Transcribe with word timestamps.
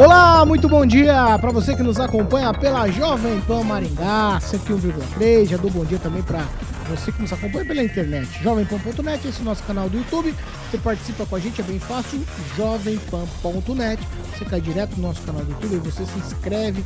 Olá, 0.00 0.46
muito 0.46 0.66
bom 0.66 0.86
dia 0.86 1.38
para 1.38 1.52
você 1.52 1.76
que 1.76 1.82
nos 1.82 2.00
acompanha 2.00 2.54
pela 2.54 2.90
Jovem 2.90 3.38
Pan 3.42 3.62
Maringá 3.62 4.38
101,3. 4.40 5.46
Já 5.46 5.58
dou 5.58 5.70
bom 5.70 5.84
dia 5.84 5.98
também 5.98 6.22
para 6.22 6.42
você 6.88 7.12
que 7.12 7.20
nos 7.20 7.30
acompanha 7.30 7.66
pela 7.66 7.82
internet. 7.82 8.42
Jovempan.net, 8.42 9.28
esse 9.28 9.40
é 9.40 9.42
o 9.42 9.44
nosso 9.44 9.62
canal 9.64 9.90
do 9.90 9.98
YouTube. 9.98 10.34
Você 10.70 10.78
participa 10.78 11.26
com 11.26 11.36
a 11.36 11.38
gente, 11.38 11.60
é 11.60 11.64
bem 11.64 11.78
fácil. 11.78 12.18
Jovempan.net. 12.56 14.02
Você 14.32 14.44
cai 14.46 14.62
direto 14.62 14.96
no 14.96 15.02
nosso 15.02 15.20
canal 15.20 15.44
do 15.44 15.50
YouTube, 15.50 15.90
você 15.90 16.06
se 16.06 16.18
inscreve, 16.18 16.82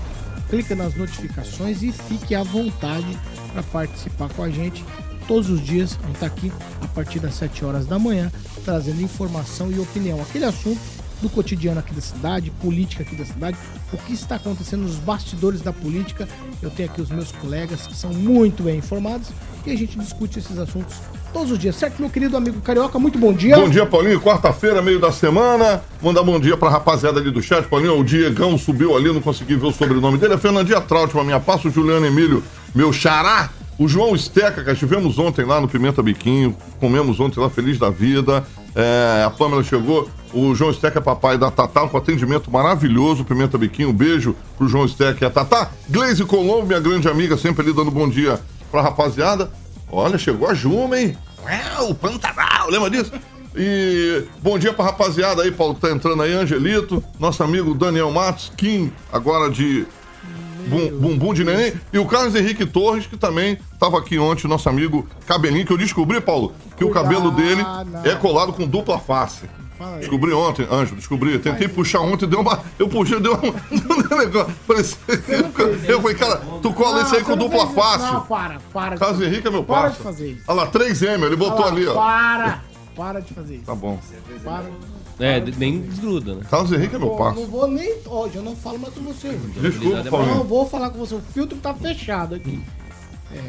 clica 0.50 0.74
nas 0.74 0.96
notificações 0.96 1.84
e 1.84 1.92
fique 1.92 2.34
à 2.34 2.42
vontade 2.42 3.16
para 3.52 3.62
participar 3.62 4.28
com 4.30 4.42
a 4.42 4.50
gente. 4.50 4.84
Todos 5.28 5.48
os 5.50 5.60
dias, 5.60 5.96
a 6.02 6.06
gente 6.06 6.16
está 6.16 6.26
aqui 6.26 6.52
a 6.82 6.88
partir 6.88 7.20
das 7.20 7.34
7 7.34 7.64
horas 7.64 7.86
da 7.86 7.96
manhã, 7.96 8.32
trazendo 8.64 9.00
informação 9.00 9.70
e 9.70 9.78
opinião. 9.78 10.20
Aquele 10.20 10.46
assunto 10.46 10.80
do 11.20 11.28
cotidiano 11.28 11.80
aqui 11.80 11.94
da 11.94 12.00
cidade, 12.00 12.50
política 12.50 13.02
aqui 13.02 13.16
da 13.16 13.24
cidade, 13.24 13.56
o 13.92 13.96
que 13.96 14.12
está 14.12 14.36
acontecendo 14.36 14.82
nos 14.82 14.96
bastidores 14.96 15.60
da 15.60 15.72
política. 15.72 16.28
Eu 16.62 16.70
tenho 16.70 16.90
aqui 16.90 17.00
os 17.00 17.10
meus 17.10 17.32
colegas 17.32 17.86
que 17.86 17.96
são 17.96 18.12
muito 18.12 18.62
bem 18.62 18.78
informados 18.78 19.28
e 19.66 19.70
a 19.70 19.76
gente 19.76 19.98
discute 19.98 20.38
esses 20.38 20.58
assuntos 20.58 20.96
todos 21.34 21.50
os 21.50 21.58
dias, 21.58 21.74
certo, 21.74 22.00
meu 22.00 22.08
querido 22.08 22.36
amigo 22.36 22.60
Carioca? 22.60 22.96
Muito 22.96 23.18
bom 23.18 23.32
dia. 23.32 23.56
Bom 23.56 23.68
dia, 23.68 23.84
Paulinho. 23.84 24.20
Quarta-feira, 24.20 24.80
meio 24.80 25.00
da 25.00 25.10
semana. 25.10 25.82
Mandar 26.00 26.22
bom 26.22 26.38
dia 26.38 26.56
pra 26.56 26.70
rapaziada 26.70 27.18
ali 27.18 27.28
do 27.32 27.42
chat. 27.42 27.66
Paulinho, 27.66 27.98
o 27.98 28.04
Diegão 28.04 28.56
subiu 28.56 28.96
ali, 28.96 29.12
não 29.12 29.20
consegui 29.20 29.56
ver 29.56 29.66
o 29.66 29.72
sobrenome 29.72 30.16
dele. 30.16 30.34
É 30.34 30.38
Fernandinha 30.38 30.80
Traut, 30.80 31.12
pra 31.12 31.24
minha 31.24 31.40
passo, 31.40 31.68
Juliano 31.70 32.06
Emílio, 32.06 32.42
meu 32.72 32.92
xará. 32.92 33.50
O 33.76 33.88
João 33.88 34.14
Esteca, 34.14 34.62
que 34.62 34.70
estivemos 34.70 35.18
ontem 35.18 35.44
lá 35.44 35.60
no 35.60 35.66
Pimenta 35.66 36.00
Biquinho, 36.00 36.56
comemos 36.78 37.18
ontem 37.18 37.40
lá, 37.40 37.50
feliz 37.50 37.76
da 37.76 37.90
vida. 37.90 38.46
É, 38.74 39.22
a 39.24 39.30
Pâmela 39.30 39.62
chegou, 39.62 40.08
o 40.32 40.54
João 40.54 40.70
Esteca 40.70 40.98
é 40.98 41.02
papai 41.02 41.38
da 41.38 41.50
Tatá, 41.50 41.86
com 41.86 41.96
atendimento 41.96 42.50
maravilhoso, 42.50 43.24
Pimenta 43.24 43.56
Biquinho. 43.56 43.90
Um 43.90 43.92
beijo 43.92 44.34
pro 44.58 44.68
João 44.68 44.84
Esteca 44.84 45.24
e 45.24 45.26
a 45.26 45.30
Tatá. 45.30 45.70
Gleise 45.88 46.24
Colombo, 46.24 46.66
minha 46.66 46.80
grande 46.80 47.08
amiga, 47.08 47.36
sempre 47.36 47.62
ali 47.62 47.72
dando 47.72 47.90
bom 47.90 48.08
dia 48.08 48.40
pra 48.70 48.82
rapaziada. 48.82 49.50
Olha, 49.90 50.18
chegou 50.18 50.48
a 50.48 50.54
Juma, 50.54 50.98
hein? 50.98 51.16
O 51.88 51.94
Pantanal, 51.94 52.68
lembra 52.68 52.90
disso? 52.90 53.12
E 53.54 54.24
bom 54.42 54.58
dia 54.58 54.72
pra 54.72 54.86
rapaziada 54.86 55.42
aí, 55.42 55.52
Paulo, 55.52 55.76
que 55.76 55.80
tá 55.82 55.90
entrando 55.92 56.20
aí, 56.22 56.32
Angelito, 56.32 57.04
nosso 57.20 57.44
amigo 57.44 57.72
Daniel 57.74 58.10
Matos, 58.10 58.50
Kim, 58.56 58.90
agora 59.12 59.48
de 59.48 59.86
bum, 60.66 60.98
Bumbum 60.98 61.34
de 61.34 61.44
Neném, 61.44 61.72
e 61.92 61.98
o 61.98 62.06
Carlos 62.06 62.34
Henrique 62.34 62.66
Torres, 62.66 63.06
que 63.06 63.16
também 63.16 63.58
tava 63.78 63.98
aqui 63.98 64.18
ontem, 64.18 64.46
nosso 64.48 64.68
amigo 64.68 65.06
Cabelinho, 65.26 65.66
que 65.66 65.72
eu 65.72 65.78
descobri, 65.78 66.20
Paulo, 66.20 66.52
que 66.76 66.84
o 66.84 66.90
cabelo 66.90 67.30
dele 67.30 67.62
é 68.04 68.14
colado 68.14 68.52
com 68.52 68.66
dupla 68.66 68.98
face. 68.98 69.42
Descobri 69.98 70.32
ontem, 70.32 70.66
Ângelo, 70.70 70.96
descobri. 70.96 71.38
Tentei 71.38 71.68
puxar 71.68 72.00
ontem, 72.00 72.26
deu 72.26 72.40
uma. 72.40 72.62
Eu 72.78 72.88
puxei, 72.88 73.20
deu 73.20 73.34
um 73.34 74.16
negócio. 74.16 74.54
Parecia, 74.66 74.96
eu 75.88 76.00
falei, 76.00 76.16
cara, 76.16 76.36
tu 76.62 76.72
cola 76.72 77.02
esse 77.02 77.16
aí 77.16 77.24
com 77.24 77.36
dupla 77.36 77.66
face. 77.66 78.04
Não, 78.10 78.20
para, 78.22 78.58
para. 78.72 78.96
Carlos 78.96 79.20
Henrique 79.20 79.46
é 79.46 79.50
meu 79.50 79.64
Para 79.64 79.82
parça. 79.82 79.96
de 79.96 80.02
fazer 80.02 80.28
isso. 80.30 80.42
Olha 80.46 80.56
lá, 80.62 80.70
3M, 80.70 81.24
ele 81.24 81.36
botou 81.36 81.66
ali, 81.66 81.86
ó. 81.86 81.94
Para, 81.94 82.62
para 82.96 83.20
de 83.20 83.34
fazer 83.34 83.56
isso. 83.56 83.64
Tá 83.64 83.74
bom. 83.74 83.98
Para. 84.44 84.64
É, 85.18 85.40
nem 85.56 85.80
desgruda, 85.80 86.34
né? 86.34 86.42
Carlos 86.50 86.72
Henrique 86.72 86.96
é 86.96 86.98
meu 86.98 87.10
parça. 87.10 87.40
não 87.40 87.46
vou 87.46 87.68
nem. 87.68 87.94
Hoje 88.04 88.36
eu 88.36 88.42
não 88.42 88.56
falo 88.56 88.78
mais 88.78 88.92
com 88.94 89.00
você. 89.02 89.28
hoje. 89.28 89.38
Desculpa, 89.60 89.96
Eu 89.98 90.04
não 90.04 90.10
Paulinho. 90.10 90.44
vou 90.44 90.68
falar 90.68 90.90
com 90.90 90.98
você. 90.98 91.14
O 91.14 91.20
filtro 91.20 91.56
tá 91.58 91.72
fechado 91.72 92.34
aqui. 92.34 92.60
É. 93.32 93.40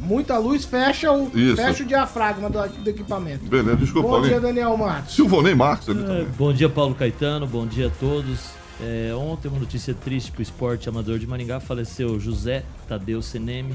Muita 0.00 0.36
luz 0.38 0.64
fecha 0.64 1.12
o, 1.12 1.30
Isso. 1.38 1.56
fecha 1.56 1.82
o 1.84 1.86
diafragma 1.86 2.50
do, 2.50 2.66
do 2.68 2.90
equipamento. 2.90 3.44
Beleza, 3.44 3.76
desculpa, 3.76 4.08
Bom 4.08 4.20
dia, 4.22 4.32
Paulinho. 4.32 4.40
Daniel 4.54 4.76
Matos. 4.76 5.14
Silvonei 5.14 5.54
Marques 5.54 5.88
ali 5.88 6.02
É, 6.04 6.24
bom 6.36 6.52
dia, 6.52 6.68
Paulo 6.68 6.94
Caetano. 6.94 7.46
Bom 7.46 7.66
dia 7.66 7.86
a 7.86 7.90
todos. 7.90 8.50
É, 8.80 9.14
ontem, 9.14 9.46
uma 9.48 9.60
notícia 9.60 9.94
triste 9.94 10.32
para 10.32 10.40
o 10.40 10.42
esporte 10.42 10.88
amador 10.88 11.18
de 11.18 11.26
Maringá. 11.26 11.60
Faleceu 11.60 12.18
José 12.18 12.64
Tadeu 12.88 13.22
Seneme. 13.22 13.74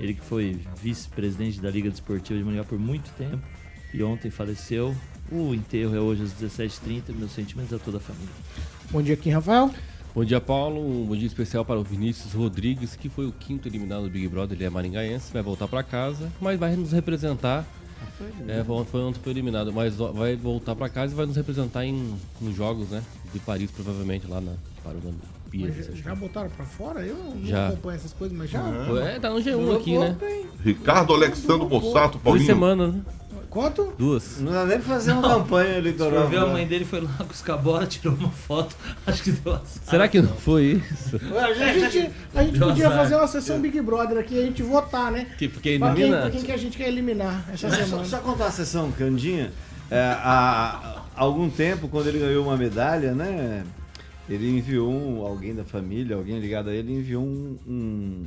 Ele 0.00 0.14
que 0.14 0.22
foi 0.22 0.58
vice-presidente 0.82 1.60
da 1.60 1.70
Liga 1.70 1.88
Desportiva 1.90 2.38
de 2.38 2.44
Maringá 2.44 2.64
por 2.64 2.78
muito 2.78 3.08
tempo. 3.16 3.38
E 3.94 4.02
ontem 4.02 4.30
faleceu. 4.30 4.96
O 5.30 5.54
enterro 5.54 5.94
é 5.94 6.00
hoje 6.00 6.24
às 6.24 6.32
17h30. 6.32 7.14
Meus 7.16 7.32
sentimentos 7.32 7.72
a 7.72 7.78
toda 7.78 7.98
a 7.98 8.00
família. 8.00 8.28
Bom 8.90 9.00
dia, 9.02 9.16
Kim 9.16 9.30
Rafael. 9.30 9.70
Bom 10.14 10.24
dia, 10.24 10.40
Paulo. 10.40 10.80
Um 10.80 11.06
bom 11.06 11.14
dia 11.16 11.26
especial 11.26 11.64
para 11.64 11.78
o 11.78 11.84
Vinícius 11.84 12.32
Rodrigues, 12.32 12.96
que 12.96 13.08
foi 13.08 13.26
o 13.26 13.32
quinto 13.32 13.68
eliminado 13.68 14.02
do 14.02 14.10
Big 14.10 14.26
Brother. 14.26 14.56
Ele 14.56 14.64
é 14.64 14.70
maringaense, 14.70 15.32
vai 15.32 15.42
voltar 15.42 15.68
para 15.68 15.82
casa, 15.84 16.30
mas 16.40 16.58
vai 16.58 16.74
nos 16.74 16.90
representar. 16.90 17.64
É, 18.48 18.64
foi 18.64 18.84
foi 18.84 19.00
ontem 19.02 19.20
foi 19.22 19.32
eliminado, 19.32 19.72
mas 19.72 19.96
vai 19.96 20.34
voltar 20.34 20.74
para 20.74 20.88
casa 20.88 21.12
e 21.12 21.16
vai 21.16 21.26
nos 21.26 21.36
representar 21.36 21.84
em, 21.84 22.14
nos 22.40 22.56
jogos, 22.56 22.88
né? 22.88 23.02
De 23.32 23.38
Paris, 23.38 23.70
provavelmente, 23.70 24.26
lá 24.26 24.40
na 24.40 24.52
Paralympiadas. 24.82 25.40
Mas 25.52 25.86
já, 25.86 25.92
já 26.10 26.14
botaram 26.14 26.50
pra 26.50 26.64
fora? 26.64 27.00
Eu 27.00 27.16
não 27.16 27.44
Já. 27.46 27.68
acompanho 27.68 27.96
essas 27.96 28.12
coisas, 28.12 28.36
mas 28.36 28.50
já. 28.50 28.60
É, 29.04 29.18
tá 29.18 29.30
no 29.30 29.36
G1 29.36 29.48
Eu 29.50 29.76
aqui, 29.76 29.98
né? 29.98 30.16
bem. 30.18 30.46
Ricardo 30.64 31.12
Alexandre 31.12 31.66
Mossato, 31.66 32.12
Duas 32.12 32.22
Paulinho. 32.24 32.46
semanas, 32.46 32.94
né? 32.94 33.02
Quanto? 33.48 33.92
Duas. 33.98 34.40
Não 34.40 34.52
dá 34.52 34.64
nem 34.64 34.78
pra 34.78 34.86
fazer 34.94 35.12
uma 35.12 35.22
campanha 35.22 35.78
eleitoral. 35.78 36.28
Viu, 36.28 36.40
a 36.42 36.46
né? 36.46 36.52
mãe 36.52 36.66
dele 36.66 36.84
foi 36.84 37.00
lá 37.00 37.12
com 37.18 37.24
os 37.32 37.40
cabolas, 37.42 37.88
tirou 37.88 38.14
uma 38.14 38.30
foto. 38.30 38.76
Acho 39.06 39.22
que 39.22 39.32
deu 39.32 39.54
as... 39.54 39.80
Será 39.84 40.06
que 40.08 40.20
não 40.20 40.34
foi 40.36 40.82
isso? 40.92 41.16
A 41.16 41.52
gente, 41.52 42.10
a 42.34 42.42
gente 42.44 42.58
podia 42.58 42.86
azar. 42.88 42.98
fazer 42.98 43.16
uma 43.16 43.26
sessão 43.26 43.60
Big 43.60 43.80
Brother 43.80 44.18
aqui 44.18 44.34
e 44.34 44.38
a 44.38 44.42
gente 44.46 44.62
votar, 44.62 45.10
né? 45.10 45.26
Que, 45.38 45.48
porque 45.48 45.78
Pra 45.78 45.92
quem, 45.94 46.02
elimina. 46.04 46.22
pra 46.22 46.30
quem 46.30 46.42
que 46.42 46.52
a 46.52 46.56
gente 46.56 46.76
quer 46.76 46.88
eliminar 46.88 47.44
essa 47.52 47.68
Só, 47.70 47.76
semana. 47.76 48.04
só 48.04 48.18
contar 48.18 48.46
a 48.46 48.50
sessão 48.50 48.90
Candinha. 48.92 49.50
É, 49.90 49.98
há, 50.00 51.02
há 51.16 51.20
algum 51.20 51.50
tempo, 51.50 51.88
quando 51.88 52.06
ele 52.06 52.18
ganhou 52.20 52.44
uma 52.44 52.56
medalha, 52.56 53.12
né? 53.12 53.64
Ele 54.28 54.48
enviou 54.58 54.88
um- 54.92 55.26
alguém 55.26 55.52
da 55.54 55.64
família, 55.64 56.14
alguém 56.14 56.38
ligado 56.38 56.70
a 56.70 56.72
ele, 56.72 56.92
enviou 56.92 57.24
um, 57.24 57.58
um, 57.66 58.24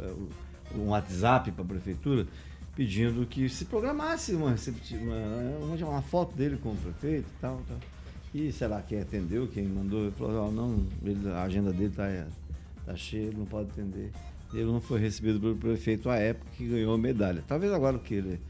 é, 0.00 0.78
um 0.78 0.88
WhatsApp 0.90 1.50
para 1.50 1.64
a 1.64 1.66
prefeitura 1.66 2.26
pedindo 2.74 3.26
que 3.26 3.48
se 3.48 3.64
programasse 3.66 4.32
uma, 4.34 4.54
uma, 4.92 5.16
uma, 5.74 5.86
uma 5.90 6.02
foto 6.02 6.34
dele 6.36 6.56
com 6.62 6.70
o 6.70 6.76
prefeito 6.76 7.26
e 7.28 7.40
tal, 7.40 7.60
tal. 7.68 7.78
E 8.34 8.50
sei 8.50 8.66
lá 8.66 8.80
quem 8.80 9.00
atendeu, 9.00 9.46
quem 9.46 9.64
mandou, 9.64 10.10
falou, 10.12 10.46
"Ó, 10.46 10.50
não, 10.50 10.86
ele- 11.04 11.28
a 11.30 11.42
agenda 11.42 11.70
dele 11.72 11.92
tá, 11.94 12.08
tá 12.86 12.96
cheia, 12.96 13.26
ele 13.26 13.36
não 13.36 13.44
pode 13.44 13.70
atender. 13.70 14.10
Ele 14.54 14.64
não 14.64 14.80
foi 14.80 15.00
recebido 15.00 15.38
pelo 15.40 15.56
prefeito 15.56 16.08
à 16.08 16.16
época 16.16 16.46
que 16.56 16.66
ganhou 16.66 16.94
a 16.94 16.98
medalha. 16.98 17.44
Talvez 17.46 17.72
agora 17.72 17.98
que 17.98 18.14
ele 18.14 18.40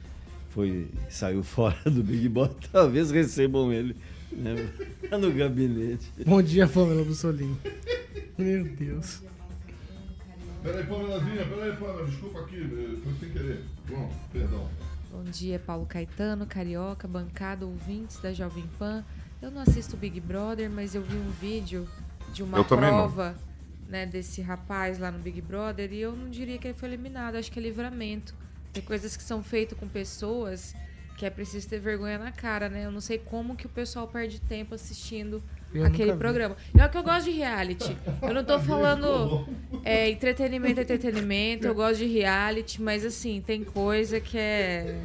foi 0.50 0.86
saiu 1.10 1.42
fora 1.44 1.76
do 1.84 2.02
Big 2.02 2.28
Brother, 2.28 2.56
talvez 2.70 3.10
recebam 3.10 3.72
ele 3.72 3.96
né, 4.30 4.54
no 5.20 5.32
gabinete. 5.32 6.06
Bom 6.24 6.40
dia, 6.42 6.66
Pamela 6.68 7.04
Bussolini. 7.04 7.56
Meu 8.38 8.64
Deus. 8.64 9.20
Peraí, 10.62 10.86
Pamelazinha, 10.86 11.44
peraí, 11.44 11.76
Pamela, 11.76 12.06
desculpa 12.06 12.40
aqui, 12.40 12.56
eh, 12.56 13.00
foi 13.02 13.14
sem 13.18 13.30
querer. 13.30 13.64
Bom, 13.88 14.12
perdão. 14.32 14.70
Bom 15.10 15.24
dia, 15.24 15.58
Paulo 15.58 15.84
Caetano, 15.86 16.46
Carioca, 16.46 17.08
bancada, 17.08 17.66
ouvintes 17.66 18.20
da 18.20 18.32
Jovem 18.32 18.64
Pan. 18.78 19.04
Eu 19.42 19.50
não 19.50 19.60
assisto 19.60 19.96
Big 19.96 20.20
Brother, 20.20 20.70
mas 20.70 20.94
eu 20.94 21.02
vi 21.02 21.16
um 21.16 21.31
vídeo 21.31 21.88
de 22.32 22.44
uma 22.44 22.58
Eu 22.58 22.64
prova 22.64 23.34
né, 23.88 24.06
desse 24.06 24.40
rapaz 24.40 25.00
lá 25.00 25.10
no 25.10 25.19
Big 25.19 25.40
Brother 25.40 25.92
e 25.92 26.00
eu 26.00 26.14
não 26.14 26.31
diria 26.31 26.56
que 26.58 26.69
ele 26.69 26.75
foi 26.75 26.90
eliminado, 26.90 27.34
acho 27.34 27.50
que 27.50 27.58
é 27.58 27.62
livramento. 27.62 28.32
Tem 28.72 28.82
coisas 28.84 29.16
que 29.16 29.22
são 29.22 29.42
feitas 29.42 29.76
com 29.76 29.88
pessoas 29.88 30.75
que 31.19 31.26
é 31.26 31.31
preciso 31.31 31.69
ter 31.69 31.81
vergonha 31.81 32.19
na 32.19 32.31
cara, 32.31 32.69
né? 32.69 32.87
Eu 32.87 32.92
não 32.92 33.00
sei 33.00 33.19
como 33.19 33.56
que 33.56 33.66
o 33.66 33.69
pessoal 33.69 34.06
perde 34.06 34.40
tempo 34.40 34.76
assistindo 34.76 35.42
Eu 35.74 35.86
aquele 35.86 36.12
programa. 36.14 36.56
É 36.76 36.84
o 36.84 36.88
que 36.88 36.98
eu 36.98 37.02
gosto 37.02 37.24
de 37.24 37.30
reality. 37.30 37.96
Eu 38.20 38.34
não 38.34 38.44
tô 38.44 38.58
falando 38.60 39.46
é, 39.84 40.10
entretenimento, 40.10 40.80
entretenimento. 40.80 41.66
Eu 41.66 41.74
gosto 41.74 41.98
de 41.98 42.06
reality, 42.06 42.80
mas 42.82 43.04
assim, 43.04 43.42
tem 43.44 43.64
coisa 43.64 44.20
que 44.20 44.36
é, 44.36 44.96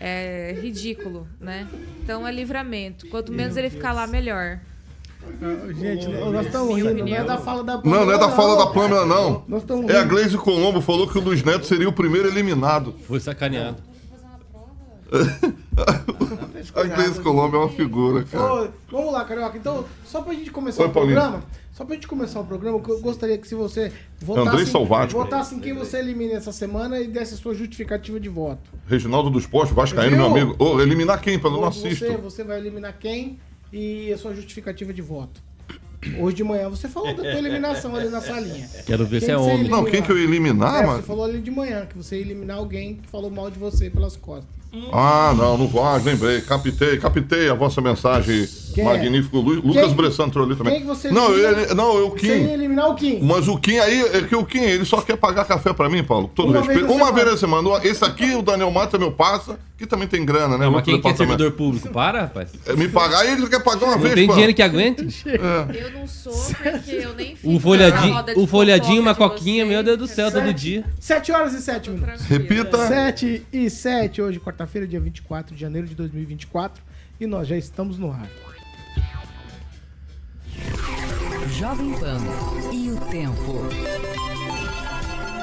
é 0.00 0.58
ridículo, 0.60 1.26
né? 1.38 1.68
Então 2.02 2.26
é 2.26 2.32
livramento. 2.32 3.08
Quanto 3.08 3.30
menos 3.32 3.56
ele 3.56 3.68
ficar 3.68 3.92
lá, 3.92 4.06
melhor. 4.06 4.58
Ah, 5.42 5.72
Gente, 5.74 6.08
nós 6.08 6.46
estamos 6.46 6.76
rindo, 6.76 7.04
não 7.04 7.14
é 7.14 7.22
da 7.22 7.36
fala 7.36 7.62
da 7.62 7.76
Pamela. 7.78 7.98
Não, 7.98 8.06
não 8.06 8.14
é 8.14 8.18
da 8.18 8.30
fala 8.30 8.56
da 8.56 8.66
Pamela, 8.72 9.04
não. 9.04 9.44
Nós 9.46 9.60
estamos 9.60 9.90
É 9.90 9.96
a 9.96 10.00
rindo. 10.00 10.14
Gleise 10.14 10.38
Colombo, 10.38 10.80
falou 10.80 11.06
que 11.06 11.18
o 11.18 11.20
Luiz 11.20 11.44
Neto 11.44 11.66
seria 11.66 11.88
o 11.88 11.92
primeiro 11.92 12.26
eliminado. 12.28 12.94
Foi 13.06 13.20
sacaneado. 13.20 13.76
A 16.74 16.84
Gleice 16.84 17.20
Colombo 17.20 17.56
é 17.56 17.58
uma 17.60 17.68
figura, 17.68 18.22
cara. 18.24 18.64
Ô, 18.64 18.68
vamos 18.90 19.12
lá, 19.12 19.24
Carioca. 19.24 19.56
Então, 19.58 19.84
só 20.04 20.22
pra 20.22 20.34
gente 20.34 20.50
começar 20.50 20.82
Oi, 20.84 20.88
o 20.88 20.92
Paulinho. 20.92 21.16
programa, 21.18 21.44
só 21.72 21.84
pra 21.84 21.94
gente 21.94 22.06
começar 22.06 22.40
o 22.40 22.44
programa, 22.44 22.78
eu 22.88 23.00
gostaria 23.00 23.36
que 23.38 23.48
se 23.48 23.54
você 23.54 23.92
votasse, 24.20 24.66
Salvático. 24.66 25.20
votasse 25.20 25.54
em 25.54 25.58
quem 25.60 25.72
você 25.74 25.98
elimina 25.98 26.34
essa 26.34 26.52
semana 26.52 27.00
e 27.00 27.08
desse 27.08 27.34
a 27.34 27.36
sua 27.36 27.54
justificativa 27.54 28.20
de 28.20 28.28
voto. 28.28 28.70
Reginaldo 28.86 29.30
dos 29.30 29.46
Postos, 29.46 29.74
Vascaíno, 29.74 30.16
meu 30.16 30.26
amigo. 30.26 30.54
Ô, 30.58 30.80
eliminar 30.80 31.20
quem? 31.20 31.38
Pra 31.38 31.48
eu 31.50 31.54
não 31.54 31.60
Você, 31.72 31.88
assisto. 31.88 32.18
você 32.18 32.44
vai 32.44 32.58
eliminar 32.58 32.96
quem 32.98 33.38
e 33.72 34.12
a 34.12 34.18
sua 34.18 34.34
justificativa 34.34 34.92
de 34.92 35.02
voto. 35.02 35.40
Hoje 36.18 36.36
de 36.36 36.44
manhã 36.44 36.68
você 36.70 36.88
falou 36.88 37.08
da 37.14 37.22
tua 37.22 37.38
eliminação 37.38 37.94
ali 37.94 38.08
na 38.08 38.22
salinha. 38.22 38.66
Quero 38.86 39.04
ver 39.04 39.18
Quem 39.18 39.26
se 39.26 39.32
é 39.32 39.36
você 39.36 39.50
homem. 39.50 39.68
Não, 39.68 39.84
quem 39.84 40.00
que 40.02 40.10
eu 40.10 40.16
ia 40.16 40.24
eliminar, 40.24 40.82
É, 40.82 40.86
mano? 40.86 41.00
você 41.02 41.06
falou 41.06 41.24
ali 41.24 41.40
de 41.40 41.50
manhã 41.50 41.84
que 41.84 41.94
você 41.96 42.16
ia 42.16 42.22
eliminar 42.22 42.56
alguém 42.56 42.94
que 42.96 43.06
falou 43.08 43.30
mal 43.30 43.50
de 43.50 43.58
você 43.58 43.90
pelas 43.90 44.16
costas. 44.16 44.48
Ah, 44.92 45.34
não, 45.36 45.58
não 45.58 45.66
vou. 45.66 45.82
Ah, 45.84 45.96
lembrei. 45.96 46.40
Captei, 46.42 46.96
captei 46.98 47.48
a 47.50 47.54
vossa 47.54 47.80
mensagem. 47.80 48.46
Quem 48.74 48.84
é? 48.84 48.86
Magnífico. 48.86 49.38
Lu- 49.38 49.54
Lucas 49.66 49.86
Quem- 49.86 49.94
Bressan 49.94 50.24
entrou 50.26 50.46
ali 50.46 50.54
também. 50.54 50.74
quem 50.74 50.82
que 50.82 50.86
você 50.86 51.10
não, 51.10 51.32
ele, 51.36 51.74
não, 51.74 51.96
eu 51.98 52.10
Você 52.10 52.26
ia 52.26 52.38
Kim. 52.46 52.52
eliminar 52.52 52.88
o 52.88 52.94
Kim. 52.94 53.20
Mas 53.20 53.48
o 53.48 53.56
Kim 53.58 53.78
aí, 53.78 54.00
é 54.12 54.20
que 54.22 54.36
o 54.36 54.44
Kim, 54.44 54.60
ele 54.60 54.84
só 54.84 55.00
quer 55.00 55.16
pagar 55.16 55.44
café 55.44 55.72
pra 55.72 55.88
mim, 55.88 56.04
Paulo. 56.04 56.30
Todo 56.34 56.50
Uma 56.50 56.62
vez 56.62 56.66
respeito. 56.78 56.88
na 56.88 57.04
Uma 57.04 57.12
vez 57.12 57.26
na 57.30 57.36
semana. 57.36 57.80
Esse 57.82 58.04
aqui, 58.04 58.34
o 58.34 58.42
Daniel 58.42 58.70
Mata, 58.70 58.96
meu 58.96 59.10
parça, 59.10 59.58
que 59.80 59.86
também 59.86 60.06
tem 60.06 60.26
grana, 60.26 60.58
né? 60.58 60.66
Mas 60.66 60.74
Outro 60.76 60.92
quem 60.92 61.00
que 61.00 61.08
é 61.08 61.14
servidor 61.16 61.52
público? 61.52 61.88
Para, 61.88 62.20
rapaz. 62.22 62.50
É, 62.66 62.76
Me 62.76 62.86
pagar, 62.86 63.20
aí 63.20 63.32
ele 63.32 63.48
quer 63.48 63.62
pagar 63.64 63.86
uma 63.86 63.96
Não 63.96 64.02
vez, 64.02 64.14
tem 64.14 64.26
pô. 64.26 64.32
dinheiro 64.34 64.52
que 64.52 64.62
aguente. 64.62 65.08
Eu 65.26 65.90
não 65.92 66.06
sou 66.06 66.34
porque 66.34 66.90
eu 66.92 67.14
nem 67.14 67.34
fico 67.34 67.56
O 67.56 67.58
folhadinho, 67.58 68.12
roda 68.12 68.34
de 68.34 68.40
o 68.40 68.46
folhadinho, 68.46 69.00
uma 69.00 69.14
coquinha, 69.14 69.64
vocês, 69.64 69.68
meu 69.68 69.82
Deus 69.82 69.96
do 69.98 70.06
céu, 70.06 70.28
entendeu? 70.28 70.48
todo 70.48 70.54
dia. 70.54 70.84
7 71.00 71.32
horas 71.32 71.54
e 71.54 71.62
7 71.62 71.90
minutos. 71.90 72.20
Repita. 72.26 72.86
7 72.86 73.46
e 73.50 73.70
7, 73.70 74.20
hoje, 74.20 74.38
quarta-feira, 74.38 74.86
dia 74.86 75.00
24 75.00 75.54
de 75.54 75.60
janeiro 75.60 75.86
de 75.88 75.94
2024. 75.94 76.82
E 77.18 77.26
nós 77.26 77.48
já 77.48 77.56
estamos 77.56 77.98
no 77.98 78.10
ar. 78.12 78.28
Jovem 81.58 81.92
Pan 81.98 82.18
e 82.72 82.90
o 82.90 82.96
tempo. 83.10 84.09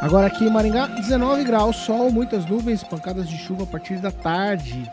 Agora 0.01 0.27
aqui 0.27 0.45
em 0.45 0.49
Maringá, 0.49 0.85
19 0.87 1.43
graus, 1.43 1.75
sol, 1.77 2.11
muitas 2.11 2.45
nuvens, 2.45 2.83
pancadas 2.83 3.27
de 3.27 3.37
chuva 3.37 3.63
a 3.63 3.65
partir 3.65 3.97
da 3.97 4.11
tarde. 4.11 4.89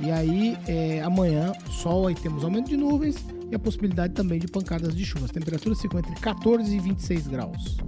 E 0.00 0.10
aí, 0.10 0.56
é, 0.66 1.02
amanhã, 1.02 1.52
sol, 1.70 2.06
aí 2.06 2.14
temos 2.14 2.44
aumento 2.44 2.68
de 2.68 2.76
nuvens 2.76 3.16
e 3.50 3.54
a 3.54 3.58
possibilidade 3.58 4.14
também 4.14 4.38
de 4.38 4.46
pancadas 4.46 4.94
de 4.94 5.04
chuva. 5.04 5.24
As 5.24 5.32
temperaturas 5.32 5.80
ficam 5.80 5.98
entre 5.98 6.14
14 6.14 6.74
e 6.74 6.78
26 6.78 7.26
graus. 7.26 7.78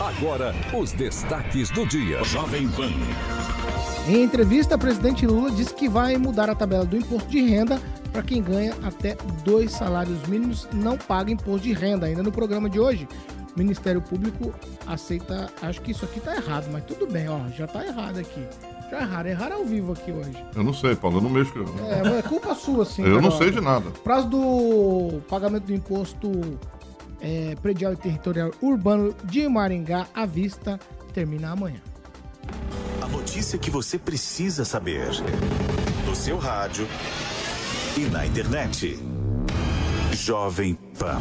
Agora, 0.00 0.54
os 0.72 0.92
destaques 0.92 1.70
do 1.70 1.86
dia. 1.86 2.24
Jovem 2.24 2.66
Pan. 2.68 2.90
Em 4.08 4.22
entrevista, 4.22 4.76
o 4.76 4.78
presidente 4.78 5.26
Lula 5.26 5.50
disse 5.50 5.74
que 5.74 5.88
vai 5.88 6.16
mudar 6.16 6.50
a 6.50 6.54
tabela 6.54 6.84
do 6.84 6.96
imposto 6.96 7.28
de 7.30 7.42
renda 7.42 7.80
para 8.12 8.22
quem 8.22 8.42
ganha 8.42 8.74
até 8.82 9.16
dois 9.44 9.72
salários 9.72 10.26
mínimos 10.28 10.68
não 10.72 10.96
paga 10.96 11.32
imposto 11.32 11.66
de 11.66 11.72
renda. 11.72 12.06
Ainda 12.06 12.22
no 12.22 12.30
programa 12.30 12.70
de 12.70 12.78
hoje, 12.78 13.08
Ministério 13.56 14.00
Público 14.00 14.52
aceita. 14.86 15.50
Acho 15.62 15.80
que 15.80 15.92
isso 15.92 16.04
aqui 16.04 16.20
tá 16.20 16.36
errado, 16.36 16.68
mas 16.72 16.84
tudo 16.84 17.06
bem, 17.06 17.28
ó, 17.28 17.48
já 17.48 17.66
tá 17.66 17.84
errado 17.84 18.18
aqui. 18.18 18.46
Já 18.90 19.00
erraram, 19.00 19.30
erraram 19.30 19.56
ao 19.56 19.64
vivo 19.64 19.92
aqui 19.92 20.12
hoje. 20.12 20.44
Eu 20.54 20.62
não 20.62 20.74
sei, 20.74 20.94
Paulo, 20.94 21.18
eu 21.18 21.22
não 21.22 21.30
mexo. 21.30 21.52
É, 21.88 22.02
mas 22.02 22.14
é 22.14 22.22
culpa 22.22 22.54
sua, 22.54 22.84
sim. 22.84 23.02
eu 23.02 23.20
não 23.20 23.30
sei 23.30 23.50
de 23.50 23.60
nada. 23.60 23.90
Prazo 24.02 24.28
do 24.28 25.22
pagamento 25.28 25.64
do 25.64 25.74
imposto 25.74 26.30
é, 27.20 27.56
predial 27.62 27.92
e 27.92 27.96
territorial 27.96 28.50
urbano 28.60 29.14
de 29.24 29.48
Maringá 29.48 30.06
à 30.14 30.26
vista 30.26 30.78
termina 31.12 31.50
amanhã. 31.50 31.80
A 33.00 33.08
notícia 33.08 33.58
que 33.58 33.70
você 33.70 33.98
precisa 33.98 34.64
saber. 34.64 35.08
No 36.06 36.14
seu 36.14 36.36
rádio 36.36 36.86
e 37.96 38.00
na 38.10 38.26
internet. 38.26 38.98
Jovem 40.12 40.74
Pan. 40.98 41.20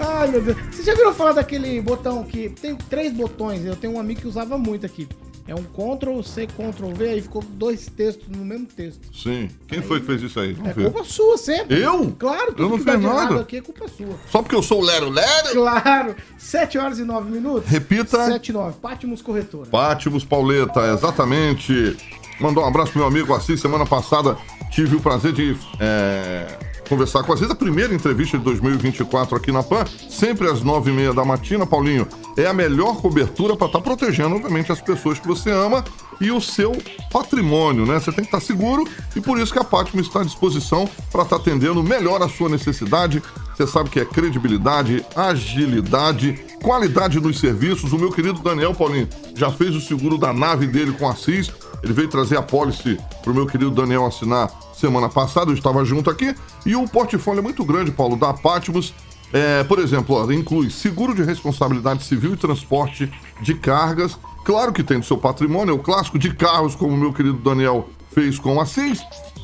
Ai, 0.00 0.28
meu 0.28 0.40
Deus. 0.42 0.56
Vocês 0.70 0.86
já 0.86 0.94
viram 0.94 1.12
falar 1.14 1.32
daquele 1.32 1.80
botão 1.80 2.24
que 2.24 2.48
tem 2.50 2.74
três 2.76 3.12
botões? 3.12 3.64
Eu 3.64 3.76
tenho 3.76 3.94
um 3.94 4.00
amigo 4.00 4.20
que 4.20 4.28
usava 4.28 4.56
muito 4.58 4.86
aqui. 4.86 5.08
É 5.48 5.54
um 5.54 5.64
Ctrl 5.64 6.22
C, 6.22 6.46
Ctrl 6.46 6.92
V, 6.94 7.08
aí 7.08 7.20
ficou 7.20 7.42
dois 7.42 7.86
textos 7.86 8.28
no 8.28 8.44
mesmo 8.44 8.66
texto. 8.66 9.00
Sim. 9.12 9.48
Quem 9.66 9.82
foi 9.82 9.98
que 9.98 10.06
fez 10.06 10.22
isso 10.22 10.38
aí? 10.38 10.50
É 10.52 10.54
Vamos 10.54 10.74
ver. 10.76 10.84
culpa 10.92 11.04
sua 11.04 11.36
sempre. 11.36 11.80
Eu? 11.82 12.14
Claro, 12.16 12.52
tudo 12.52 12.62
Eu 12.62 12.68
não 12.68 12.78
que 12.78 12.84
fiz 12.84 13.00
nada. 13.00 13.40
aqui 13.40 13.56
é 13.56 13.60
culpa 13.60 13.88
sua. 13.88 14.14
Só 14.30 14.42
porque 14.42 14.54
eu 14.54 14.62
sou 14.62 14.80
o 14.80 14.84
Lero 14.84 15.08
Lero? 15.10 15.52
Claro. 15.54 16.14
7 16.38 16.78
horas 16.78 16.98
e 17.00 17.04
9 17.04 17.30
minutos. 17.32 17.68
Repita. 17.68 18.26
7 18.26 18.48
e 18.48 18.52
9. 18.52 18.78
Pátimos 18.80 19.22
Corretora. 19.22 19.68
Pátimos 19.70 20.24
Pauleta, 20.24 20.92
exatamente. 20.92 21.96
Mandou 22.38 22.62
um 22.62 22.66
abraço 22.68 22.92
pro 22.92 23.00
meu 23.00 23.08
amigo 23.08 23.34
Assis. 23.34 23.60
Semana 23.60 23.84
passada 23.84 24.36
tive 24.70 24.94
o 24.96 25.00
prazer 25.00 25.32
de 25.32 25.56
é, 25.80 26.46
conversar 26.90 27.22
com. 27.22 27.32
A 27.32 27.54
primeira 27.54 27.94
entrevista 27.94 28.36
de 28.36 28.42
2024 28.42 29.36
aqui 29.36 29.52
na 29.52 29.62
PAN, 29.62 29.84
sempre 30.10 30.48
às 30.48 30.60
nove 30.62 30.90
e 30.90 30.94
meia 30.94 31.14
da 31.14 31.24
matina, 31.24 31.64
Paulinho. 31.64 32.06
É 32.36 32.46
a 32.46 32.52
melhor 32.52 32.96
cobertura 32.96 33.56
para 33.56 33.68
estar 33.68 33.80
protegendo, 33.80 34.34
obviamente, 34.34 34.72
as 34.72 34.80
pessoas 34.80 35.20
que 35.20 35.26
você 35.28 35.50
ama 35.50 35.84
e 36.20 36.32
o 36.32 36.40
seu 36.40 36.76
patrimônio, 37.12 37.86
né? 37.86 37.98
Você 37.98 38.10
tem 38.10 38.24
que 38.24 38.34
estar 38.34 38.40
seguro 38.40 38.84
e 39.14 39.20
por 39.20 39.38
isso 39.38 39.52
que 39.52 39.58
a 39.58 39.64
Pátima 39.64 40.02
está 40.02 40.20
à 40.20 40.24
disposição 40.24 40.88
para 41.12 41.22
estar 41.22 41.36
atendendo 41.36 41.82
melhor 41.82 42.20
a 42.22 42.28
sua 42.28 42.48
necessidade. 42.48 43.22
Você 43.54 43.66
sabe 43.66 43.88
que 43.88 44.00
é 44.00 44.04
credibilidade, 44.04 45.04
agilidade, 45.14 46.40
qualidade 46.62 47.20
nos 47.20 47.38
serviços. 47.38 47.92
O 47.92 47.98
meu 47.98 48.10
querido 48.10 48.40
Daniel 48.40 48.74
Paulinho 48.74 49.08
já 49.34 49.50
fez 49.50 49.76
o 49.76 49.80
seguro 49.80 50.18
da 50.18 50.32
nave 50.32 50.66
dele 50.66 50.92
com 50.92 51.06
a 51.06 51.12
Assis. 51.12 51.50
Ele 51.82 51.92
veio 51.92 52.08
trazer 52.08 52.36
a 52.36 52.42
pólice 52.42 52.98
pro 53.22 53.34
meu 53.34 53.46
querido 53.46 53.70
Daniel 53.70 54.06
assinar 54.06 54.50
semana 54.74 55.08
passada, 55.08 55.50
eu 55.50 55.54
estava 55.54 55.84
junto 55.84 56.10
aqui. 56.10 56.34
E 56.64 56.74
o 56.74 56.88
portfólio 56.88 57.40
é 57.40 57.42
muito 57.42 57.64
grande, 57.64 57.90
Paulo, 57.90 58.16
da 58.16 58.32
Patmos. 58.32 58.94
É, 59.32 59.62
por 59.64 59.78
exemplo, 59.78 60.16
ó, 60.16 60.30
inclui 60.32 60.70
seguro 60.70 61.14
de 61.14 61.22
responsabilidade 61.22 62.02
civil 62.02 62.34
e 62.34 62.36
transporte 62.36 63.10
de 63.40 63.54
cargas. 63.54 64.18
Claro 64.44 64.72
que 64.72 64.82
tem 64.82 64.98
do 64.98 65.06
seu 65.06 65.18
patrimônio, 65.18 65.72
é 65.72 65.74
o 65.74 65.78
clássico 65.78 66.18
de 66.18 66.34
carros, 66.34 66.74
como 66.74 66.94
o 66.94 66.96
meu 66.96 67.12
querido 67.12 67.38
Daniel 67.38 67.88
fez 68.12 68.38
com 68.38 68.58
a 68.58 68.64
Assis. 68.64 69.00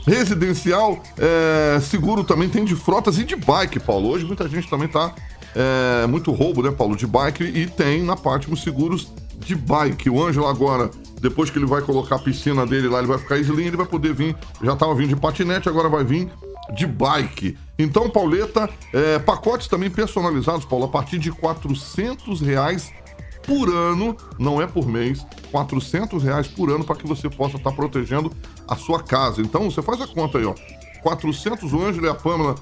Residencial, 0.06 1.02
é, 1.18 1.80
seguro 1.80 2.22
também 2.22 2.48
tem 2.48 2.64
de 2.64 2.76
frotas 2.76 3.18
e 3.18 3.24
de 3.24 3.36
bike, 3.36 3.80
Paulo. 3.80 4.08
Hoje 4.08 4.24
muita 4.24 4.48
gente 4.48 4.68
também 4.68 4.88
tá 4.88 5.12
é, 5.54 6.06
muito 6.06 6.30
roubo, 6.32 6.62
né, 6.62 6.70
Paulo, 6.70 6.96
de 6.96 7.06
bike 7.06 7.42
e 7.42 7.66
tem 7.66 8.02
na 8.02 8.16
Patmos 8.16 8.62
seguros 8.62 9.12
de 9.38 9.54
bike. 9.54 10.08
O 10.08 10.24
Ângelo 10.24 10.46
agora, 10.46 10.90
depois 11.20 11.50
que 11.50 11.58
ele 11.58 11.66
vai 11.66 11.82
colocar 11.82 12.16
a 12.16 12.18
piscina 12.18 12.66
dele 12.66 12.88
lá, 12.88 12.98
ele 12.98 13.06
vai 13.06 13.18
ficar 13.18 13.38
slim, 13.38 13.66
ele 13.66 13.76
vai 13.76 13.86
poder 13.86 14.12
vir, 14.12 14.36
já 14.62 14.76
tava 14.76 14.94
vindo 14.94 15.08
de 15.08 15.16
patinete, 15.16 15.68
agora 15.68 15.88
vai 15.88 16.04
vir 16.04 16.30
de 16.74 16.86
bike. 16.86 17.56
Então, 17.78 18.10
Pauleta, 18.10 18.68
é, 18.92 19.18
pacotes 19.18 19.68
também 19.68 19.90
personalizados, 19.90 20.64
Paulo, 20.64 20.86
a 20.86 20.88
partir 20.88 21.18
de 21.18 21.30
400 21.30 22.40
reais 22.40 22.92
por 23.44 23.68
ano, 23.68 24.16
não 24.38 24.60
é 24.60 24.66
por 24.66 24.86
mês, 24.86 25.24
400 25.52 26.22
reais 26.22 26.48
por 26.48 26.70
ano 26.70 26.84
para 26.84 26.96
que 26.96 27.06
você 27.06 27.30
possa 27.30 27.56
estar 27.56 27.72
protegendo 27.72 28.32
a 28.66 28.74
sua 28.74 29.02
casa. 29.02 29.40
Então, 29.40 29.70
você 29.70 29.80
faz 29.80 30.00
a 30.00 30.06
conta 30.06 30.38
aí, 30.38 30.44
ó. 30.44 30.54
400, 31.02 31.72
o 31.72 31.82
Ângelo 31.82 32.06
e 32.06 32.10
a 32.10 32.14
Pâmela 32.14 32.56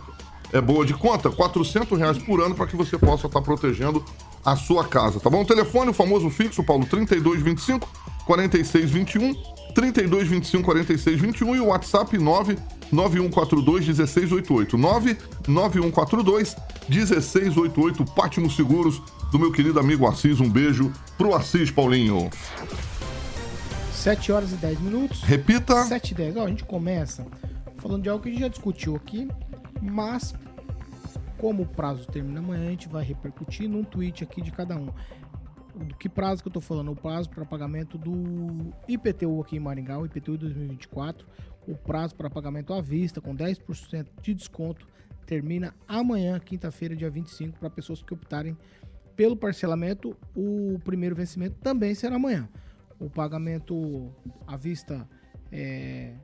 é 0.52 0.60
boa 0.60 0.84
de 0.84 0.92
conta, 0.92 1.30
400 1.30 1.98
reais 1.98 2.18
por 2.18 2.40
ano 2.40 2.54
para 2.54 2.66
que 2.66 2.76
você 2.76 2.98
possa 2.98 3.26
estar 3.26 3.40
protegendo 3.40 4.04
a 4.44 4.54
sua 4.54 4.84
casa, 4.84 5.18
tá 5.18 5.30
bom? 5.30 5.42
O 5.42 5.46
telefone, 5.46 5.90
o 5.90 5.94
famoso 5.94 6.28
fixo, 6.28 6.62
Paulo, 6.62 6.84
3225 6.84 7.88
4621, 8.26 9.34
3225 9.74 10.64
4621 10.64 11.56
e 11.56 11.60
o 11.60 11.66
WhatsApp 11.66 12.16
99142 12.18 13.86
1688, 13.86 14.78
99142 14.78 16.56
1688, 16.88 18.04
Pátimo 18.12 18.50
Seguros, 18.50 19.02
do 19.30 19.38
meu 19.38 19.52
querido 19.52 19.80
amigo 19.80 20.06
Assis. 20.06 20.40
Um 20.40 20.48
beijo 20.48 20.92
pro 21.18 21.34
Assis, 21.34 21.70
Paulinho. 21.70 22.30
7 23.92 24.32
horas 24.32 24.52
e 24.52 24.56
10 24.56 24.80
minutos. 24.80 25.22
Repita. 25.22 25.82
7 25.84 26.10
e 26.10 26.14
10. 26.14 26.36
Ó, 26.36 26.44
a 26.44 26.48
gente 26.48 26.64
começa 26.64 27.26
falando 27.78 28.02
de 28.02 28.08
algo 28.08 28.22
que 28.22 28.28
a 28.28 28.32
gente 28.32 28.40
já 28.40 28.48
discutiu 28.48 28.96
aqui, 28.96 29.28
mas 29.80 30.34
como 31.38 31.64
o 31.64 31.66
prazo 31.66 32.06
termina 32.06 32.40
amanhã, 32.40 32.66
a 32.66 32.70
gente 32.70 32.88
vai 32.88 33.04
repercutir 33.04 33.68
num 33.68 33.84
tweet 33.84 34.24
aqui 34.24 34.40
de 34.40 34.50
cada 34.50 34.76
um. 34.76 34.88
Do 35.74 35.96
que 35.96 36.08
prazo 36.08 36.42
que 36.42 36.48
eu 36.48 36.52
tô 36.52 36.60
falando? 36.60 36.92
O 36.92 36.96
prazo 36.96 37.28
para 37.28 37.44
pagamento 37.44 37.98
do 37.98 38.72
IPTU 38.86 39.40
aqui 39.40 39.56
em 39.56 39.60
Maringá, 39.60 39.98
o 39.98 40.06
IPTU 40.06 40.38
2024. 40.38 41.26
O 41.66 41.74
prazo 41.74 42.14
para 42.14 42.30
pagamento 42.30 42.72
à 42.72 42.80
vista, 42.80 43.20
com 43.20 43.34
10% 43.34 44.06
de 44.22 44.34
desconto, 44.34 44.86
termina 45.26 45.74
amanhã, 45.88 46.38
quinta-feira, 46.38 46.94
dia 46.94 47.10
25, 47.10 47.58
para 47.58 47.68
pessoas 47.70 48.02
que 48.02 48.14
optarem 48.14 48.56
pelo 49.16 49.36
parcelamento. 49.36 50.16
O 50.36 50.78
primeiro 50.84 51.16
vencimento 51.16 51.56
também 51.60 51.94
será 51.94 52.16
amanhã. 52.16 52.48
O 53.00 53.10
pagamento 53.10 54.14
à 54.46 54.56
vista 54.56 55.08
é, 55.50 56.14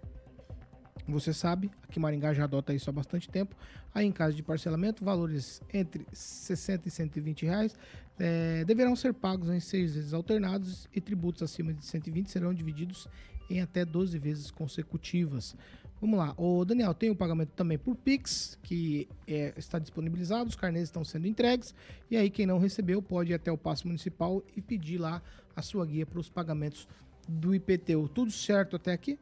você 1.10 1.32
sabe, 1.32 1.70
aqui 1.82 1.98
Maringá 1.98 2.32
já 2.32 2.44
adota 2.44 2.72
isso 2.72 2.88
há 2.88 2.92
bastante 2.92 3.28
tempo. 3.28 3.56
Aí, 3.94 4.06
em 4.06 4.12
caso 4.12 4.36
de 4.36 4.42
parcelamento, 4.42 5.04
valores 5.04 5.60
entre 5.72 6.06
60 6.12 6.86
e 6.86 6.90
120 6.90 7.46
reais 7.46 7.74
eh, 8.20 8.64
deverão 8.66 8.94
ser 8.94 9.14
pagos 9.14 9.48
em 9.48 9.60
seis 9.60 9.94
vezes 9.94 10.12
alternados 10.12 10.86
e 10.94 11.00
tributos 11.00 11.42
acima 11.42 11.72
de 11.72 11.82
120 11.86 12.30
serão 12.30 12.52
divididos 12.52 13.08
em 13.48 13.62
até 13.62 13.82
12 13.82 14.18
vezes 14.18 14.50
consecutivas. 14.50 15.56
Vamos 16.00 16.18
lá. 16.18 16.34
O 16.36 16.64
Daniel, 16.64 16.92
tem 16.92 17.10
o 17.10 17.16
pagamento 17.16 17.50
também 17.50 17.78
por 17.78 17.96
Pix, 17.96 18.58
que 18.62 19.08
é, 19.26 19.54
está 19.56 19.78
disponibilizado, 19.78 20.50
os 20.50 20.56
carnês 20.56 20.84
estão 20.84 21.02
sendo 21.02 21.26
entregues. 21.26 21.74
E 22.10 22.16
aí, 22.16 22.30
quem 22.30 22.46
não 22.46 22.58
recebeu 22.58 23.02
pode 23.02 23.32
ir 23.32 23.34
até 23.34 23.50
o 23.50 23.56
Passo 23.56 23.86
Municipal 23.86 24.42
e 24.54 24.60
pedir 24.60 24.98
lá 24.98 25.22
a 25.56 25.62
sua 25.62 25.84
guia 25.86 26.04
para 26.04 26.20
os 26.20 26.28
pagamentos 26.28 26.86
do 27.26 27.54
IPTU. 27.54 28.08
Tudo 28.08 28.30
certo 28.30 28.76
até 28.76 28.92
aqui? 28.92 29.18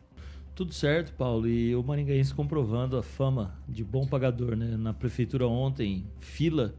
Tudo 0.54 0.72
certo, 0.72 1.12
Paulo. 1.14 1.48
E 1.48 1.74
o 1.74 1.82
Maringaense 1.84 2.34
comprovando 2.34 2.96
a 2.96 3.02
fama 3.02 3.56
de 3.68 3.84
bom 3.84 4.06
pagador, 4.06 4.56
né? 4.56 4.76
Na 4.76 4.92
prefeitura 4.92 5.46
ontem, 5.46 6.04
fila 6.20 6.74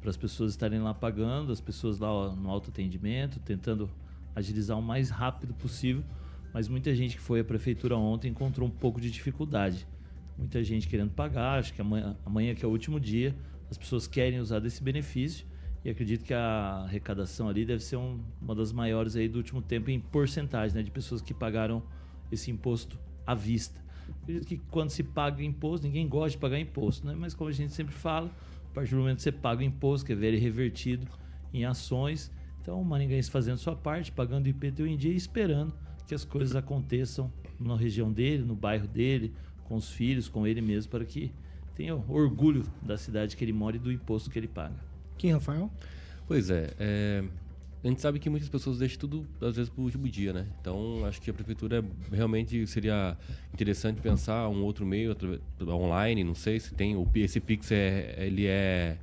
para 0.00 0.10
as 0.10 0.16
pessoas 0.16 0.52
estarem 0.52 0.80
lá 0.80 0.94
pagando, 0.94 1.52
as 1.52 1.60
pessoas 1.60 1.98
lá 1.98 2.34
no 2.34 2.50
autoatendimento, 2.50 3.38
tentando 3.40 3.90
agilizar 4.34 4.78
o 4.78 4.82
mais 4.82 5.10
rápido 5.10 5.52
possível. 5.54 6.02
Mas 6.52 6.68
muita 6.68 6.94
gente 6.94 7.16
que 7.16 7.22
foi 7.22 7.40
à 7.40 7.44
prefeitura 7.44 7.96
ontem 7.96 8.28
encontrou 8.28 8.66
um 8.66 8.70
pouco 8.70 9.00
de 9.00 9.10
dificuldade. 9.10 9.86
Muita 10.36 10.64
gente 10.64 10.88
querendo 10.88 11.10
pagar, 11.10 11.58
acho 11.58 11.74
que 11.74 11.80
amanhã, 11.80 12.16
amanhã 12.24 12.54
que 12.54 12.64
é 12.64 12.68
o 12.68 12.70
último 12.70 12.98
dia, 12.98 13.36
as 13.70 13.76
pessoas 13.76 14.06
querem 14.06 14.40
usar 14.40 14.58
desse 14.58 14.82
benefício 14.82 15.46
e 15.84 15.90
acredito 15.90 16.24
que 16.24 16.34
a 16.34 16.82
arrecadação 16.84 17.48
ali 17.48 17.64
deve 17.64 17.82
ser 17.82 17.96
um, 17.96 18.20
uma 18.40 18.54
das 18.54 18.72
maiores 18.72 19.16
aí 19.16 19.28
do 19.28 19.36
último 19.36 19.62
tempo 19.62 19.90
em 19.90 20.00
porcentagem, 20.00 20.76
né, 20.76 20.82
de 20.82 20.90
pessoas 20.90 21.22
que 21.22 21.32
pagaram 21.32 21.82
esse 22.32 22.50
imposto 22.50 22.98
à 23.26 23.34
vista. 23.34 23.80
Acredito 24.22 24.46
que 24.46 24.58
quando 24.70 24.90
se 24.90 25.02
paga 25.02 25.42
imposto, 25.42 25.86
ninguém 25.86 26.08
gosta 26.08 26.30
de 26.30 26.38
pagar 26.38 26.58
imposto, 26.58 27.06
né? 27.06 27.14
Mas 27.16 27.32
como 27.32 27.48
a 27.48 27.52
gente 27.52 27.72
sempre 27.72 27.94
fala, 27.94 28.30
a 28.70 28.74
partir 28.74 28.94
do 28.94 28.98
momento 28.98 29.16
que 29.16 29.22
você 29.22 29.32
paga 29.32 29.60
o 29.60 29.64
imposto, 29.64 30.06
que 30.06 30.12
é 30.12 30.14
ver 30.16 30.34
revertido 30.38 31.06
em 31.52 31.64
ações, 31.64 32.30
então 32.62 32.80
o 32.80 32.84
Maringaense 32.84 33.30
fazendo 33.30 33.58
sua 33.58 33.74
parte, 33.74 34.12
pagando 34.12 34.46
o 34.46 34.48
IPTU 34.48 34.86
em 34.86 34.96
dia 34.96 35.12
e 35.12 35.16
esperando 35.16 35.74
que 36.06 36.14
as 36.14 36.24
coisas 36.24 36.54
aconteçam 36.54 37.32
na 37.58 37.76
região 37.76 38.12
dele, 38.12 38.44
no 38.44 38.54
bairro 38.54 38.86
dele, 38.86 39.34
com 39.64 39.76
os 39.76 39.90
filhos, 39.90 40.28
com 40.28 40.46
ele 40.46 40.60
mesmo, 40.60 40.90
para 40.90 41.04
que 41.04 41.32
tenha 41.74 41.94
orgulho 41.94 42.64
da 42.82 42.96
cidade 42.96 43.36
que 43.36 43.44
ele 43.44 43.52
mora 43.52 43.76
e 43.76 43.78
do 43.78 43.90
imposto 43.90 44.30
que 44.30 44.38
ele 44.38 44.48
paga. 44.48 44.76
Quem, 45.16 45.32
Rafael? 45.32 45.70
Pois 46.26 46.48
é, 46.48 46.74
é, 46.78 47.24
a 47.82 47.88
gente 47.88 48.00
sabe 48.00 48.18
que 48.18 48.28
muitas 48.28 48.48
pessoas 48.48 48.78
deixam 48.78 48.98
tudo, 48.98 49.26
às 49.40 49.56
vezes, 49.56 49.70
para 49.70 49.80
o 49.80 49.84
último 49.84 50.08
dia, 50.08 50.32
né? 50.32 50.46
Então, 50.60 51.04
acho 51.06 51.20
que 51.20 51.30
a 51.30 51.34
prefeitura 51.34 51.84
realmente 52.12 52.66
seria 52.66 53.16
interessante 53.54 54.00
pensar 54.00 54.48
um 54.48 54.62
outro 54.62 54.84
meio 54.84 55.16
online, 55.62 56.22
não 56.22 56.34
sei 56.34 56.60
se 56.60 56.74
tem. 56.74 56.94
Esse 57.14 57.40
Pix 57.40 57.72
é, 57.72 58.16
ele 58.18 58.46
é, 58.46 58.98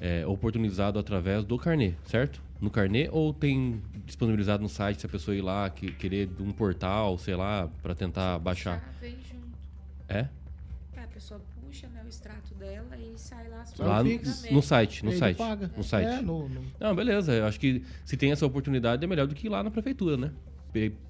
é 0.00 0.26
oportunizado 0.26 0.98
através 0.98 1.44
do 1.44 1.58
carnê, 1.58 1.94
certo? 2.04 2.40
no 2.62 2.70
carnê 2.70 3.08
ou 3.10 3.34
tem 3.34 3.82
disponibilizado 4.06 4.62
no 4.62 4.68
site 4.68 5.00
se 5.00 5.06
a 5.06 5.08
pessoa 5.08 5.36
ir 5.36 5.42
lá 5.42 5.68
que, 5.68 5.90
querer 5.90 6.30
um 6.38 6.52
portal, 6.52 7.18
sei 7.18 7.34
lá, 7.34 7.68
para 7.82 7.92
tentar 7.92 8.38
baixar? 8.38 8.80
Vem 9.00 9.16
junto. 9.28 9.58
É? 10.08 10.28
É, 10.92 11.02
a 11.02 11.08
pessoa 11.08 11.40
extrato 12.12 12.54
dela 12.54 12.96
e 12.98 13.18
sai 13.18 13.48
lá. 13.48 13.64
Lá 13.78 14.04
no, 14.04 14.10
no, 14.50 14.62
site, 14.62 15.04
no 15.04 15.10
Ele 15.10 15.18
site. 15.18 15.36
paga. 15.38 15.70
No 15.74 15.82
site. 15.82 16.06
É, 16.06 16.20
no, 16.20 16.48
no... 16.48 16.62
Não, 16.78 16.94
beleza. 16.94 17.32
Eu 17.32 17.46
acho 17.46 17.58
que 17.58 17.82
se 18.04 18.16
tem 18.16 18.30
essa 18.30 18.44
oportunidade 18.44 19.02
é 19.02 19.06
melhor 19.06 19.26
do 19.26 19.34
que 19.34 19.46
ir 19.46 19.50
lá 19.50 19.62
na 19.62 19.70
prefeitura, 19.70 20.16
né? 20.16 20.30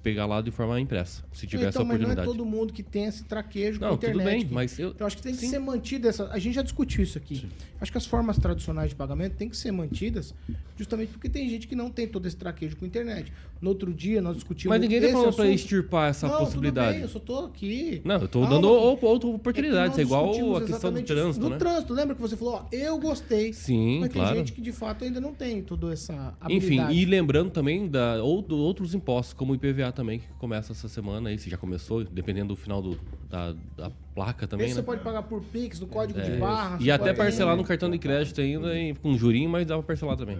Pegar 0.03 0.25
lá 0.25 0.41
de 0.41 0.51
forma 0.51 0.79
impressa, 0.79 1.23
se 1.31 1.47
tiver 1.47 1.61
então, 1.61 1.69
essa 1.69 1.81
oportunidade. 1.81 2.17
Mas 2.17 2.25
não 2.25 2.33
é 2.33 2.37
todo 2.37 2.45
mundo 2.45 2.73
que 2.73 2.83
tem 2.83 3.05
esse 3.05 3.23
traquejo 3.23 3.79
não, 3.79 3.89
com 3.89 3.93
a 3.93 3.97
internet. 3.97 4.17
Tudo 4.17 4.25
bem, 4.25 4.45
que... 4.45 4.53
mas 4.53 4.77
eu... 4.77 4.93
eu 4.99 5.05
acho 5.05 5.15
que 5.15 5.23
tem 5.23 5.33
que 5.33 5.39
Sim. 5.39 5.49
ser 5.49 5.59
mantida 5.59 6.09
essa. 6.09 6.27
A 6.29 6.39
gente 6.39 6.55
já 6.55 6.61
discutiu 6.61 7.01
isso 7.01 7.17
aqui. 7.17 7.37
Sim. 7.37 7.49
Acho 7.79 7.91
que 7.91 7.97
as 7.97 8.05
formas 8.05 8.37
tradicionais 8.37 8.89
de 8.89 8.95
pagamento 8.95 9.35
têm 9.35 9.47
que 9.47 9.55
ser 9.55 9.71
mantidas, 9.71 10.33
justamente 10.75 11.09
porque 11.09 11.29
tem 11.29 11.47
gente 11.49 11.67
que 11.67 11.75
não 11.75 11.89
tem 11.89 12.07
todo 12.07 12.25
esse 12.27 12.35
traquejo 12.35 12.75
com 12.75 12.83
a 12.83 12.87
internet. 12.87 13.31
No 13.61 13.69
outro 13.69 13.93
dia 13.93 14.21
nós 14.21 14.35
discutimos. 14.35 14.69
Mas 14.69 14.81
ninguém 14.81 14.99
tá 14.99 15.09
falando 15.09 15.33
para 15.33 15.47
extirpar 15.47 16.09
essa 16.09 16.27
não, 16.27 16.39
possibilidade. 16.39 16.87
Tudo 16.87 16.95
bem, 16.95 17.01
eu 17.03 17.09
só 17.09 17.19
tô 17.19 17.45
aqui. 17.45 18.01
Não, 18.03 18.15
eu 18.15 18.27
tô 18.27 18.41
Calma, 18.41 18.55
dando 18.55 18.69
outra 18.69 19.27
oportunidade. 19.29 19.97
É, 19.97 19.99
é 19.99 20.03
igual 20.03 20.57
a 20.57 20.61
questão 20.61 20.91
do 20.91 21.01
trânsito. 21.01 21.43
No 21.43 21.51
né? 21.51 21.57
trânsito, 21.57 21.93
lembra 21.93 22.15
que 22.15 22.21
você 22.21 22.35
falou, 22.35 22.55
ó, 22.55 22.65
eu 22.75 22.97
gostei. 22.99 23.53
Sim, 23.53 24.01
mas 24.01 24.11
claro. 24.11 24.29
tem 24.29 24.39
gente 24.39 24.51
que 24.51 24.61
de 24.61 24.73
fato 24.73 25.05
ainda 25.05 25.21
não 25.21 25.33
tem 25.33 25.61
toda 25.61 25.93
essa 25.93 26.35
habilidade. 26.41 26.73
Enfim, 26.73 26.91
e 26.91 27.05
lembrando 27.05 27.51
também 27.51 27.87
da 27.87 28.21
outros 28.21 28.93
impostos, 28.93 29.33
como 29.33 29.52
o 29.53 29.55
IPVA 29.55 29.91
também, 29.91 30.19
que 30.19 30.27
começa 30.39 30.73
essa 30.73 30.87
semana 30.87 31.29
aí, 31.29 31.37
se 31.37 31.49
já 31.49 31.57
começou, 31.57 32.03
dependendo 32.03 32.49
do 32.49 32.55
final 32.55 32.81
do, 32.81 32.99
da, 33.29 33.53
da 33.77 33.91
placa 34.13 34.47
também. 34.47 34.67
Esse 34.67 34.75
né? 34.75 34.81
você 34.81 34.85
pode 34.85 35.01
pagar 35.01 35.23
por 35.23 35.41
Pix, 35.41 35.79
no 35.79 35.87
código 35.87 36.19
é, 36.19 36.23
de 36.23 36.37
barra. 36.37 36.77
E 36.81 36.91
até 36.91 37.13
parcelar 37.13 37.55
no 37.55 37.63
cartão 37.63 37.89
de 37.89 37.97
crédito 37.97 38.41
ainda, 38.41 38.77
e 38.77 38.93
com 38.95 39.17
jurinho, 39.17 39.49
mas 39.49 39.65
dá 39.65 39.75
pra 39.75 39.83
parcelar 39.83 40.17
também. 40.17 40.37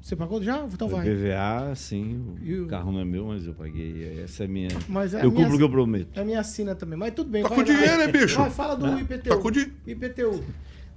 Você 0.00 0.16
pagou 0.16 0.42
já? 0.42 0.64
Então 0.64 0.88
vai. 0.88 1.06
PVA, 1.06 1.74
sim. 1.74 2.24
O 2.64 2.66
carro 2.66 2.90
não 2.90 3.00
é 3.00 3.04
meu, 3.04 3.26
mas 3.26 3.46
eu 3.46 3.52
paguei. 3.52 4.22
Essa 4.24 4.44
é 4.44 4.46
minha. 4.46 4.70
Mas 4.88 5.12
é 5.12 5.18
eu 5.24 5.30
minha, 5.30 5.42
cumpro 5.42 5.56
o 5.56 5.58
que 5.58 5.64
eu 5.64 5.70
prometo. 5.70 6.18
É 6.18 6.22
a 6.22 6.24
minha 6.24 6.40
assina 6.40 6.74
também. 6.74 6.98
Mas 6.98 7.12
tudo 7.12 7.28
bem. 7.28 7.42
Tá 7.42 7.50
com 7.50 7.62
dinheiro, 7.62 8.02
hein, 8.02 8.10
bicho? 8.10 8.38
Vai, 8.38 8.50
fala 8.50 8.74
do 8.76 8.86
Não. 8.86 8.98
IPTU. 8.98 9.28
Tá 9.28 9.36
com 9.36 9.50
di... 9.50 9.70
IPTU. 9.86 10.42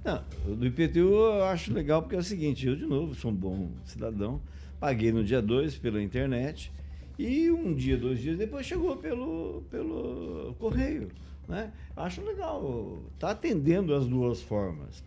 Não, 0.04 0.22
do 0.56 0.66
IPTU 0.66 0.98
eu 0.98 1.44
acho 1.44 1.72
legal 1.72 2.02
porque 2.02 2.14
é 2.14 2.18
o 2.18 2.22
seguinte, 2.22 2.66
eu 2.66 2.76
de 2.76 2.84
novo 2.84 3.14
sou 3.14 3.30
um 3.30 3.34
bom 3.34 3.70
cidadão, 3.86 4.38
paguei 4.78 5.10
no 5.10 5.24
dia 5.24 5.40
2 5.40 5.78
pela 5.78 6.02
internet 6.02 6.70
e 7.18 7.50
um 7.50 7.74
dia, 7.74 7.96
dois 7.96 8.20
dias 8.20 8.36
depois 8.36 8.66
chegou 8.66 8.96
pelo, 8.96 9.62
pelo 9.70 10.54
correio. 10.58 11.08
Né? 11.48 11.72
Acho 11.96 12.22
legal, 12.22 13.02
tá 13.18 13.30
atendendo 13.30 13.94
as 13.94 14.06
duas 14.06 14.40
formas, 14.40 15.04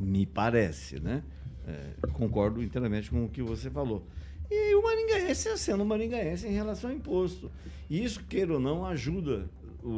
me 0.00 0.24
parece, 0.24 0.98
né? 0.98 1.22
É, 1.66 2.06
concordo 2.12 2.62
inteiramente 2.62 3.10
com 3.10 3.24
o 3.24 3.28
que 3.28 3.42
você 3.42 3.70
falou. 3.70 4.04
E 4.50 4.74
o 4.74 4.82
maringaense 4.82 5.56
sendo 5.56 5.84
maringaense 5.84 6.46
em 6.46 6.52
relação 6.52 6.90
ao 6.90 6.96
imposto. 6.96 7.50
E 7.88 8.02
isso, 8.02 8.22
queira 8.24 8.54
ou 8.54 8.60
não, 8.60 8.84
ajuda 8.84 9.48
o, 9.82 9.88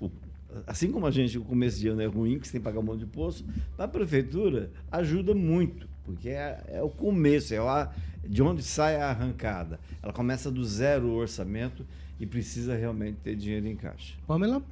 o, 0.00 0.06
o 0.06 0.10
assim 0.66 0.90
como 0.90 1.06
a 1.06 1.10
gente, 1.10 1.38
o 1.38 1.44
começo 1.44 1.78
de 1.78 1.88
ano 1.88 2.00
é 2.00 2.06
ruim, 2.06 2.38
que 2.38 2.46
você 2.46 2.52
tem 2.52 2.60
que 2.60 2.64
pagar 2.64 2.80
um 2.80 2.82
monte 2.82 3.00
de 3.00 3.04
imposto, 3.04 3.44
na 3.76 3.86
prefeitura 3.86 4.70
ajuda 4.90 5.34
muito, 5.34 5.88
porque 6.08 6.30
é, 6.30 6.64
é 6.68 6.82
o 6.82 6.88
começo, 6.88 7.52
é 7.52 7.58
a, 7.58 7.92
de 8.26 8.42
onde 8.42 8.62
sai 8.62 8.96
a 8.96 9.10
arrancada. 9.10 9.78
Ela 10.02 10.10
começa 10.12 10.50
do 10.50 10.64
zero 10.64 11.06
o 11.06 11.14
orçamento 11.16 11.86
e 12.18 12.24
precisa 12.24 12.74
realmente 12.74 13.18
ter 13.22 13.36
dinheiro 13.36 13.68
em 13.68 13.76
caixa. 13.76 14.16
Pamela? 14.26 14.62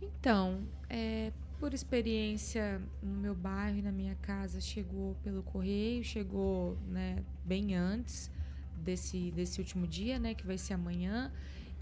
Então, 0.00 0.60
é, 0.88 1.30
por 1.60 1.74
experiência 1.74 2.80
no 3.02 3.20
meu 3.20 3.34
bairro 3.34 3.78
e 3.78 3.82
na 3.82 3.92
minha 3.92 4.14
casa, 4.22 4.58
chegou 4.58 5.14
pelo 5.22 5.42
correio, 5.42 6.02
chegou 6.02 6.78
né, 6.88 7.22
bem 7.44 7.74
antes 7.74 8.30
desse, 8.76 9.30
desse 9.32 9.60
último 9.60 9.86
dia, 9.86 10.18
né, 10.18 10.32
que 10.32 10.46
vai 10.46 10.56
ser 10.56 10.72
amanhã. 10.72 11.30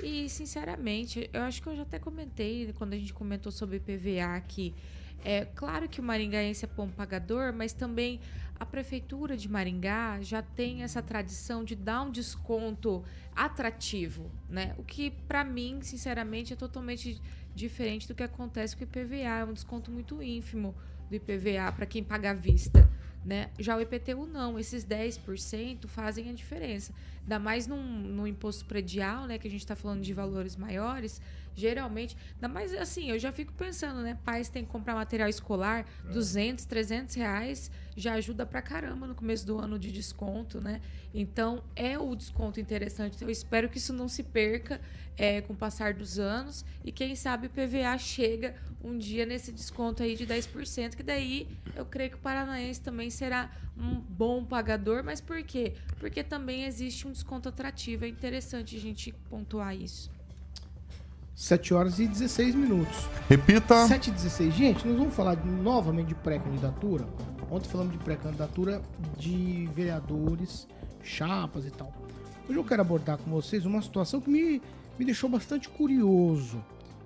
E, 0.02 0.28
sinceramente, 0.28 1.30
eu 1.32 1.42
acho 1.42 1.62
que 1.62 1.68
eu 1.68 1.76
já 1.76 1.82
até 1.82 2.00
comentei 2.00 2.72
quando 2.76 2.94
a 2.94 2.98
gente 2.98 3.14
comentou 3.14 3.52
sobre 3.52 3.78
PVA 3.78 4.40
que 4.40 4.74
é 5.24 5.44
claro 5.44 5.88
que 5.88 6.00
o 6.00 6.04
maringaense 6.04 6.64
é 6.64 6.68
bom 6.68 6.88
pagador, 6.88 7.52
mas 7.52 7.72
também 7.72 8.20
a 8.58 8.66
prefeitura 8.66 9.36
de 9.36 9.48
Maringá 9.48 10.20
já 10.20 10.42
tem 10.42 10.82
essa 10.82 11.02
tradição 11.02 11.64
de 11.64 11.74
dar 11.74 12.02
um 12.02 12.10
desconto 12.10 13.04
atrativo, 13.34 14.30
né? 14.48 14.74
O 14.78 14.82
que 14.82 15.10
para 15.10 15.44
mim, 15.44 15.80
sinceramente, 15.82 16.52
é 16.52 16.56
totalmente 16.56 17.20
diferente 17.54 18.06
do 18.06 18.14
que 18.14 18.22
acontece 18.22 18.76
com 18.76 18.82
o 18.82 18.86
IPVA, 18.86 19.16
é 19.16 19.44
um 19.44 19.52
desconto 19.52 19.90
muito 19.90 20.22
ínfimo 20.22 20.74
do 21.08 21.16
IPVA 21.16 21.72
para 21.74 21.86
quem 21.86 22.04
paga 22.04 22.30
à 22.30 22.34
vista. 22.34 22.88
Né? 23.24 23.50
Já 23.58 23.76
o 23.76 23.80
IPTU 23.80 24.24
não, 24.24 24.56
esses 24.56 24.86
10% 24.86 25.88
fazem 25.88 26.30
a 26.30 26.32
diferença. 26.32 26.94
Ainda 27.26 27.40
mais 27.40 27.66
num, 27.66 27.82
num 27.82 28.24
imposto 28.24 28.64
predial, 28.64 29.26
né? 29.26 29.36
Que 29.36 29.48
a 29.48 29.50
gente 29.50 29.60
está 29.60 29.74
falando 29.74 30.00
de 30.00 30.14
valores 30.14 30.54
maiores, 30.54 31.20
geralmente. 31.56 32.16
Ainda 32.34 32.46
mais 32.46 32.72
assim, 32.72 33.10
eu 33.10 33.18
já 33.18 33.32
fico 33.32 33.52
pensando, 33.52 34.00
né? 34.00 34.16
Pais 34.24 34.48
têm 34.48 34.64
que 34.64 34.70
comprar 34.70 34.94
material 34.94 35.28
escolar, 35.28 35.84
é. 36.08 36.12
200, 36.12 36.64
300 36.64 37.16
reais, 37.16 37.68
já 37.96 38.14
ajuda 38.14 38.46
pra 38.46 38.62
caramba 38.62 39.08
no 39.08 39.14
começo 39.16 39.44
do 39.44 39.58
ano 39.58 39.76
de 39.76 39.90
desconto, 39.90 40.60
né? 40.60 40.80
Então, 41.12 41.64
é 41.74 41.98
o 41.98 42.14
desconto 42.14 42.60
interessante. 42.60 43.20
Eu 43.20 43.30
espero 43.30 43.68
que 43.68 43.78
isso 43.78 43.92
não 43.92 44.08
se 44.08 44.22
perca 44.22 44.80
é, 45.16 45.40
com 45.40 45.52
o 45.52 45.56
passar 45.56 45.94
dos 45.94 46.18
anos. 46.18 46.64
E 46.84 46.92
quem 46.92 47.16
sabe 47.16 47.46
o 47.46 47.50
PVA 47.50 47.96
chega 47.98 48.54
um 48.84 48.96
dia 48.96 49.26
nesse 49.26 49.50
desconto 49.50 50.02
aí 50.02 50.14
de 50.14 50.26
10%, 50.26 50.94
que 50.94 51.02
daí 51.02 51.48
eu 51.74 51.84
creio 51.84 52.10
que 52.10 52.16
o 52.16 52.20
paranaense 52.20 52.80
também 52.80 53.10
será 53.10 53.50
um 53.76 53.94
bom 53.94 54.44
pagador. 54.44 55.02
Mas 55.02 55.20
por 55.20 55.42
quê? 55.42 55.74
Porque 55.98 56.22
também 56.22 56.64
existe 56.64 57.08
um 57.08 57.12
desconto 57.16 57.48
atrativo. 57.48 58.04
É 58.04 58.08
interessante 58.08 58.76
a 58.76 58.80
gente 58.80 59.12
pontuar 59.30 59.74
isso. 59.74 60.10
7 61.34 61.74
horas 61.74 61.98
e 61.98 62.06
16 62.06 62.54
minutos. 62.54 63.08
Repita. 63.28 63.86
7 63.86 64.08
e 64.08 64.12
16. 64.12 64.54
Gente, 64.54 64.86
nós 64.86 64.96
vamos 64.96 65.14
falar 65.14 65.34
de, 65.34 65.48
novamente 65.48 66.08
de 66.08 66.14
pré-candidatura. 66.14 67.06
Ontem 67.50 67.68
falamos 67.68 67.92
de 67.92 67.98
pré-candidatura 67.98 68.82
de 69.18 69.68
vereadores, 69.74 70.66
chapas 71.02 71.66
e 71.66 71.70
tal. 71.70 71.92
Hoje 72.48 72.58
eu 72.58 72.64
quero 72.64 72.82
abordar 72.82 73.18
com 73.18 73.30
vocês 73.30 73.64
uma 73.64 73.82
situação 73.82 74.20
que 74.20 74.30
me, 74.30 74.62
me 74.98 75.04
deixou 75.04 75.28
bastante 75.28 75.68
curioso. 75.68 76.62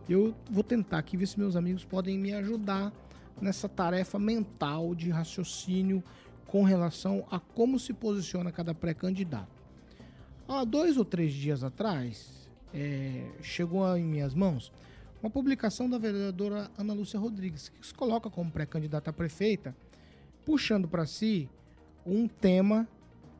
Eu 0.09 0.35
vou 0.51 0.65
tentar 0.65 0.99
aqui 0.99 1.17
ver 1.17 1.27
se 1.27 1.39
meus 1.39 1.57
amigos 1.57 1.85
podem 1.85 2.19
me 2.19 2.33
ajudar 2.33 2.93
nessa 3.41 3.69
tarefa 3.69 4.19
mental 4.19 4.95
de 4.95 5.11
raciocínio 5.11 6.03
com 6.47 6.65
relação 6.65 7.25
a 7.31 7.39
como 7.39 7.79
se 7.79 7.93
posiciona 7.93 8.51
cada 8.51 8.75
pré-candidato. 8.75 9.60
Há 10.53 10.65
dois 10.65 10.97
ou 10.97 11.05
três 11.05 11.33
dias 11.33 11.63
atrás, 11.63 12.51
é, 12.75 13.25
chegou 13.41 13.87
em 13.97 14.05
minhas 14.05 14.35
mãos 14.35 14.73
uma 15.23 15.31
publicação 15.31 15.89
da 15.89 15.97
vereadora 15.97 16.69
Ana 16.77 16.93
Lúcia 16.93 17.21
Rodrigues, 17.21 17.69
que 17.69 17.87
se 17.87 17.95
coloca 17.95 18.29
como 18.29 18.51
pré-candidata 18.51 19.11
a 19.11 19.13
prefeita, 19.13 19.77
puxando 20.45 20.89
para 20.89 21.07
si 21.07 21.49
um 22.05 22.27
tema 22.27 22.89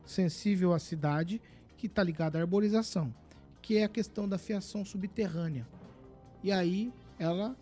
sensível 0.05 0.71
à 0.73 0.79
cidade 0.79 1.41
que 1.75 1.87
está 1.87 2.01
ligado 2.01 2.37
à 2.37 2.39
arborização, 2.39 3.13
que 3.61 3.75
é 3.75 3.83
a 3.83 3.89
questão 3.89 4.25
da 4.25 4.37
fiação 4.37 4.85
subterrânea. 4.85 5.67
E 6.41 6.49
aí 6.49 6.93
ela 7.19 7.57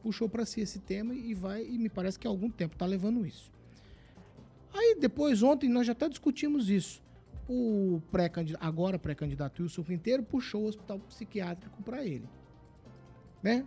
puxou 0.00 0.28
para 0.28 0.46
si 0.46 0.60
esse 0.60 0.78
tema 0.78 1.12
e 1.12 1.34
vai, 1.34 1.66
e 1.66 1.76
me 1.76 1.88
parece 1.88 2.20
que 2.20 2.28
há 2.28 2.30
algum 2.30 2.48
tempo 2.48 2.76
está 2.76 2.86
levando 2.86 3.26
isso. 3.26 3.50
Aí 4.72 4.96
depois, 5.00 5.42
ontem, 5.42 5.68
nós 5.68 5.88
já 5.88 5.92
até 5.92 6.08
discutimos 6.08 6.70
isso. 6.70 7.02
O 7.48 8.00
pré-candidato, 8.10 8.64
agora 8.64 8.98
pré-candidato 8.98 9.62
Wilson 9.62 9.82
Quinteiro 9.82 10.22
puxou 10.22 10.64
o 10.64 10.68
hospital 10.68 10.98
psiquiátrico 11.00 11.82
para 11.82 12.04
ele. 12.04 12.28
Né? 13.42 13.66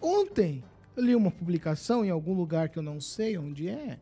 Ontem, 0.00 0.64
eu 0.96 1.04
li 1.04 1.14
uma 1.14 1.30
publicação 1.30 2.04
em 2.04 2.10
algum 2.10 2.34
lugar 2.34 2.68
que 2.68 2.78
eu 2.78 2.82
não 2.82 3.00
sei 3.00 3.36
onde 3.36 3.68
é, 3.68 3.98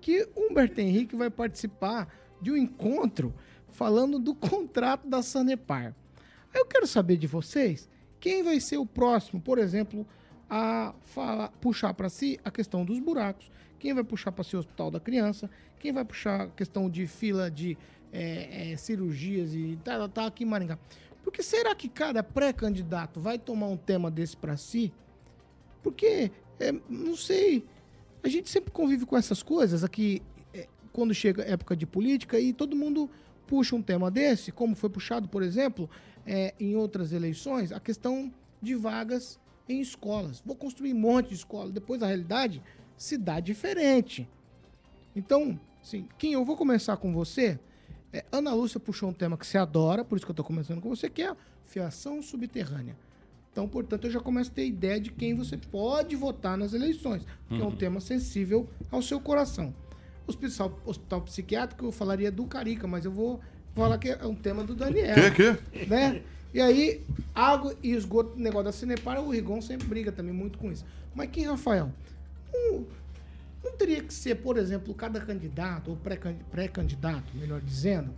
que 0.00 0.28
Humberto 0.36 0.80
Henrique 0.80 1.14
vai 1.14 1.30
participar 1.30 2.08
de 2.40 2.50
um 2.50 2.56
encontro 2.56 3.34
falando 3.68 4.18
do 4.18 4.34
contrato 4.34 5.08
da 5.08 5.22
Sanepar. 5.22 5.94
Eu 6.52 6.66
quero 6.66 6.86
saber 6.86 7.16
de 7.16 7.26
vocês, 7.26 7.88
quem 8.18 8.42
vai 8.42 8.58
ser 8.60 8.78
o 8.78 8.86
próximo, 8.86 9.40
por 9.40 9.58
exemplo, 9.58 10.06
a 10.48 10.94
falar, 11.02 11.48
puxar 11.60 11.94
para 11.94 12.08
si 12.08 12.40
a 12.44 12.50
questão 12.50 12.84
dos 12.84 12.98
buracos, 12.98 13.50
quem 13.80 13.94
vai 13.94 14.04
puxar 14.04 14.30
para 14.30 14.44
si 14.44 14.54
o 14.54 14.58
hospital 14.60 14.90
da 14.90 15.00
criança, 15.00 15.50
quem 15.80 15.92
vai 15.92 16.04
puxar 16.04 16.42
a 16.42 16.46
questão 16.48 16.88
de 16.88 17.06
fila 17.06 17.50
de 17.50 17.76
é, 18.12 18.72
é, 18.72 18.76
cirurgias 18.76 19.54
e 19.54 19.78
tá, 19.82 20.06
tá 20.08 20.26
aqui 20.26 20.44
em 20.44 20.46
Maringá. 20.46 20.78
Porque 21.24 21.42
será 21.42 21.74
que 21.74 21.88
cada 21.88 22.22
pré-candidato 22.22 23.18
vai 23.18 23.38
tomar 23.38 23.66
um 23.66 23.76
tema 23.76 24.10
desse 24.10 24.36
para 24.36 24.56
si? 24.56 24.92
Porque, 25.82 26.30
é, 26.58 26.72
não 26.88 27.16
sei, 27.16 27.64
a 28.22 28.28
gente 28.28 28.50
sempre 28.50 28.70
convive 28.70 29.06
com 29.06 29.16
essas 29.16 29.42
coisas 29.42 29.82
aqui, 29.82 30.22
é, 30.52 30.68
quando 30.92 31.14
chega 31.14 31.42
época 31.42 31.74
de 31.74 31.86
política, 31.86 32.38
e 32.38 32.52
todo 32.52 32.76
mundo 32.76 33.10
puxa 33.46 33.74
um 33.74 33.82
tema 33.82 34.10
desse, 34.10 34.52
como 34.52 34.76
foi 34.76 34.90
puxado, 34.90 35.28
por 35.28 35.42
exemplo, 35.42 35.88
é, 36.26 36.54
em 36.60 36.76
outras 36.76 37.12
eleições, 37.12 37.72
a 37.72 37.80
questão 37.80 38.32
de 38.60 38.74
vagas 38.74 39.40
em 39.68 39.80
escolas. 39.80 40.42
Vou 40.44 40.56
construir 40.56 40.92
um 40.92 40.98
monte 40.98 41.28
de 41.28 41.34
escola. 41.34 41.70
Depois, 41.70 42.02
a 42.02 42.06
realidade, 42.06 42.62
se 43.00 43.16
dá 43.16 43.40
diferente. 43.40 44.28
Então, 45.16 45.58
sim, 45.82 46.06
Kim, 46.18 46.32
eu 46.32 46.44
vou 46.44 46.54
começar 46.56 46.96
com 46.98 47.12
você. 47.14 47.58
É, 48.12 48.24
Ana 48.30 48.52
Lúcia 48.52 48.78
puxou 48.78 49.08
um 49.08 49.12
tema 49.12 49.38
que 49.38 49.46
você 49.46 49.56
adora, 49.56 50.04
por 50.04 50.16
isso 50.16 50.26
que 50.26 50.30
eu 50.30 50.34
estou 50.34 50.44
começando 50.44 50.80
com 50.82 50.88
você, 50.90 51.08
que 51.08 51.22
é 51.22 51.28
a 51.28 51.36
fiação 51.66 52.20
subterrânea. 52.22 52.94
Então, 53.50 53.66
portanto, 53.66 54.06
eu 54.06 54.10
já 54.10 54.20
começo 54.20 54.50
a 54.50 54.54
ter 54.54 54.66
ideia 54.66 55.00
de 55.00 55.10
quem 55.10 55.34
você 55.34 55.56
pode 55.56 56.14
votar 56.14 56.58
nas 56.58 56.74
eleições, 56.74 57.24
que 57.48 57.54
é 57.54 57.64
um 57.64 57.68
Uhum. 57.68 57.76
tema 57.76 58.00
sensível 58.00 58.68
ao 58.90 59.00
seu 59.00 59.18
coração. 59.18 59.74
Hospital, 60.26 60.78
hospital 60.84 61.22
psiquiátrico, 61.22 61.86
eu 61.86 61.92
falaria 61.92 62.30
do 62.30 62.44
Carica, 62.44 62.86
mas 62.86 63.04
eu 63.04 63.10
vou 63.10 63.40
falar 63.74 63.96
que 63.98 64.10
é 64.10 64.26
um 64.26 64.34
tema 64.34 64.62
do 64.62 64.74
Daniel. 64.74 65.14
Quê, 65.34 65.56
quê? 65.72 65.86
Né? 65.86 66.22
E 66.52 66.60
aí, 66.60 67.02
água 67.34 67.74
e 67.82 67.92
esgoto, 67.92 68.38
negócio 68.38 68.64
da 68.66 68.72
Cinepar, 68.72 69.20
o 69.20 69.30
Rigon 69.30 69.60
sempre 69.62 69.86
briga 69.88 70.12
também 70.12 70.34
muito 70.34 70.58
com 70.58 70.70
isso. 70.70 70.84
Mas 71.14 71.30
quem, 71.30 71.44
Rafael? 71.46 71.90
Não, 72.68 72.86
não 73.64 73.76
teria 73.76 74.02
que 74.02 74.12
ser, 74.12 74.36
por 74.36 74.56
exemplo, 74.56 74.94
cada 74.94 75.20
candidato, 75.20 75.90
ou 75.90 75.96
pré-can- 75.96 76.38
pré-candidato, 76.50 77.34
melhor 77.36 77.60
dizendo, 77.60 78.12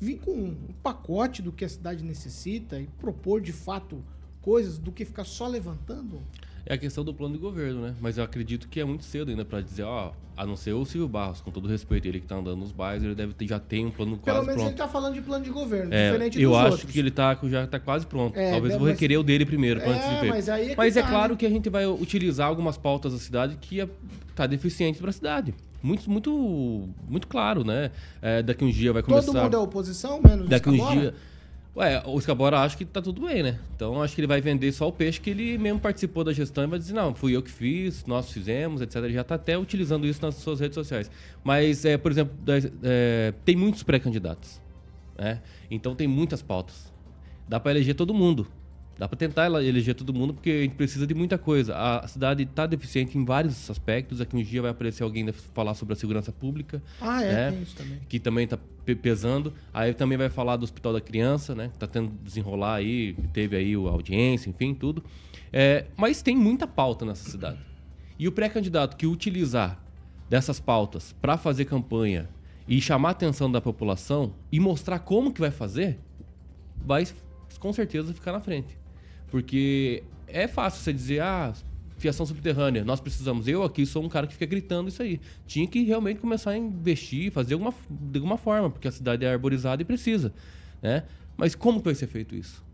vir 0.00 0.18
com 0.18 0.32
um 0.32 0.74
pacote 0.82 1.42
do 1.42 1.52
que 1.52 1.64
a 1.64 1.68
cidade 1.68 2.04
necessita 2.04 2.78
e 2.80 2.86
propor 2.86 3.40
de 3.40 3.52
fato 3.52 4.02
coisas 4.42 4.78
do 4.78 4.92
que 4.92 5.04
ficar 5.04 5.24
só 5.24 5.46
levantando? 5.46 6.22
É 6.68 6.74
a 6.74 6.78
questão 6.78 7.04
do 7.04 7.14
plano 7.14 7.34
de 7.34 7.40
governo, 7.40 7.80
né? 7.80 7.94
Mas 8.00 8.18
eu 8.18 8.24
acredito 8.24 8.66
que 8.68 8.80
é 8.80 8.84
muito 8.84 9.04
cedo 9.04 9.30
ainda 9.30 9.44
pra 9.44 9.60
dizer, 9.60 9.84
ó, 9.84 10.10
a 10.36 10.44
não 10.44 10.56
ser 10.56 10.72
o 10.72 10.84
Silvio 10.84 11.06
Barros, 11.08 11.40
com 11.40 11.50
todo 11.52 11.68
respeito, 11.68 12.08
ele 12.08 12.18
que 12.18 12.26
tá 12.26 12.34
andando 12.34 12.56
nos 12.58 12.72
bairros, 12.72 13.04
ele 13.04 13.14
deve 13.14 13.34
ter, 13.34 13.46
já 13.46 13.60
tem 13.60 13.86
um 13.86 13.90
plano 13.92 14.16
Pelo 14.18 14.22
quase 14.38 14.46
menos 14.48 14.54
pronto. 14.62 14.68
ele 14.72 14.76
tá 14.76 14.88
falando 14.88 15.14
de 15.14 15.20
plano 15.22 15.44
de 15.44 15.50
governo, 15.50 15.94
É, 15.94 16.10
diferente 16.10 16.42
eu 16.42 16.50
dos 16.50 16.58
acho 16.58 16.70
outros. 16.72 16.90
que 16.90 16.98
ele 16.98 17.10
tá, 17.12 17.38
já 17.44 17.66
tá 17.68 17.78
quase 17.78 18.04
pronto. 18.04 18.36
É, 18.36 18.50
Talvez 18.50 18.72
eu 18.74 18.80
vou 18.80 18.88
mas- 18.88 18.96
requerer 18.96 19.16
o 19.18 19.22
dele 19.22 19.46
primeiro, 19.46 19.78
É, 19.80 19.88
antes 19.88 20.08
de 20.08 20.20
ver. 20.22 20.28
mas 20.28 20.48
é 20.48 20.74
Mas 20.76 20.96
é 20.96 21.02
tá, 21.02 21.08
claro 21.08 21.34
né? 21.34 21.38
que 21.38 21.46
a 21.46 21.50
gente 21.50 21.70
vai 21.70 21.86
utilizar 21.86 22.48
algumas 22.48 22.76
pautas 22.76 23.12
da 23.12 23.18
cidade 23.20 23.56
que 23.60 23.80
é, 23.80 23.88
tá 24.34 24.44
deficiente 24.48 24.98
pra 24.98 25.12
cidade. 25.12 25.54
Muito, 25.80 26.10
muito, 26.10 26.88
muito 27.08 27.28
claro, 27.28 27.62
né? 27.62 27.92
É, 28.20 28.42
daqui 28.42 28.64
uns 28.64 28.74
dias 28.74 28.92
vai 28.92 29.04
começar... 29.04 29.26
Todo 29.26 29.40
mundo 29.40 29.54
é 29.54 29.58
oposição, 29.60 30.20
menos 30.20 30.48
Daqui 30.48 30.68
uns 30.68 30.90
dias. 30.90 31.14
Ué, 31.76 32.02
o 32.06 32.18
Scabora 32.18 32.60
acha 32.60 32.74
que 32.74 32.86
tá 32.86 33.02
tudo 33.02 33.26
bem, 33.26 33.42
né? 33.42 33.58
Então 33.74 34.02
acho 34.02 34.14
que 34.14 34.20
ele 34.22 34.26
vai 34.26 34.40
vender 34.40 34.72
só 34.72 34.88
o 34.88 34.92
peixe 34.92 35.20
que 35.20 35.28
ele 35.28 35.58
mesmo 35.58 35.78
participou 35.78 36.24
da 36.24 36.32
gestão 36.32 36.64
e 36.64 36.66
vai 36.66 36.78
dizer, 36.78 36.94
não, 36.94 37.14
fui 37.14 37.36
eu 37.36 37.42
que 37.42 37.50
fiz, 37.50 38.06
nós 38.06 38.32
fizemos, 38.32 38.80
etc. 38.80 38.96
Ele 38.96 39.12
já 39.12 39.22
tá 39.22 39.34
até 39.34 39.58
utilizando 39.58 40.06
isso 40.06 40.22
nas 40.22 40.36
suas 40.36 40.58
redes 40.58 40.74
sociais. 40.74 41.10
Mas, 41.44 41.84
é, 41.84 41.98
por 41.98 42.10
exemplo, 42.10 42.34
é, 42.82 43.34
tem 43.44 43.54
muitos 43.54 43.82
pré-candidatos. 43.82 44.58
Né? 45.18 45.42
Então 45.70 45.94
tem 45.94 46.08
muitas 46.08 46.40
pautas. 46.40 46.90
Dá 47.46 47.60
para 47.60 47.72
eleger 47.72 47.94
todo 47.94 48.14
mundo. 48.14 48.46
Dá 48.98 49.06
para 49.06 49.16
tentar 49.18 49.46
eleger 49.46 49.94
todo 49.94 50.14
mundo, 50.14 50.32
porque 50.32 50.50
a 50.50 50.62
gente 50.62 50.74
precisa 50.74 51.06
de 51.06 51.14
muita 51.14 51.36
coisa. 51.36 51.76
A 51.76 52.08
cidade 52.08 52.44
está 52.44 52.66
deficiente 52.66 53.18
em 53.18 53.24
vários 53.26 53.70
aspectos. 53.70 54.22
Aqui 54.22 54.34
um 54.34 54.42
dia 54.42 54.62
vai 54.62 54.70
aparecer 54.70 55.02
alguém 55.02 55.30
falar 55.52 55.74
sobre 55.74 55.92
a 55.92 55.96
segurança 55.96 56.32
pública. 56.32 56.82
Ah, 56.98 57.22
é, 57.22 57.32
né? 57.32 57.50
tem 57.50 57.62
isso 57.62 57.76
também. 57.76 58.00
que 58.08 58.18
também 58.18 58.44
está 58.44 58.58
pesando. 59.02 59.52
Aí 59.72 59.92
também 59.92 60.16
vai 60.16 60.30
falar 60.30 60.56
do 60.56 60.64
Hospital 60.64 60.94
da 60.94 61.00
Criança, 61.00 61.54
né? 61.54 61.68
Que 61.68 61.78
tá 61.78 61.86
tendo 61.86 62.10
desenrolar 62.24 62.76
aí, 62.76 63.14
teve 63.34 63.54
aí 63.54 63.76
o 63.76 63.86
audiência, 63.86 64.48
enfim, 64.48 64.72
tudo. 64.72 65.04
É, 65.52 65.84
mas 65.94 66.22
tem 66.22 66.34
muita 66.34 66.66
pauta 66.66 67.04
nessa 67.04 67.28
cidade. 67.28 67.58
E 68.18 68.26
o 68.26 68.32
pré-candidato 68.32 68.96
que 68.96 69.06
utilizar 69.06 69.78
dessas 70.28 70.58
pautas 70.58 71.14
para 71.20 71.36
fazer 71.36 71.66
campanha 71.66 72.30
e 72.66 72.80
chamar 72.80 73.10
a 73.10 73.12
atenção 73.12 73.52
da 73.52 73.60
população 73.60 74.32
e 74.50 74.58
mostrar 74.58 75.00
como 75.00 75.32
que 75.32 75.40
vai 75.40 75.50
fazer, 75.50 75.98
vai 76.84 77.06
com 77.60 77.72
certeza 77.74 78.14
ficar 78.14 78.32
na 78.32 78.40
frente. 78.40 78.85
Porque 79.30 80.02
é 80.26 80.46
fácil 80.46 80.82
você 80.82 80.92
dizer, 80.92 81.20
ah, 81.20 81.52
fiação 81.96 82.26
subterrânea, 82.26 82.84
nós 82.84 83.00
precisamos. 83.00 83.48
Eu 83.48 83.62
aqui 83.62 83.86
sou 83.86 84.02
um 84.02 84.08
cara 84.08 84.26
que 84.26 84.32
fica 84.32 84.46
gritando 84.46 84.88
isso 84.88 85.02
aí. 85.02 85.20
Tinha 85.46 85.66
que 85.66 85.82
realmente 85.84 86.20
começar 86.20 86.50
a 86.50 86.56
investir, 86.56 87.32
fazer 87.32 87.54
alguma, 87.54 87.74
de 87.90 88.18
alguma 88.18 88.36
forma, 88.36 88.70
porque 88.70 88.88
a 88.88 88.92
cidade 88.92 89.24
é 89.24 89.32
arborizada 89.32 89.82
e 89.82 89.84
precisa. 89.84 90.32
Né? 90.82 91.04
Mas 91.36 91.54
como 91.54 91.80
vai 91.80 91.94
ser 91.94 92.06
feito 92.06 92.34
isso? 92.34 92.64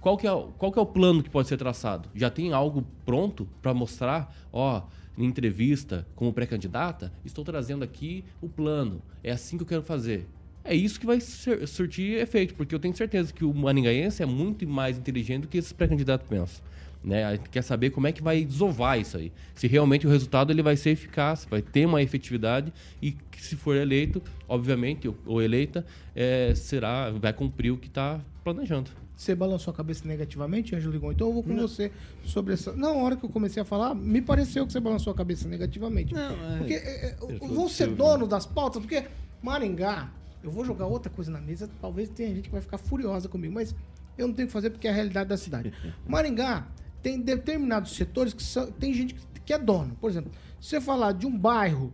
Qual 0.00 0.16
que, 0.16 0.26
é, 0.26 0.30
qual 0.58 0.72
que 0.72 0.78
é 0.78 0.82
o 0.82 0.86
plano 0.86 1.22
que 1.22 1.30
pode 1.30 1.46
ser 1.46 1.56
traçado? 1.56 2.08
Já 2.14 2.28
tem 2.28 2.52
algo 2.52 2.84
pronto 3.04 3.48
para 3.60 3.72
mostrar? 3.72 4.34
Ó, 4.52 4.82
em 5.16 5.24
entrevista 5.24 6.06
como 6.16 6.32
pré-candidata, 6.32 7.12
estou 7.24 7.44
trazendo 7.44 7.84
aqui 7.84 8.24
o 8.40 8.48
plano. 8.48 9.00
É 9.22 9.30
assim 9.30 9.56
que 9.56 9.62
eu 9.62 9.66
quero 9.66 9.82
fazer. 9.82 10.26
É 10.64 10.74
isso 10.74 10.98
que 11.00 11.06
vai 11.06 11.20
sur- 11.20 11.66
surtir 11.66 12.18
efeito, 12.20 12.54
porque 12.54 12.74
eu 12.74 12.78
tenho 12.78 12.94
certeza 12.96 13.32
que 13.32 13.44
o 13.44 13.52
maningaense 13.52 14.22
é 14.22 14.26
muito 14.26 14.66
mais 14.68 14.96
inteligente 14.96 15.42
do 15.42 15.48
que 15.48 15.58
esses 15.58 15.72
pré-candidatos 15.72 16.26
pensam. 16.28 16.64
Né? 17.04 17.24
A 17.24 17.34
gente 17.34 17.48
quer 17.50 17.62
saber 17.62 17.90
como 17.90 18.06
é 18.06 18.12
que 18.12 18.22
vai 18.22 18.44
desovar 18.44 18.98
isso 19.00 19.16
aí. 19.16 19.32
Se 19.56 19.66
realmente 19.66 20.06
o 20.06 20.10
resultado 20.10 20.52
ele 20.52 20.62
vai 20.62 20.76
ser 20.76 20.90
eficaz, 20.90 21.46
vai 21.50 21.60
ter 21.60 21.84
uma 21.84 22.00
efetividade 22.00 22.72
e 23.00 23.10
que 23.10 23.44
se 23.44 23.56
for 23.56 23.74
eleito, 23.74 24.22
obviamente, 24.48 25.12
ou, 25.26 25.42
eleita, 25.42 25.84
é, 26.14 26.54
será, 26.54 27.10
vai 27.10 27.32
cumprir 27.32 27.72
o 27.72 27.76
que 27.76 27.88
está 27.88 28.20
planejando. 28.44 28.88
Você 29.16 29.34
balançou 29.34 29.72
a 29.72 29.76
cabeça 29.76 30.06
negativamente, 30.06 30.74
Ângelo 30.76 30.92
Ligon? 30.92 31.10
Então 31.12 31.26
eu 31.28 31.32
vou 31.34 31.42
com 31.42 31.56
você 31.56 31.90
sobre 32.24 32.54
essa. 32.54 32.72
Na 32.72 32.90
hora 32.90 33.16
que 33.16 33.24
eu 33.24 33.28
comecei 33.28 33.60
a 33.60 33.64
falar, 33.64 33.94
me 33.94 34.22
pareceu 34.22 34.64
que 34.66 34.72
você 34.72 34.80
balançou 34.80 35.12
a 35.12 35.16
cabeça 35.16 35.48
negativamente. 35.48 36.14
Não, 36.14 36.54
é. 36.54 36.58
Porque 36.58 36.74
é, 36.74 37.16
é, 37.20 37.38
vão 37.48 37.68
ser 37.68 37.84
Silvio. 37.84 37.96
dono 37.96 38.26
das 38.28 38.46
pautas, 38.46 38.80
porque 38.80 39.04
Maringá, 39.42 40.08
eu 40.42 40.50
vou 40.50 40.64
jogar 40.64 40.86
outra 40.86 41.10
coisa 41.10 41.30
na 41.30 41.40
mesa, 41.40 41.68
talvez 41.80 42.08
tenha 42.08 42.34
gente 42.34 42.44
que 42.44 42.50
vai 42.52 42.60
ficar 42.60 42.78
furiosa 42.78 43.28
comigo, 43.28 43.54
mas 43.54 43.74
eu 44.18 44.26
não 44.26 44.34
tenho 44.34 44.48
que 44.48 44.52
fazer 44.52 44.70
porque 44.70 44.86
é 44.88 44.90
a 44.90 44.94
realidade 44.94 45.28
da 45.28 45.36
cidade. 45.36 45.72
Maringá 46.06 46.66
tem 47.02 47.20
determinados 47.20 47.92
setores 47.96 48.32
que 48.34 48.42
são, 48.42 48.70
tem 48.70 48.92
gente 48.94 49.14
que- 49.44 49.52
é 49.52 49.58
dono. 49.58 49.94
Por 50.00 50.08
exemplo, 50.08 50.30
se 50.60 50.70
você 50.70 50.80
falar 50.80 51.12
de 51.12 51.26
um 51.26 51.36
bairro, 51.36 51.92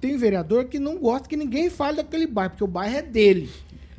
tem 0.00 0.16
vereador 0.16 0.64
que 0.66 0.78
não 0.78 0.96
gosta 0.98 1.28
que 1.28 1.36
ninguém 1.36 1.68
fale 1.68 1.98
daquele 1.98 2.26
bairro, 2.26 2.50
porque 2.50 2.64
o 2.64 2.68
bairro 2.68 2.96
é 2.96 3.02
dele. 3.02 3.50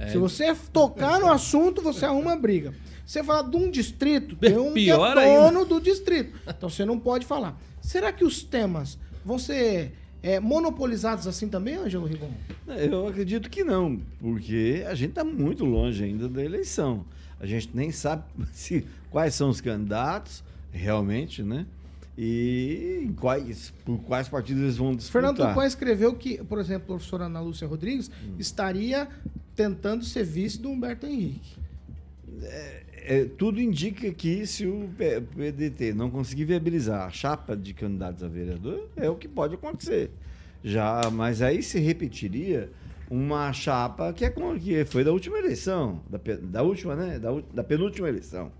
Se 0.09 0.17
você 0.17 0.53
tocar 0.71 1.19
no 1.19 1.29
assunto, 1.31 1.81
você 1.81 2.05
arruma 2.05 2.35
briga. 2.35 2.73
Você 3.05 3.23
falar 3.23 3.43
de 3.43 3.55
um 3.57 3.69
distrito, 3.69 4.35
tem 4.35 4.57
um 4.57 4.73
que 4.73 4.89
é 4.89 4.95
Pior 4.95 5.15
dono 5.51 5.65
do 5.65 5.79
distrito. 5.79 6.35
Então 6.47 6.67
você 6.69 6.83
não 6.83 6.97
pode 6.97 7.25
falar. 7.25 7.57
Será 7.81 8.11
que 8.11 8.23
os 8.25 8.41
temas 8.43 8.97
vão 9.23 9.37
ser 9.37 9.93
é, 10.23 10.39
monopolizados 10.39 11.27
assim 11.27 11.47
também, 11.49 11.75
Ângelo 11.75 12.05
Rigon? 12.07 12.31
Eu 12.67 13.07
acredito 13.07 13.49
que 13.49 13.63
não, 13.63 13.99
porque 14.19 14.83
a 14.87 14.95
gente 14.95 15.09
está 15.09 15.23
muito 15.23 15.63
longe 15.65 16.03
ainda 16.03 16.27
da 16.29 16.43
eleição. 16.43 17.05
A 17.39 17.45
gente 17.45 17.69
nem 17.73 17.91
sabe 17.91 18.23
se, 18.53 18.85
quais 19.11 19.35
são 19.35 19.49
os 19.49 19.59
candidatos, 19.61 20.43
realmente, 20.71 21.43
né? 21.43 21.65
E 22.17 23.11
quais, 23.19 23.73
por 23.83 23.97
quais 24.03 24.29
partidos 24.29 24.61
eles 24.63 24.77
vão 24.77 24.95
disputar. 24.95 25.21
Fernando 25.33 25.49
Tupan 25.49 25.65
escreveu 25.65 26.13
que, 26.13 26.43
por 26.43 26.59
exemplo, 26.59 26.83
a 26.83 26.97
professora 26.97 27.25
Ana 27.25 27.41
Lúcia 27.41 27.67
Rodrigues 27.67 28.09
Hum. 28.23 28.35
estaria 28.39 29.07
tentando 29.55 30.05
ser 30.05 30.23
vice 30.23 30.59
do 30.59 30.69
Humberto 30.69 31.05
Henrique. 31.07 31.57
É, 32.41 33.25
tudo 33.37 33.61
indica 33.61 34.11
que 34.11 34.47
se 34.47 34.65
o 34.65 34.89
PDT 34.97 35.93
não 35.93 36.09
conseguir 36.09 36.45
viabilizar 36.45 37.05
a 37.05 37.09
chapa 37.09 37.55
de 37.55 37.73
candidatos 37.73 38.23
a 38.23 38.27
vereador, 38.27 38.87
é 38.95 39.09
o 39.09 39.15
que 39.15 39.27
pode 39.27 39.55
acontecer. 39.55 40.09
Já, 40.63 41.09
mas 41.11 41.41
aí 41.41 41.61
se 41.61 41.79
repetiria 41.79 42.71
uma 43.11 43.51
chapa 43.51 44.13
que, 44.13 44.23
é 44.23 44.29
que 44.29 44.85
foi 44.85 45.03
da 45.03 45.11
última 45.11 45.37
eleição, 45.37 46.01
da, 46.09 46.19
da 46.41 46.63
última, 46.63 46.95
né? 46.95 47.19
Da, 47.19 47.29
da 47.53 47.63
penúltima 47.63 48.07
eleição. 48.07 48.51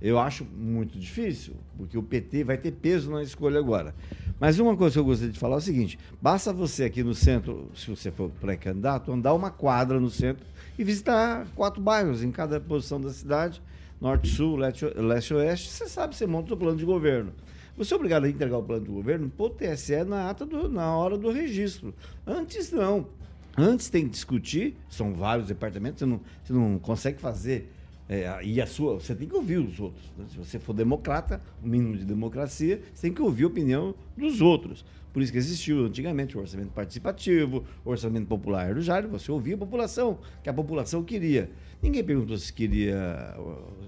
Eu 0.00 0.18
acho 0.18 0.44
muito 0.44 0.98
difícil, 0.98 1.54
porque 1.76 1.96
o 1.96 2.02
PT 2.02 2.42
vai 2.42 2.56
ter 2.56 2.72
peso 2.72 3.10
na 3.10 3.22
escolha 3.22 3.60
agora. 3.60 3.94
Mas 4.40 4.58
uma 4.58 4.76
coisa 4.76 4.94
que 4.94 4.98
eu 4.98 5.04
gostaria 5.04 5.32
de 5.32 5.38
falar 5.38 5.56
é 5.56 5.58
o 5.58 5.60
seguinte: 5.60 5.98
basta 6.20 6.52
você 6.52 6.84
aqui 6.84 7.04
no 7.04 7.14
centro, 7.14 7.70
se 7.76 7.88
você 7.88 8.10
for 8.10 8.30
pré-candidato, 8.40 9.12
andar 9.12 9.34
uma 9.34 9.50
quadra 9.50 10.00
no 10.00 10.10
centro 10.10 10.44
e 10.78 10.84
visitar 10.84 11.46
quatro 11.54 11.80
bairros 11.80 12.22
em 12.22 12.30
cada 12.30 12.60
posição 12.60 13.00
da 13.00 13.10
cidade, 13.10 13.62
norte, 14.00 14.28
sul, 14.28 14.56
leste, 14.56 14.84
leste 14.96 15.34
oeste, 15.34 15.68
você 15.70 15.88
sabe, 15.88 16.16
você 16.16 16.26
monta 16.26 16.54
o 16.54 16.56
plano 16.56 16.76
de 16.76 16.84
governo. 16.84 17.32
Você 17.76 17.94
é 17.94 17.96
obrigado 17.96 18.24
a 18.24 18.28
entregar 18.28 18.58
o 18.58 18.62
plano 18.62 18.84
de 18.84 18.90
governo 18.90 19.30
para 19.30 19.46
o 19.46 19.50
TSE 19.50 20.04
na, 20.04 20.28
ata 20.28 20.44
do- 20.44 20.68
na 20.68 20.94
hora 20.96 21.16
do 21.16 21.30
registro. 21.30 21.94
Antes 22.26 22.70
não. 22.70 23.06
Antes 23.56 23.88
tem 23.90 24.04
que 24.04 24.10
discutir, 24.10 24.76
são 24.88 25.12
vários 25.14 25.46
departamentos, 25.48 25.98
você 26.00 26.06
não, 26.06 26.20
você 26.42 26.52
não 26.52 26.78
consegue 26.78 27.18
fazer. 27.20 27.70
é, 28.08 28.40
e 28.44 28.60
a 28.60 28.66
sua, 28.66 28.94
você 28.94 29.14
tem 29.14 29.26
que 29.28 29.34
ouvir 29.34 29.58
os 29.58 29.78
outros. 29.80 30.04
né? 30.18 30.24
Se 30.30 30.36
você 30.36 30.58
for 30.58 30.72
democrata, 30.74 31.40
o 31.62 31.66
mínimo 31.68 31.96
de 31.96 32.04
democracia, 32.04 32.82
você 32.94 33.02
tem 33.02 33.12
que 33.14 33.22
ouvir 33.22 33.44
a 33.44 33.46
opinião 33.46 33.94
dos 34.16 34.40
outros. 34.42 34.84
Por 35.12 35.22
isso 35.22 35.30
que 35.30 35.38
existiu 35.38 35.86
antigamente 35.86 36.36
o 36.36 36.40
orçamento 36.40 36.70
participativo, 36.70 37.64
o 37.84 37.90
orçamento 37.90 38.26
popular 38.26 38.74
do 38.74 38.80
Jário, 38.80 39.08
você 39.08 39.30
ouvia 39.30 39.54
a 39.54 39.58
população, 39.58 40.18
que 40.42 40.48
a 40.48 40.54
população 40.54 41.04
queria. 41.04 41.50
Ninguém 41.82 42.02
perguntou 42.02 42.36
se 42.38 42.52
queria 42.52 43.36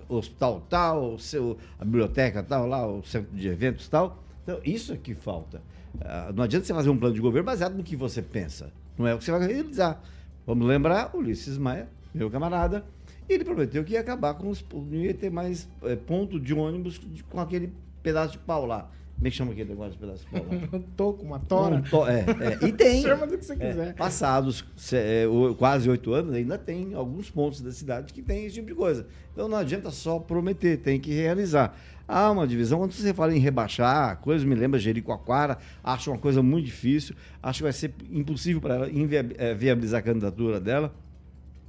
o 0.08 0.16
hospital 0.16 0.66
tal, 0.68 1.18
seu, 1.18 1.56
a 1.78 1.84
biblioteca 1.84 2.42
tal, 2.42 2.66
lá, 2.66 2.86
o 2.86 3.02
centro 3.02 3.34
de 3.34 3.48
eventos 3.48 3.88
tal. 3.88 4.22
Então, 4.42 4.60
isso 4.64 4.92
é 4.92 4.96
que 4.96 5.14
falta. 5.14 5.62
Ah, 6.00 6.32
não 6.34 6.44
adianta 6.44 6.66
você 6.66 6.74
fazer 6.74 6.90
um 6.90 6.96
plano 6.96 7.14
de 7.14 7.20
governo 7.20 7.46
baseado 7.46 7.74
no 7.74 7.82
que 7.82 7.96
você 7.96 8.20
pensa. 8.20 8.72
Não 8.98 9.06
é 9.06 9.14
o 9.14 9.18
que 9.18 9.24
você 9.24 9.30
vai 9.30 9.46
realizar. 9.46 10.02
Vamos 10.46 10.66
lembrar, 10.66 11.16
Ulisses 11.16 11.56
Maia, 11.56 11.88
meu 12.12 12.30
camarada, 12.30 12.84
ele 13.28 13.44
prometeu 13.44 13.82
que 13.82 13.94
ia 13.94 14.00
acabar 14.00 14.34
com 14.34 14.50
os. 14.50 14.64
não 14.72 14.98
ia 14.98 15.14
ter 15.14 15.30
mais 15.30 15.68
eh, 15.82 15.96
ponto 15.96 16.38
de 16.38 16.52
ônibus 16.52 17.00
com 17.30 17.40
aquele 17.40 17.72
pedaço 18.02 18.32
de 18.32 18.38
pau 18.38 18.66
lá. 18.66 18.90
Como 19.16 19.26
é 19.28 19.30
que 19.30 19.36
chama 19.36 19.52
aquele 19.52 19.70
negócio 19.70 19.92
de 19.92 19.98
pedaço 19.98 20.24
de 20.26 20.30
pau 20.30 20.44
lá? 20.72 20.78
Um 20.78 20.82
toco, 20.82 21.22
uma 21.24 21.38
tora. 21.38 21.76
Um 21.76 21.82
to- 21.82 22.06
é, 22.06 22.24
é. 22.62 22.66
E 22.66 22.72
tem. 22.72 23.00
Chama 23.02 23.26
do 23.26 23.38
que 23.38 23.44
você 23.44 23.54
É, 23.54 23.56
quiser. 23.70 23.94
passados 23.94 24.64
se- 24.76 24.96
é, 24.96 25.24
quase 25.56 25.88
oito 25.88 26.12
anos, 26.12 26.34
ainda 26.34 26.58
tem 26.58 26.94
alguns 26.94 27.30
pontos 27.30 27.60
da 27.60 27.70
cidade 27.72 28.12
que 28.12 28.20
tem 28.22 28.44
esse 28.44 28.56
tipo 28.56 28.66
de 28.66 28.74
coisa. 28.74 29.06
Então 29.32 29.48
não 29.48 29.56
adianta 29.56 29.90
só 29.90 30.18
prometer, 30.18 30.78
tem 30.78 31.00
que 31.00 31.12
realizar. 31.12 31.76
Há 32.06 32.30
uma 32.30 32.46
divisão, 32.46 32.78
quando 32.80 32.92
você 32.92 33.14
fala 33.14 33.34
em 33.34 33.38
rebaixar, 33.38 34.18
coisas 34.20 34.44
me 34.46 34.54
lembra 34.54 34.78
Jericoacoara, 34.78 35.56
acho 35.82 36.10
uma 36.10 36.18
coisa 36.18 36.42
muito 36.42 36.66
difícil, 36.66 37.14
acho 37.42 37.60
que 37.60 37.62
vai 37.62 37.72
ser 37.72 37.94
impossível 38.10 38.60
para 38.60 38.74
ela 38.74 38.90
eh, 39.38 39.54
viabilizar 39.54 40.00
a 40.00 40.02
candidatura 40.02 40.60
dela, 40.60 40.94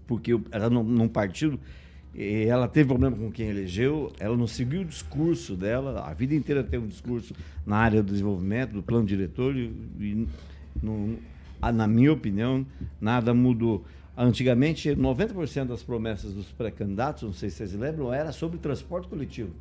porque 0.05 0.37
ela 0.51 0.69
não, 0.69 0.83
num 0.83 1.07
partido, 1.07 1.57
ela 2.17 2.67
teve 2.67 2.87
problema 2.87 3.15
com 3.15 3.29
quem 3.29 3.49
elegeu, 3.49 4.11
ela 4.19 4.37
não 4.37 4.47
seguiu 4.47 4.81
o 4.81 4.85
discurso 4.85 5.55
dela, 5.55 6.01
a 6.07 6.13
vida 6.13 6.33
inteira 6.33 6.63
teve 6.63 6.85
um 6.85 6.87
discurso 6.87 7.33
na 7.65 7.77
área 7.77 8.01
do 8.01 8.11
desenvolvimento, 8.11 8.71
do 8.71 8.81
plano 8.81 9.05
diretor, 9.05 9.55
e, 9.55 9.69
e 9.99 10.27
na 11.73 11.87
minha 11.87 12.13
opinião, 12.13 12.65
nada 13.01 13.33
mudou. 13.33 13.83
Antigamente, 14.17 14.89
90% 14.91 15.65
das 15.65 15.83
promessas 15.83 16.33
dos 16.33 16.45
pré-candidatos, 16.51 17.23
não 17.23 17.33
sei 17.33 17.49
se 17.49 17.57
vocês 17.57 17.73
lembram, 17.73 18.13
era 18.13 18.31
sobre 18.31 18.57
transporte 18.57 19.09
coletivo. 19.09 19.51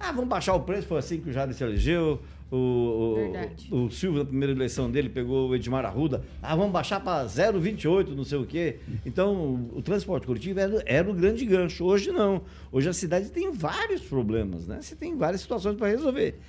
Ah, 0.00 0.12
vamos 0.12 0.28
baixar 0.28 0.54
o 0.54 0.60
preço, 0.60 0.88
foi 0.88 0.98
assim 0.98 1.20
que 1.20 1.28
o 1.28 1.32
Jair 1.32 1.52
se 1.52 1.62
elegeu. 1.62 2.18
O, 2.50 3.30
o, 3.70 3.84
o 3.84 3.90
Silvio, 3.92 4.20
na 4.20 4.24
primeira 4.24 4.52
eleição 4.52 4.90
dele, 4.90 5.08
pegou 5.08 5.50
o 5.50 5.54
Edmar 5.54 5.84
Arruda. 5.84 6.24
Ah, 6.42 6.56
vamos 6.56 6.72
baixar 6.72 6.98
para 6.98 7.24
0,28, 7.26 8.08
não 8.08 8.24
sei 8.24 8.38
o 8.38 8.46
quê. 8.46 8.78
Então, 9.06 9.36
o, 9.36 9.78
o 9.78 9.82
transporte 9.82 10.26
coletivo 10.26 10.58
era, 10.58 10.82
era 10.84 11.08
o 11.08 11.14
grande 11.14 11.44
gancho. 11.44 11.84
Hoje 11.84 12.10
não. 12.10 12.42
Hoje 12.72 12.88
a 12.88 12.92
cidade 12.92 13.30
tem 13.30 13.52
vários 13.52 14.00
problemas, 14.00 14.66
né? 14.66 14.78
Você 14.80 14.96
tem 14.96 15.16
várias 15.16 15.42
situações 15.42 15.76
para 15.76 15.86
resolver. 15.88 16.40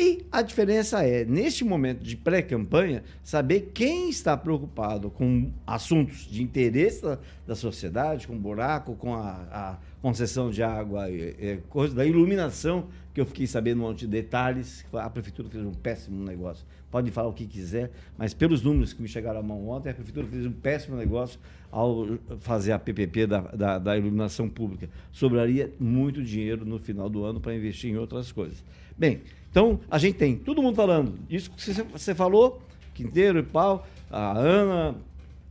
E 0.00 0.24
a 0.30 0.42
diferença 0.42 1.02
é, 1.02 1.24
neste 1.24 1.64
momento 1.64 2.04
de 2.04 2.16
pré-campanha, 2.16 3.02
saber 3.24 3.72
quem 3.74 4.08
está 4.08 4.36
preocupado 4.36 5.10
com 5.10 5.50
assuntos 5.66 6.18
de 6.30 6.40
interesse 6.40 7.02
da, 7.02 7.18
da 7.44 7.56
sociedade, 7.56 8.28
com 8.28 8.38
buraco, 8.38 8.94
com 8.94 9.12
a, 9.12 9.32
a 9.50 9.78
concessão 10.00 10.52
de 10.52 10.62
água, 10.62 11.10
é, 11.10 11.58
coisa 11.68 11.96
da 11.96 12.06
iluminação, 12.06 12.86
que 13.12 13.20
eu 13.20 13.26
fiquei 13.26 13.48
sabendo 13.48 13.82
um 13.82 13.88
monte 13.88 14.02
de 14.02 14.06
detalhes. 14.06 14.86
A 14.92 15.10
prefeitura 15.10 15.48
fez 15.48 15.66
um 15.66 15.72
péssimo 15.72 16.24
negócio. 16.24 16.64
Pode 16.92 17.10
falar 17.10 17.26
o 17.26 17.32
que 17.32 17.44
quiser, 17.44 17.90
mas 18.16 18.32
pelos 18.32 18.62
números 18.62 18.92
que 18.92 19.02
me 19.02 19.08
chegaram 19.08 19.40
à 19.40 19.42
mão 19.42 19.68
ontem, 19.68 19.90
a 19.90 19.94
prefeitura 19.94 20.28
fez 20.28 20.46
um 20.46 20.52
péssimo 20.52 20.96
negócio 20.96 21.40
ao 21.72 22.06
fazer 22.38 22.70
a 22.70 22.78
PPP 22.78 23.26
da, 23.26 23.40
da, 23.40 23.78
da 23.80 23.98
iluminação 23.98 24.48
pública. 24.48 24.88
Sobraria 25.10 25.72
muito 25.80 26.22
dinheiro 26.22 26.64
no 26.64 26.78
final 26.78 27.10
do 27.10 27.24
ano 27.24 27.40
para 27.40 27.52
investir 27.52 27.90
em 27.90 27.96
outras 27.96 28.30
coisas. 28.30 28.62
Bem, 28.96 29.22
então 29.50 29.80
a 29.90 29.98
gente 29.98 30.16
tem 30.16 30.36
todo 30.36 30.62
mundo 30.62 30.74
falando 30.76 31.14
isso 31.28 31.50
que 31.50 31.72
você, 31.92 32.14
falou, 32.14 32.60
Quinteiro 32.94 33.38
e 33.38 33.42
Pau, 33.42 33.86
a 34.10 34.32
Ana, 34.38 34.94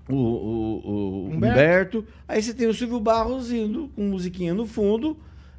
o, 0.09 0.15
o- 0.15 0.81
o 0.85 1.25
Humberto. 1.29 1.99
Humberto. 1.99 2.05
Aí 2.27 2.41
você 2.41 2.53
tem 2.53 2.67
o 2.67 2.73
Silvio 2.73 2.99
Barros 2.99 3.51
indo 3.51 3.89
com 3.95 4.03
musiquinha 4.03 4.53
no 4.53 4.65
fundo, 4.65 5.17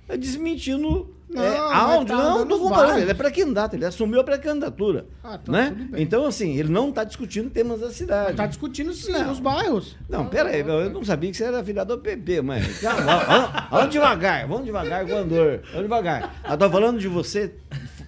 eh, 0.09 0.16
desmentindo. 0.16 1.14
Não, 1.31 1.42
é, 1.44 1.59
mas 1.59 1.70
áudio. 1.90 2.16
tá 2.16 2.22
não, 2.24 2.44
não 2.46 2.59
comparando. 2.59 3.01
Ele 3.01 3.11
é 3.11 3.14
pré-candidato, 3.14 3.74
ele 3.77 3.85
assumiu 3.85 4.18
a 4.18 4.24
pré-candidatura. 4.24 5.05
Ah, 5.22 5.37
tá, 5.37 5.53
né? 5.53 5.88
Então, 5.98 6.24
assim, 6.24 6.57
ele 6.57 6.70
não 6.70 6.88
está 6.88 7.05
discutindo 7.05 7.51
temas 7.51 7.81
da 7.81 7.90
cidade. 7.90 8.35
Tá 8.35 8.46
discutindo 8.46 8.94
sim, 8.94 9.12
Não. 9.12 9.27
nos 9.27 9.38
bairros. 9.38 9.94
Não, 10.09 10.27
pera 10.27 10.48
aí, 10.48 10.61
eu 10.61 10.88
não 10.88 11.05
sabia 11.05 11.31
que 11.31 11.37
você 11.37 11.44
era 11.44 11.62
do 11.85 11.98
PP. 11.98 12.37
Calma, 12.81 13.16
vamos, 13.27 13.51
vamos 13.70 13.90
devagar, 13.90 14.48
vamos 14.48 14.64
devagar 14.64 15.05
com 15.07 15.12
o 15.12 15.16
andor. 15.18 15.61
Vamos 15.66 15.83
devagar. 15.83 16.35
Eu 16.48 16.57
tô 16.57 16.70
falando 16.70 16.98
de 16.98 17.09
você, 17.09 17.53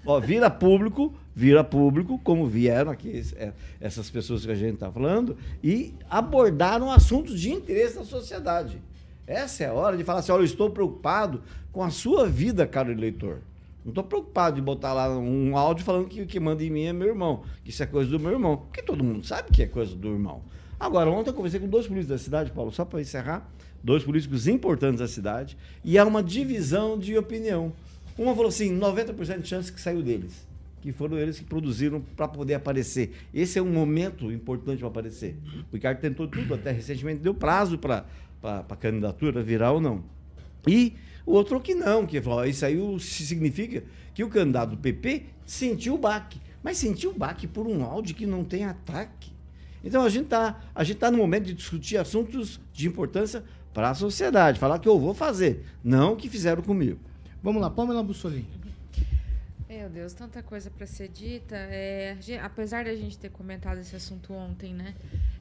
ó, 0.05 0.19
vira 0.19 0.49
público, 0.49 1.13
vira 1.35 1.63
público, 1.63 2.19
como 2.19 2.45
vieram 2.45 2.91
aqui 2.91 3.23
é, 3.35 3.51
essas 3.79 4.09
pessoas 4.09 4.45
que 4.45 4.51
a 4.51 4.55
gente 4.55 4.77
tá 4.77 4.91
falando, 4.91 5.37
e 5.63 5.93
abordaram 6.09 6.91
assuntos 6.91 7.39
de 7.39 7.51
interesse 7.51 7.95
da 7.95 8.03
sociedade. 8.03 8.81
Essa 9.25 9.63
é 9.63 9.67
a 9.67 9.73
hora 9.73 9.95
de 9.95 10.03
falar 10.03 10.19
assim, 10.19 10.31
olha, 10.31 10.41
eu 10.41 10.45
estou 10.45 10.69
preocupado 10.69 11.41
com 11.71 11.83
a 11.83 11.89
sua 11.89 12.27
vida, 12.27 12.67
caro 12.67 12.91
eleitor. 12.91 13.39
Não 13.83 13.89
estou 13.89 14.03
preocupado 14.03 14.57
de 14.57 14.61
botar 14.61 14.93
lá 14.93 15.09
um 15.17 15.57
áudio 15.57 15.83
falando 15.83 16.07
que 16.07 16.21
o 16.21 16.27
que 16.27 16.39
manda 16.39 16.63
em 16.63 16.69
mim 16.69 16.83
é 16.83 16.93
meu 16.93 17.07
irmão, 17.07 17.43
que 17.63 17.71
isso 17.71 17.81
é 17.81 17.85
coisa 17.85 18.11
do 18.11 18.19
meu 18.19 18.31
irmão. 18.31 18.57
Porque 18.57 18.81
todo 18.81 19.03
mundo 19.03 19.25
sabe 19.25 19.49
que 19.51 19.63
é 19.63 19.67
coisa 19.67 19.95
do 19.95 20.09
irmão. 20.09 20.41
Agora, 20.79 21.09
ontem 21.09 21.29
eu 21.29 21.33
conversei 21.33 21.59
com 21.59 21.67
dois 21.67 21.87
políticos 21.87 22.09
da 22.09 22.23
cidade, 22.23 22.51
Paulo, 22.51 22.71
só 22.71 22.85
para 22.85 23.01
encerrar, 23.01 23.49
dois 23.83 24.03
políticos 24.03 24.47
importantes 24.47 24.99
da 24.99 25.07
cidade, 25.07 25.57
e 25.83 25.97
há 25.97 26.05
uma 26.05 26.21
divisão 26.21 26.97
de 26.97 27.17
opinião. 27.17 27.71
Uma 28.21 28.35
falou 28.35 28.49
assim, 28.49 28.77
90% 28.77 29.41
de 29.41 29.47
chance 29.47 29.73
que 29.73 29.81
saiu 29.81 30.03
deles, 30.03 30.47
que 30.79 30.91
foram 30.91 31.17
eles 31.17 31.39
que 31.39 31.45
produziram 31.45 31.99
para 32.15 32.27
poder 32.27 32.53
aparecer. 32.53 33.13
Esse 33.33 33.57
é 33.57 33.61
um 33.63 33.73
momento 33.73 34.31
importante 34.31 34.77
para 34.77 34.89
aparecer. 34.89 35.35
O 35.71 35.73
Ricardo 35.73 35.99
tentou 35.99 36.27
tudo, 36.27 36.53
até 36.53 36.71
recentemente 36.71 37.19
deu 37.19 37.33
prazo 37.33 37.79
para 37.79 38.05
a 38.43 38.75
candidatura 38.75 39.41
virar 39.41 39.71
ou 39.71 39.81
não. 39.81 40.03
E 40.67 40.93
o 41.25 41.31
outro 41.31 41.59
que 41.59 41.73
não, 41.73 42.05
que 42.05 42.21
falou, 42.21 42.45
isso 42.45 42.63
aí 42.63 42.77
significa 42.99 43.83
que 44.13 44.23
o 44.23 44.29
candidato 44.29 44.69
do 44.69 44.77
PP 44.77 45.23
sentiu 45.43 45.95
o 45.95 45.97
baque. 45.97 46.39
Mas 46.61 46.77
sentiu 46.77 47.09
o 47.09 47.17
baque 47.17 47.47
por 47.47 47.65
um 47.65 47.83
áudio 47.83 48.13
que 48.13 48.27
não 48.27 48.43
tem 48.43 48.65
ataque. 48.65 49.31
Então 49.83 50.03
a 50.03 50.09
gente 50.09 50.25
está 50.25 50.61
tá 50.99 51.09
no 51.09 51.17
momento 51.17 51.45
de 51.45 51.55
discutir 51.55 51.97
assuntos 51.97 52.61
de 52.71 52.87
importância 52.87 53.43
para 53.73 53.89
a 53.89 53.95
sociedade. 53.95 54.59
Falar 54.59 54.77
que 54.77 54.87
eu 54.87 54.99
vou 54.99 55.15
fazer, 55.15 55.65
não 55.83 56.13
o 56.13 56.15
que 56.15 56.29
fizeram 56.29 56.61
comigo. 56.61 56.99
Vamos 57.43 57.61
lá, 57.61 57.69
Pamela 57.69 58.03
Bussolini. 58.03 58.47
Meu 59.67 59.89
Deus, 59.89 60.13
tanta 60.13 60.43
coisa 60.43 60.69
para 60.69 60.85
ser 60.85 61.07
dita. 61.07 61.55
É, 61.55 62.15
apesar 62.43 62.85
da 62.85 62.93
gente 62.93 63.17
ter 63.17 63.29
comentado 63.29 63.79
esse 63.79 63.95
assunto 63.95 64.33
ontem, 64.33 64.73
né? 64.73 64.93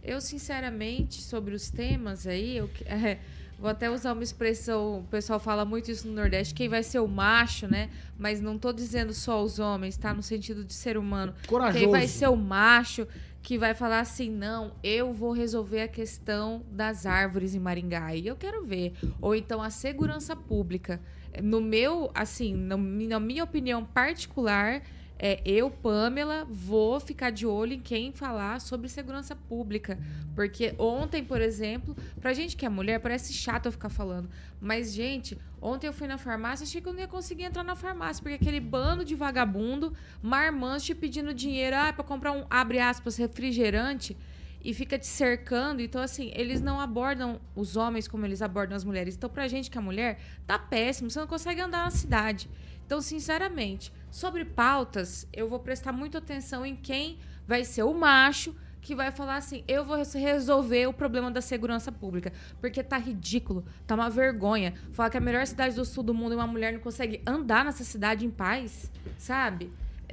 Eu, 0.02 0.20
sinceramente, 0.20 1.20
sobre 1.20 1.54
os 1.54 1.68
temas 1.68 2.26
aí, 2.26 2.56
eu, 2.56 2.70
é, 2.86 3.18
vou 3.58 3.68
até 3.68 3.90
usar 3.90 4.14
uma 4.14 4.22
expressão, 4.22 5.00
o 5.00 5.02
pessoal 5.10 5.38
fala 5.38 5.64
muito 5.64 5.90
isso 5.90 6.08
no 6.08 6.14
Nordeste, 6.14 6.54
quem 6.54 6.68
vai 6.68 6.82
ser 6.82 7.00
o 7.00 7.08
macho, 7.08 7.66
né? 7.66 7.90
Mas 8.16 8.40
não 8.40 8.56
tô 8.56 8.72
dizendo 8.72 9.12
só 9.12 9.42
os 9.42 9.58
homens, 9.58 9.98
tá? 9.98 10.14
No 10.14 10.22
sentido 10.22 10.64
de 10.64 10.72
ser 10.72 10.96
humano. 10.96 11.34
Corajoso. 11.46 11.78
Quem 11.78 11.90
vai 11.90 12.06
ser 12.06 12.28
o 12.28 12.36
macho 12.36 13.06
que 13.42 13.58
vai 13.58 13.74
falar 13.74 14.00
assim, 14.00 14.30
não, 14.30 14.72
eu 14.82 15.12
vou 15.12 15.32
resolver 15.32 15.82
a 15.82 15.88
questão 15.88 16.62
das 16.70 17.04
árvores 17.04 17.54
em 17.54 17.58
Maringá. 17.58 18.14
E 18.14 18.26
eu 18.26 18.36
quero 18.36 18.64
ver. 18.64 18.94
Ou 19.20 19.34
então 19.34 19.60
a 19.60 19.70
segurança 19.70 20.34
pública. 20.34 21.00
No 21.42 21.60
meu, 21.60 22.10
assim, 22.14 22.54
no- 22.54 22.76
na 22.78 23.20
minha 23.20 23.44
opinião 23.44 23.84
particular, 23.84 24.82
É, 25.22 25.38
eu, 25.44 25.70
Pamela, 25.70 26.46
vou 26.48 26.98
ficar 26.98 27.28
de 27.28 27.46
olho 27.46 27.74
em 27.74 27.78
quem 27.78 28.10
falar 28.10 28.58
sobre 28.58 28.88
segurança 28.88 29.36
pública. 29.36 29.98
Porque 30.34 30.74
ontem, 30.78 31.22
por 31.22 31.42
exemplo, 31.42 31.94
pra 32.18 32.32
gente 32.32 32.56
que 32.56 32.64
é 32.64 32.70
mulher, 32.70 32.98
parece 33.00 33.30
chato 33.34 33.66
eu 33.66 33.72
ficar 33.72 33.90
falando. 33.90 34.30
Mas, 34.58 34.94
gente, 34.94 35.36
ontem 35.60 35.86
eu 35.86 35.92
fui 35.92 36.06
na 36.06 36.16
farmácia, 36.16 36.64
achei 36.64 36.80
que 36.80 36.88
eu 36.88 36.94
não 36.94 37.00
ia 37.00 37.06
conseguir 37.06 37.42
entrar 37.42 37.62
na 37.62 37.76
farmácia, 37.76 38.22
porque 38.22 38.36
aquele 38.36 38.60
bando 38.60 39.04
de 39.04 39.14
vagabundo, 39.14 39.92
marmanche 40.22 40.94
pedindo 40.94 41.34
dinheiro, 41.34 41.76
ah, 41.76 41.92
pra 41.92 42.02
comprar 42.02 42.32
um, 42.32 42.46
abre 42.48 42.78
aspas, 42.78 43.18
refrigerante 43.18 44.16
e 44.62 44.74
fica 44.74 44.98
te 44.98 45.06
cercando. 45.06 45.80
Então, 45.82 46.00
assim, 46.02 46.30
eles 46.34 46.60
não 46.60 46.80
abordam 46.80 47.40
os 47.54 47.76
homens 47.76 48.06
como 48.08 48.24
eles 48.26 48.42
abordam 48.42 48.76
as 48.76 48.84
mulheres. 48.84 49.14
Então, 49.16 49.28
pra 49.30 49.48
gente 49.48 49.70
que 49.70 49.78
é 49.78 49.80
mulher, 49.80 50.20
tá 50.46 50.58
péssimo. 50.58 51.10
Você 51.10 51.18
não 51.20 51.26
consegue 51.26 51.60
andar 51.60 51.84
na 51.84 51.90
cidade. 51.90 52.48
Então, 52.86 53.00
sinceramente, 53.00 53.92
sobre 54.10 54.44
pautas, 54.44 55.26
eu 55.32 55.48
vou 55.48 55.60
prestar 55.60 55.92
muita 55.92 56.18
atenção 56.18 56.66
em 56.66 56.74
quem 56.76 57.18
vai 57.46 57.64
ser 57.64 57.84
o 57.84 57.94
macho 57.94 58.54
que 58.80 58.94
vai 58.94 59.10
falar 59.12 59.36
assim: 59.36 59.62
eu 59.68 59.84
vou 59.84 59.96
res- 59.96 60.12
resolver 60.14 60.86
o 60.86 60.92
problema 60.92 61.30
da 61.30 61.40
segurança 61.40 61.92
pública. 61.92 62.32
Porque 62.60 62.82
tá 62.82 62.96
ridículo, 62.98 63.64
tá 63.86 63.94
uma 63.94 64.10
vergonha. 64.10 64.74
Falar 64.92 65.10
que 65.10 65.16
a 65.16 65.20
melhor 65.20 65.46
cidade 65.46 65.76
do 65.76 65.84
sul 65.84 66.02
do 66.02 66.12
mundo 66.14 66.32
e 66.32 66.34
uma 66.36 66.46
mulher 66.46 66.72
não 66.72 66.80
consegue 66.80 67.22
andar 67.26 67.64
nessa 67.64 67.84
cidade 67.84 68.26
em 68.26 68.30
paz, 68.30 68.90
sabe? 69.18 69.70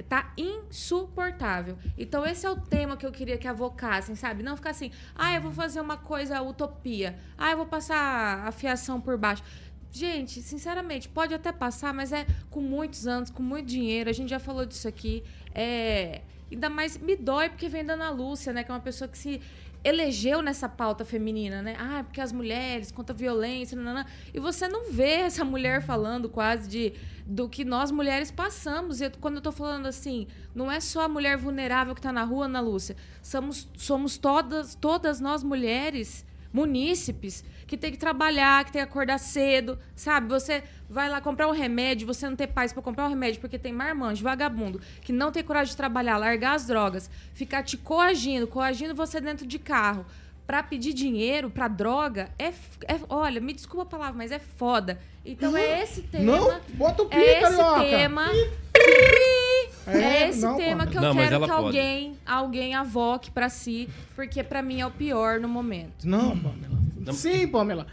Tá 0.08 0.32
insuportável. 0.36 1.78
Então, 1.96 2.24
esse 2.26 2.46
é 2.46 2.50
o 2.50 2.56
tema 2.56 2.96
que 2.96 3.06
eu 3.06 3.12
queria 3.12 3.38
que 3.38 3.48
avocassem, 3.48 4.14
sabe? 4.14 4.42
Não 4.42 4.56
ficar 4.56 4.70
assim, 4.70 4.90
ah, 5.14 5.34
eu 5.34 5.40
vou 5.40 5.52
fazer 5.52 5.80
uma 5.80 5.96
coisa 5.96 6.40
utopia. 6.42 7.18
Ah, 7.36 7.50
eu 7.50 7.56
vou 7.56 7.66
passar 7.66 8.46
a 8.46 8.52
fiação 8.52 9.00
por 9.00 9.16
baixo. 9.16 9.42
Gente, 9.90 10.42
sinceramente, 10.42 11.08
pode 11.08 11.32
até 11.34 11.50
passar, 11.50 11.94
mas 11.94 12.12
é 12.12 12.26
com 12.50 12.60
muitos 12.60 13.06
anos, 13.06 13.30
com 13.30 13.42
muito 13.42 13.66
dinheiro. 13.66 14.10
A 14.10 14.12
gente 14.12 14.28
já 14.28 14.38
falou 14.38 14.66
disso 14.66 14.86
aqui. 14.86 15.24
É. 15.54 16.22
Ainda 16.50 16.70
mais 16.70 16.96
me 16.96 17.14
dói 17.14 17.48
porque 17.50 17.68
vem 17.68 17.84
da 17.84 17.94
Ana 17.94 18.10
Lúcia, 18.10 18.52
né? 18.52 18.64
Que 18.64 18.70
é 18.70 18.74
uma 18.74 18.80
pessoa 18.80 19.08
que 19.08 19.18
se 19.18 19.40
elegeu 19.88 20.42
nessa 20.42 20.68
pauta 20.68 21.04
feminina, 21.04 21.62
né? 21.62 21.76
Ah, 21.78 22.04
porque 22.04 22.20
as 22.20 22.32
mulheres 22.32 22.92
contra 22.92 23.14
a 23.14 23.18
violência, 23.18 23.76
nanana. 23.76 24.06
e 24.32 24.38
você 24.38 24.68
não 24.68 24.92
vê 24.92 25.14
essa 25.14 25.44
mulher 25.44 25.82
falando 25.82 26.28
quase 26.28 26.68
de 26.68 26.92
do 27.26 27.48
que 27.48 27.64
nós 27.64 27.90
mulheres 27.90 28.30
passamos. 28.30 29.00
E 29.00 29.10
quando 29.10 29.36
eu 29.36 29.42
tô 29.42 29.52
falando 29.52 29.86
assim, 29.86 30.26
não 30.54 30.70
é 30.70 30.80
só 30.80 31.02
a 31.02 31.08
mulher 31.08 31.36
vulnerável 31.36 31.94
que 31.94 32.00
tá 32.00 32.12
na 32.12 32.24
rua, 32.24 32.46
Ana 32.46 32.60
Lúcia. 32.60 32.96
Somos, 33.22 33.68
somos 33.76 34.16
todas, 34.16 34.74
todas 34.74 35.20
nós 35.20 35.42
mulheres 35.42 36.24
munícipes 36.52 37.44
que 37.66 37.76
tem 37.76 37.90
que 37.92 37.98
trabalhar, 37.98 38.64
que 38.64 38.72
tem 38.72 38.80
que 38.82 38.88
acordar 38.88 39.18
cedo, 39.18 39.78
sabe? 39.94 40.28
Você 40.28 40.62
vai 40.88 41.08
lá 41.08 41.20
comprar 41.20 41.48
um 41.48 41.52
remédio, 41.52 42.06
você 42.06 42.28
não 42.28 42.36
tem 42.36 42.48
paz 42.48 42.72
para 42.72 42.82
comprar 42.82 43.04
um 43.06 43.08
remédio 43.10 43.40
porque 43.40 43.58
tem 43.58 43.72
marmanjo, 43.72 44.22
vagabundo, 44.24 44.80
que 45.02 45.12
não 45.12 45.30
tem 45.30 45.42
coragem 45.42 45.70
de 45.72 45.76
trabalhar, 45.76 46.16
largar 46.16 46.54
as 46.54 46.66
drogas, 46.66 47.10
ficar 47.34 47.62
te 47.62 47.76
coagindo, 47.76 48.46
coagindo 48.46 48.94
você 48.94 49.20
dentro 49.20 49.46
de 49.46 49.58
carro 49.58 50.06
para 50.46 50.62
pedir 50.62 50.94
dinheiro 50.94 51.50
para 51.50 51.68
droga, 51.68 52.30
é, 52.38 52.46
é- 52.46 53.00
olha, 53.10 53.38
me 53.38 53.52
desculpa 53.52 53.82
a 53.82 53.86
palavra, 53.98 54.14
mas 54.16 54.32
é 54.32 54.38
foda. 54.38 54.98
Então 55.26 55.54
é 55.54 55.82
esse 55.82 56.00
tema. 56.02 56.24
Não, 56.38 56.60
bota 56.70 57.02
o 57.02 57.06
pi, 57.06 57.16
é 57.16 57.32
esse 57.32 57.56
carioca. 57.56 57.80
tema. 57.84 58.28
que- 58.30 59.37
É, 59.86 59.98
É, 59.98 60.28
esse 60.28 60.40
não, 60.40 60.56
tema 60.56 60.86
que 60.86 60.96
eu 60.96 61.02
Não, 61.02 61.14
quero 61.14 61.40
que 61.40 61.46
pode. 61.46 61.50
alguém, 61.52 62.16
alguém 62.26 62.74
avoque 62.74 63.30
pra 63.30 63.48
si, 63.48 63.88
porque 64.14 64.42
pra 64.42 64.62
mim 64.62 64.80
é 64.80 64.86
o 64.86 64.90
pior 64.90 65.40
no 65.40 65.48
momento. 65.48 66.06
Não, 66.06 66.38
Pamela. 66.38 66.78
Sim, 67.12 67.48
Pamela. 67.48 67.86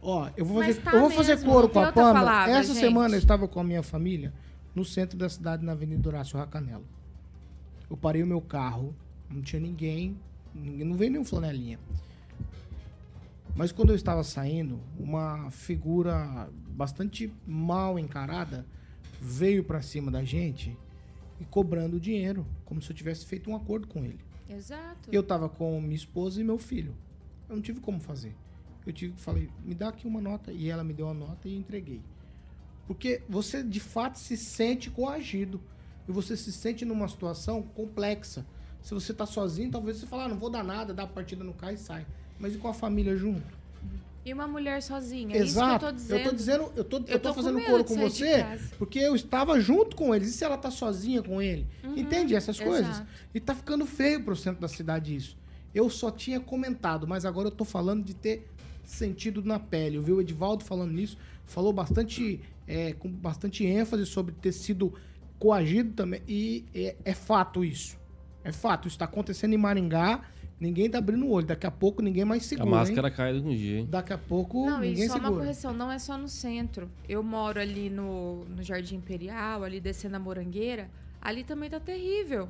Ó, 0.00 0.28
eu 0.36 0.44
vou 0.44 0.62
fazer, 0.62 0.80
tá 0.80 0.90
eu 0.92 1.00
vou 1.00 1.10
fazer 1.10 1.34
mesmo, 1.36 1.50
coro 1.52 1.66
não 1.66 1.72
com 1.72 1.80
a 1.80 1.92
Pamela. 1.92 2.14
palavra, 2.14 2.52
Essa 2.54 2.72
gente. 2.74 2.80
semana 2.80 3.14
eu 3.14 3.18
estava 3.18 3.46
com 3.48 3.60
a 3.60 3.64
minha 3.64 3.82
família 3.82 4.32
no 4.74 4.84
centro 4.84 5.16
da 5.18 5.28
cidade, 5.28 5.64
na 5.64 5.72
Avenida 5.72 6.08
Horácio 6.08 6.38
Racanelo. 6.38 6.84
Eu 7.90 7.96
parei 7.96 8.22
o 8.22 8.26
meu 8.26 8.40
carro, 8.40 8.94
não 9.30 9.42
tinha 9.42 9.60
ninguém, 9.60 10.16
ninguém 10.54 10.84
não 10.86 10.96
veio 10.96 11.10
nenhum 11.12 11.24
flanelinha. 11.24 11.78
Mas 13.54 13.70
quando 13.70 13.90
eu 13.90 13.96
estava 13.96 14.24
saindo, 14.24 14.80
uma 14.98 15.50
figura 15.50 16.48
bastante 16.70 17.32
mal 17.46 17.98
encarada 17.98 18.64
veio 19.20 19.62
pra 19.62 19.82
cima 19.82 20.10
da 20.10 20.24
gente 20.24 20.76
e 21.42 21.44
cobrando 21.44 22.00
dinheiro, 22.00 22.46
como 22.64 22.80
se 22.80 22.90
eu 22.90 22.96
tivesse 22.96 23.26
feito 23.26 23.50
um 23.50 23.56
acordo 23.56 23.88
com 23.88 24.04
ele. 24.04 24.20
Exato. 24.48 25.10
Eu 25.10 25.22
tava 25.22 25.48
com 25.48 25.80
minha 25.80 25.96
esposa 25.96 26.40
e 26.40 26.44
meu 26.44 26.58
filho. 26.58 26.94
Eu 27.48 27.56
não 27.56 27.62
tive 27.62 27.80
como 27.80 27.98
fazer. 27.98 28.34
Eu 28.86 28.92
tive 28.92 29.14
que 29.14 29.20
falei, 29.20 29.50
me 29.64 29.74
dá 29.74 29.88
aqui 29.88 30.06
uma 30.06 30.20
nota 30.20 30.52
e 30.52 30.70
ela 30.70 30.84
me 30.84 30.92
deu 30.92 31.08
a 31.08 31.14
nota 31.14 31.48
e 31.48 31.56
entreguei. 31.56 32.00
Porque 32.86 33.22
você 33.28 33.62
de 33.62 33.80
fato 33.80 34.18
se 34.18 34.36
sente 34.36 34.90
coagido 34.90 35.60
e 36.08 36.12
você 36.12 36.36
se 36.36 36.52
sente 36.52 36.84
numa 36.84 37.08
situação 37.08 37.62
complexa. 37.62 38.46
Se 38.80 38.94
você 38.94 39.12
tá 39.12 39.26
sozinho, 39.26 39.70
talvez 39.70 39.98
você 39.98 40.06
fale, 40.06 40.22
ah, 40.22 40.28
não 40.28 40.38
vou 40.38 40.50
dar 40.50 40.64
nada, 40.64 40.94
dá 40.94 41.04
a 41.04 41.06
partida 41.06 41.44
no 41.44 41.54
carro 41.54 41.74
e 41.74 41.78
sai. 41.78 42.06
Mas 42.38 42.54
e 42.54 42.58
com 42.58 42.68
a 42.68 42.74
família 42.74 43.16
junto? 43.16 43.61
E 44.24 44.32
uma 44.32 44.46
mulher 44.46 44.80
sozinha, 44.82 45.36
é 45.36 45.40
Exato. 45.40 45.44
isso 45.44 45.78
que 45.78 45.84
eu 45.84 45.88
tô 45.88 45.96
dizendo. 45.96 46.18
Eu 46.18 46.30
tô 46.30 46.36
dizendo, 46.36 46.72
eu 46.76 46.84
tô, 46.84 46.96
eu 46.98 47.04
Eu 47.08 47.18
tô 47.20 47.28
tô 47.28 47.34
com 47.34 47.42
fazendo 47.42 47.64
coro 47.64 47.84
com 47.84 47.96
você 47.96 48.46
porque 48.78 49.00
eu 49.00 49.16
estava 49.16 49.60
junto 49.60 49.96
com 49.96 50.14
eles. 50.14 50.28
E 50.28 50.32
se 50.32 50.44
ela 50.44 50.56
tá 50.56 50.70
sozinha 50.70 51.22
com 51.22 51.42
ele? 51.42 51.66
Entende 51.96 52.34
essas 52.34 52.58
coisas? 52.60 52.86
Uhum. 52.86 52.92
exato. 52.92 53.08
E 53.34 53.40
tá 53.40 53.54
ficando 53.54 53.84
feio 53.84 54.22
pro 54.22 54.36
centro 54.36 54.60
da 54.60 54.68
cidade 54.68 55.14
isso. 55.14 55.36
Eu 55.74 55.88
só 55.90 56.10
tinha 56.10 56.38
comentado, 56.38 57.06
mas 57.06 57.24
agora 57.24 57.48
eu 57.48 57.52
tô 57.52 57.64
falando 57.64 58.04
de 58.04 58.14
ter 58.14 58.46
sentido 58.84 59.42
na 59.42 59.58
pele. 59.58 59.96
Eu 59.96 60.02
vi 60.02 60.12
o 60.12 60.20
Edivaldo 60.20 60.64
falando 60.64 60.92
nisso, 60.92 61.16
falou 61.46 61.72
bastante, 61.72 62.40
é, 62.68 62.92
com 62.92 63.08
bastante 63.08 63.64
ênfase 63.64 64.06
sobre 64.06 64.34
ter 64.34 64.52
sido 64.52 64.92
coagido 65.38 65.92
também. 65.94 66.22
E 66.28 66.64
é, 66.74 66.96
é 67.04 67.14
fato 67.14 67.64
isso. 67.64 67.98
É 68.44 68.52
fato. 68.52 68.86
Isso 68.86 68.98
tá 68.98 69.04
acontecendo 69.06 69.54
em 69.54 69.58
Maringá. 69.58 70.22
Ninguém 70.62 70.88
tá 70.88 70.98
abrindo 70.98 71.26
o 71.26 71.30
olho. 71.30 71.44
Daqui 71.44 71.66
a 71.66 71.70
pouco 71.72 72.00
ninguém 72.00 72.24
mais 72.24 72.44
A 72.44 72.48
segura. 72.50 72.70
máscara 72.70 73.08
hein? 73.08 73.14
cai 73.16 73.36
algum 73.36 73.50
dia, 73.52 73.78
hein? 73.80 73.86
Daqui 73.90 74.12
a 74.12 74.18
pouco 74.18 74.64
Não, 74.64 74.78
ninguém 74.78 75.04
e 75.04 75.08
só 75.08 75.14
uma 75.14 75.24
segura. 75.24 75.40
correção, 75.40 75.72
não 75.72 75.90
é 75.90 75.98
só 75.98 76.16
no 76.16 76.28
centro. 76.28 76.88
Eu 77.08 77.20
moro 77.20 77.58
ali 77.60 77.90
no, 77.90 78.44
no 78.44 78.62
Jardim 78.62 78.94
Imperial, 78.94 79.64
ali 79.64 79.80
descendo 79.80 80.14
a 80.14 80.20
Morangueira, 80.20 80.88
ali 81.20 81.42
também 81.42 81.68
tá 81.68 81.80
terrível. 81.80 82.48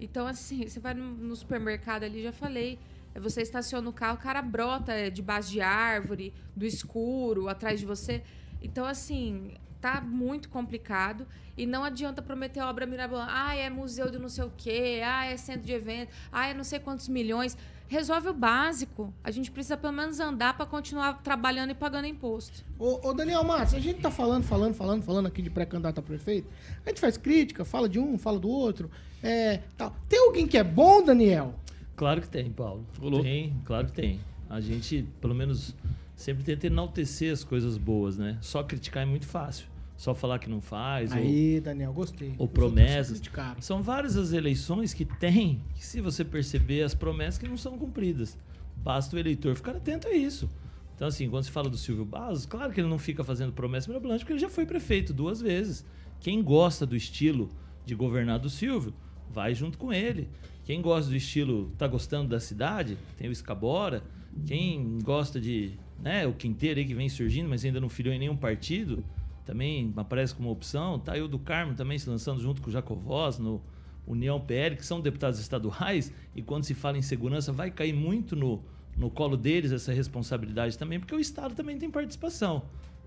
Então, 0.00 0.26
assim, 0.26 0.64
você 0.66 0.80
vai 0.80 0.94
no, 0.94 1.04
no 1.12 1.36
supermercado 1.36 2.02
ali, 2.04 2.22
já 2.22 2.32
falei, 2.32 2.78
é, 3.14 3.20
você 3.20 3.42
estaciona 3.42 3.86
o 3.90 3.92
carro, 3.92 4.16
o 4.16 4.20
cara 4.20 4.40
brota 4.40 5.10
debaixo 5.10 5.50
de 5.50 5.60
árvore, 5.60 6.32
do 6.56 6.64
escuro, 6.64 7.46
atrás 7.46 7.78
de 7.78 7.84
você. 7.84 8.22
Então, 8.62 8.86
assim, 8.86 9.52
tá 9.80 10.00
muito 10.00 10.48
complicado 10.48 11.26
e 11.56 11.66
não 11.66 11.84
adianta 11.84 12.22
prometer 12.22 12.60
obra 12.60 12.86
mirabolante. 12.86 13.30
Ah, 13.34 13.54
é 13.54 13.68
museu 13.68 14.10
de 14.10 14.18
não 14.18 14.28
sei 14.28 14.44
o 14.44 14.52
quê, 14.56 15.00
ah, 15.04 15.26
é 15.26 15.36
centro 15.36 15.62
de 15.62 15.72
evento, 15.72 16.10
ah, 16.30 16.48
é 16.48 16.54
não 16.54 16.64
sei 16.64 16.78
quantos 16.78 17.08
milhões. 17.08 17.56
Resolve 17.88 18.28
o 18.28 18.32
básico. 18.32 19.12
A 19.24 19.32
gente 19.32 19.50
precisa 19.50 19.76
pelo 19.76 19.92
menos 19.92 20.20
andar 20.20 20.56
para 20.56 20.64
continuar 20.64 21.14
trabalhando 21.22 21.70
e 21.70 21.74
pagando 21.74 22.06
imposto. 22.06 22.64
Ô, 22.78 23.08
ô, 23.08 23.12
Daniel 23.12 23.42
Matos, 23.42 23.74
a 23.74 23.80
gente 23.80 24.00
tá 24.00 24.12
falando, 24.12 24.44
falando, 24.44 24.74
falando, 24.74 25.02
falando 25.02 25.26
aqui 25.26 25.42
de 25.42 25.50
pré-candidato 25.50 25.98
a 25.98 26.02
prefeito. 26.02 26.48
A 26.86 26.88
gente 26.88 27.00
faz 27.00 27.16
crítica, 27.16 27.64
fala 27.64 27.88
de 27.88 27.98
um, 27.98 28.16
fala 28.16 28.38
do 28.38 28.48
outro. 28.48 28.88
É, 29.20 29.62
tal. 29.76 29.94
Tem 30.08 30.20
alguém 30.20 30.46
que 30.46 30.56
é 30.56 30.62
bom, 30.62 31.02
Daniel? 31.02 31.54
Claro 31.96 32.20
que 32.20 32.28
tem, 32.28 32.48
Paulo. 32.50 32.86
Ô, 33.00 33.08
louco. 33.08 33.24
Tem, 33.24 33.60
claro 33.64 33.86
que 33.86 33.92
tem. 33.92 34.20
A 34.48 34.60
gente, 34.60 35.04
pelo 35.20 35.34
menos, 35.34 35.74
sempre 36.14 36.44
tenta 36.44 36.66
enaltecer 36.66 37.32
as 37.32 37.42
coisas 37.42 37.76
boas, 37.76 38.16
né? 38.16 38.38
Só 38.40 38.62
criticar 38.62 39.02
é 39.02 39.06
muito 39.06 39.26
fácil. 39.26 39.66
Só 40.00 40.14
falar 40.14 40.38
que 40.38 40.48
não 40.48 40.62
faz. 40.62 41.12
ou- 41.12 41.18
Aí, 41.18 41.60
Daniel, 41.60 41.92
gostei. 41.92 42.32
ou 42.38 42.48
promessas. 42.48 43.20
São 43.60 43.82
várias 43.82 44.16
as 44.16 44.32
eleições 44.32 44.94
que 44.94 45.04
tem, 45.04 45.60
que 45.74 45.84
se 45.84 46.00
você 46.00 46.24
perceber 46.24 46.80
as 46.84 46.94
promessas 46.94 47.36
que 47.36 47.46
não 47.46 47.58
são 47.58 47.76
cumpridas. 47.76 48.38
Basta 48.78 49.14
o 49.14 49.18
eleitor 49.18 49.54
ficar 49.54 49.72
atento 49.76 50.08
a 50.08 50.14
isso. 50.14 50.48
Então, 50.96 51.06
assim, 51.06 51.28
quando 51.28 51.44
se 51.44 51.50
fala 51.50 51.68
do 51.68 51.76
Silvio 51.76 52.06
Barros, 52.06 52.46
claro 52.46 52.72
que 52.72 52.80
ele 52.80 52.88
não 52.88 52.98
fica 52.98 53.22
fazendo 53.22 53.52
promessa 53.52 53.88
mirabolante, 53.88 54.20
porque 54.20 54.32
ele 54.32 54.40
já 54.40 54.48
foi 54.48 54.64
prefeito 54.64 55.12
duas 55.12 55.38
vezes. 55.42 55.84
Quem 56.18 56.42
gosta 56.42 56.86
do 56.86 56.96
estilo 56.96 57.50
de 57.84 57.94
governar 57.94 58.38
do 58.38 58.48
Silvio, 58.48 58.94
vai 59.30 59.54
junto 59.54 59.76
com 59.76 59.92
ele. 59.92 60.30
Quem 60.64 60.80
gosta 60.80 61.10
do 61.10 61.16
estilo, 61.16 61.72
tá 61.76 61.86
gostando 61.86 62.26
da 62.30 62.40
cidade, 62.40 62.96
tem 63.18 63.28
o 63.28 63.32
Escabora. 63.32 64.02
Quem 64.46 64.98
gosta 65.04 65.38
de, 65.38 65.72
né, 66.02 66.26
o 66.26 66.32
Quinteiro 66.32 66.80
aí 66.80 66.86
que 66.86 66.94
vem 66.94 67.10
surgindo, 67.10 67.50
mas 67.50 67.62
ainda 67.66 67.78
não 67.82 67.90
filiou 67.90 68.14
em 68.14 68.18
nenhum 68.18 68.36
partido, 68.36 69.04
também 69.44 69.92
aparece 69.96 70.34
como 70.34 70.50
opção. 70.50 70.98
Tá 70.98 71.14
o 71.14 71.28
do 71.28 71.38
Carmo 71.38 71.74
também 71.74 71.98
se 71.98 72.08
lançando 72.08 72.40
junto 72.40 72.60
com 72.62 72.68
o 72.68 72.72
Jacovós 72.72 73.38
no 73.38 73.60
União 74.06 74.40
PL, 74.40 74.76
que 74.76 74.84
são 74.84 75.00
deputados 75.00 75.38
estaduais, 75.38 76.12
e 76.34 76.42
quando 76.42 76.64
se 76.64 76.74
fala 76.74 76.98
em 76.98 77.02
segurança, 77.02 77.52
vai 77.52 77.70
cair 77.70 77.92
muito 77.92 78.34
no, 78.34 78.62
no 78.96 79.10
colo 79.10 79.36
deles 79.36 79.72
essa 79.72 79.92
responsabilidade 79.92 80.76
também, 80.76 80.98
porque 80.98 81.14
o 81.14 81.20
Estado 81.20 81.54
também 81.54 81.78
tem 81.78 81.90
participação. 81.90 82.62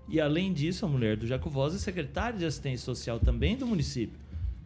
E 0.08 0.20
além 0.20 0.52
disso, 0.52 0.84
a 0.84 0.88
mulher 0.88 1.16
do 1.16 1.26
Jacovós 1.26 1.74
é 1.74 1.78
secretária 1.78 2.38
de 2.38 2.44
assistência 2.44 2.84
social 2.84 3.18
também 3.18 3.56
do 3.56 3.66
município. 3.66 4.18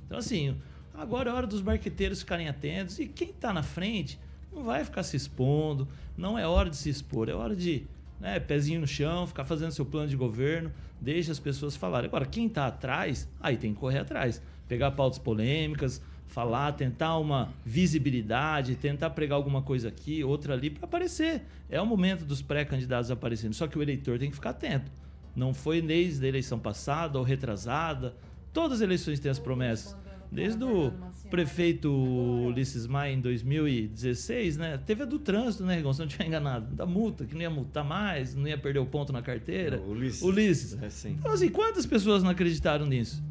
Então, 0.07 0.19
assim, 0.19 0.57
agora 0.95 1.31
é 1.31 1.33
hora 1.33 1.47
dos 1.47 1.61
barqueteiros 1.61 2.21
ficarem 2.21 2.49
atentos, 2.49 2.99
e 2.99 3.07
quem 3.07 3.31
está 3.31 3.53
na 3.53 3.63
frente 3.63 4.19
não 4.53 4.65
vai 4.65 4.85
ficar 4.85 5.03
se 5.03 5.17
expondo, 5.17 5.89
não 6.17 6.39
é 6.39 6.47
hora 6.47 6.71
de 6.71 6.77
se 6.77 6.89
expor, 6.89 7.29
é 7.29 7.35
hora 7.35 7.55
de 7.55 7.87
né, 8.21 8.41
pezinho 8.41 8.81
no 8.81 8.87
chão, 8.87 9.27
ficar 9.27 9.45
fazendo 9.45 9.71
seu 9.73 9.87
plano 9.87 10.09
de 10.09 10.17
governo, 10.17 10.73
deixa 11.01 11.33
as 11.33 11.39
pessoas 11.39 11.77
falarem. 11.77 12.09
Agora, 12.09 12.27
quem 12.27 12.47
está 12.47 12.67
atrás, 12.67 13.29
aí 13.41 13.57
tem 13.57 13.73
que 13.73 13.81
correr 13.81 13.99
atrás. 13.99 14.43
pegar 14.67 14.91
pautas 14.91 15.19
polêmicas, 15.19 16.03
falar, 16.27 16.73
tentar 16.73 17.17
uma 17.17 17.53
visibilidade, 17.65 18.77
tentar 18.77 19.11
pregar 19.11 19.37
alguma 19.37 19.63
coisa 19.63 19.89
aqui, 19.89 20.23
outra 20.23 20.55
ali, 20.55 20.69
para 20.69 20.85
aparecer. 20.85 21.43
É 21.71 21.81
o 21.81 21.87
momento 21.87 22.25
dos 22.25 22.43
pré-candidatos 22.43 23.11
aparecendo. 23.11 23.55
Só 23.55 23.67
que 23.67 23.79
o 23.79 23.83
eleitor 23.83 24.19
tem 24.19 24.29
que 24.29 24.37
ficar 24.37 24.51
atento. 24.51 24.91
Não 25.35 25.55
foi 25.55 25.81
desde 25.81 26.25
a 26.25 26.29
eleição 26.29 26.59
passada 26.59 27.19
ou 27.19 27.25
retrasada. 27.25 28.15
Todas 28.53 28.79
as 28.79 28.83
eleições 28.83 29.21
têm 29.21 29.31
as 29.31 29.39
promessas. 29.39 29.97
Desde 30.31 30.63
o 30.63 30.93
prefeito 31.31 31.91
Ulisses 31.91 32.87
Maia 32.87 33.13
em 33.13 33.21
2016, 33.21 34.57
né? 34.57 34.79
Teve 34.79 35.03
a 35.03 35.07
do 35.07 35.19
trânsito, 35.19 35.65
né, 35.65 35.77
Rigon? 35.77 35.93
Se 35.93 36.01
não 36.01 36.07
tiver 36.07 36.27
enganado. 36.27 36.75
Da 36.75 36.85
multa, 36.85 37.25
que 37.25 37.35
não 37.35 37.43
ia 37.43 37.51
multar 37.51 37.85
mais, 37.85 38.35
não 38.35 38.47
ia 38.47 38.59
perder 38.59 38.79
o 38.79 38.87
ponto 38.87 39.13
na 39.13 39.23
carteira. 39.23 39.81
Ulisses. 39.81 40.23
Ulisses. 40.23 40.83
É, 40.83 40.91
sim. 40.91 41.17
Então, 41.19 41.33
assim, 41.33 41.49
quantas 41.49 41.87
pessoas 41.87 42.23
não 42.23 42.31
acreditaram 42.31 42.87
nisso? 42.87 43.23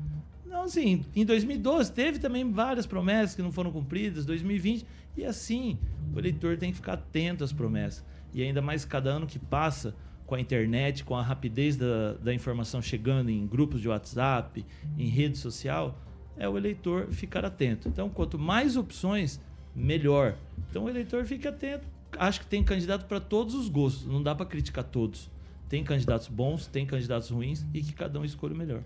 Então, 0.46 0.64
assim, 0.64 1.06
em 1.16 1.24
2012 1.24 1.92
teve 1.92 2.20
também 2.20 2.52
várias 2.52 2.86
promessas 2.86 3.36
que 3.36 3.42
não 3.42 3.52
foram 3.52 3.72
cumpridas, 3.72 4.26
2020, 4.26 4.86
e 5.16 5.24
assim, 5.24 5.78
o 6.16 6.18
eleitor 6.20 6.58
tem 6.58 6.72
que 6.72 6.78
ficar 6.78 6.94
atento 6.94 7.44
às 7.44 7.54
promessas. 7.54 8.04
E 8.34 8.42
ainda 8.42 8.62
mais 8.62 8.84
cada 8.84 9.10
ano 9.12 9.28
que 9.28 9.38
passa, 9.38 9.94
com 10.26 10.36
a 10.36 10.42
internet, 10.42 11.04
com 11.04 11.16
a 11.16 11.22
rapidez 11.22 11.78
da, 11.78 12.14
da 12.14 12.34
informação 12.34 12.82
chegando 12.82 13.30
em 13.30 13.48
grupos 13.48 13.82
de 13.82 13.88
WhatsApp, 13.88 14.66
em 14.98 15.08
rede 15.08 15.38
social, 15.38 15.98
é 16.38 16.47
o 16.47 16.58
eleitor 16.58 17.08
ficar 17.12 17.43
atento. 17.45 17.88
Então, 17.88 18.10
quanto 18.10 18.38
mais 18.38 18.76
opções, 18.78 19.39
melhor. 19.76 20.36
Então, 20.69 20.86
o 20.86 20.89
eleitor 20.89 21.26
fique 21.26 21.47
atento. 21.47 21.86
Acho 22.17 22.39
que 22.41 22.45
tem 22.47 22.63
candidato 22.63 23.06
para 23.06 23.19
todos 23.19 23.54
os 23.54 23.67
gostos, 23.69 24.08
não 24.08 24.23
dá 24.23 24.34
para 24.34 24.45
criticar 24.45 24.84
todos. 24.84 25.30
Tem 25.69 25.84
candidatos 25.84 26.28
bons, 26.28 26.65
tem 26.67 26.86
candidatos 26.86 27.30
ruins 27.30 27.65
e 27.73 27.82
que 27.82 27.91
cada 27.93 28.19
um 28.19 28.23
escolha 28.26 28.54
o 28.54 28.58
melhor. 28.58 28.82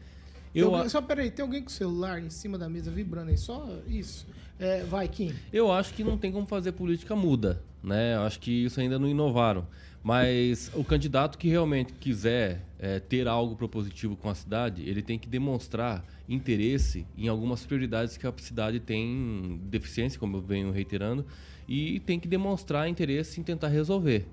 Eu, 0.53 0.73
alguém- 0.73 0.89
Só 0.89 1.01
peraí, 1.01 1.29
tem 1.31 1.43
alguém 1.43 1.61
com 1.61 1.69
o 1.69 1.71
celular 1.71 2.21
em 2.21 2.29
cima 2.29 2.57
da 2.57 2.67
mesa 2.67 2.89
vibrando 2.91 3.29
aí? 3.29 3.37
Só 3.37 3.69
isso. 3.87 4.27
É, 4.59 4.83
vai, 4.83 5.07
Kim. 5.07 5.31
Eu 5.53 5.71
acho 5.71 5.93
que 5.93 6.03
não 6.03 6.17
tem 6.17 6.31
como 6.31 6.45
fazer 6.47 6.71
política 6.73 7.15
muda, 7.15 7.61
né? 7.83 8.15
Eu 8.15 8.21
acho 8.21 8.39
que 8.39 8.65
isso 8.65 8.79
ainda 8.81 8.99
não 8.99 9.07
inovaram. 9.07 9.65
Mas 10.03 10.71
o 10.73 10.83
candidato 10.83 11.37
que 11.37 11.47
realmente 11.47 11.93
quiser 11.93 12.65
é, 12.79 12.99
ter 12.99 13.27
algo 13.27 13.55
propositivo 13.55 14.15
com 14.15 14.27
a 14.29 14.35
cidade, 14.35 14.81
ele 14.81 15.01
tem 15.03 15.17
que 15.19 15.29
demonstrar 15.29 16.03
interesse 16.33 17.05
em 17.17 17.27
algumas 17.27 17.65
prioridades 17.65 18.17
que 18.17 18.25
a 18.25 18.33
cidade 18.37 18.79
tem 18.79 19.59
deficiência, 19.65 20.19
como 20.19 20.37
eu 20.37 20.41
venho 20.41 20.71
reiterando, 20.71 21.25
e 21.67 21.99
tem 22.01 22.19
que 22.19 22.27
demonstrar 22.27 22.87
interesse 22.87 23.39
em 23.39 23.43
tentar 23.43 23.67
resolver. 23.67 24.25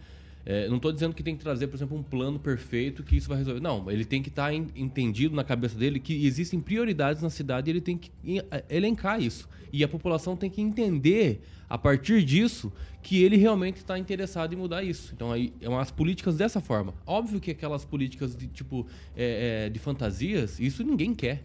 É, 0.46 0.66
não 0.66 0.76
estou 0.76 0.90
dizendo 0.90 1.14
que 1.14 1.22
tem 1.22 1.36
que 1.36 1.42
trazer, 1.42 1.66
por 1.66 1.76
exemplo, 1.76 1.98
um 1.98 2.02
plano 2.02 2.38
perfeito 2.38 3.02
que 3.02 3.16
isso 3.16 3.28
vai 3.28 3.36
resolver. 3.36 3.60
Não, 3.60 3.90
ele 3.90 4.04
tem 4.04 4.22
que 4.22 4.30
estar 4.30 4.52
entendido 4.54 5.36
na 5.36 5.44
cabeça 5.44 5.76
dele 5.76 6.00
que 6.00 6.24
existem 6.24 6.58
prioridades 6.58 7.20
na 7.20 7.28
cidade 7.28 7.68
e 7.68 7.72
ele 7.72 7.82
tem 7.82 7.98
que 7.98 8.10
eh, 8.50 8.64
elencar 8.70 9.20
isso. 9.20 9.46
E 9.70 9.84
a 9.84 9.88
população 9.88 10.36
tem 10.36 10.48
que 10.48 10.62
entender, 10.62 11.42
a 11.68 11.76
partir 11.76 12.24
disso, 12.24 12.72
que 13.02 13.22
ele 13.22 13.36
realmente 13.36 13.76
está 13.76 13.98
interessado 13.98 14.54
em 14.54 14.56
mudar 14.56 14.82
isso. 14.82 15.12
Então, 15.14 15.30
aí, 15.30 15.52
é 15.60 15.68
umas 15.68 15.90
políticas 15.90 16.36
dessa 16.36 16.62
forma. 16.62 16.94
Óbvio 17.06 17.40
que 17.40 17.50
aquelas 17.50 17.84
políticas 17.84 18.34
de 18.34 18.46
tipo 18.46 18.86
é, 19.14 19.66
é, 19.66 19.68
de 19.68 19.78
fantasias, 19.78 20.58
isso 20.58 20.82
ninguém 20.82 21.14
quer. 21.14 21.42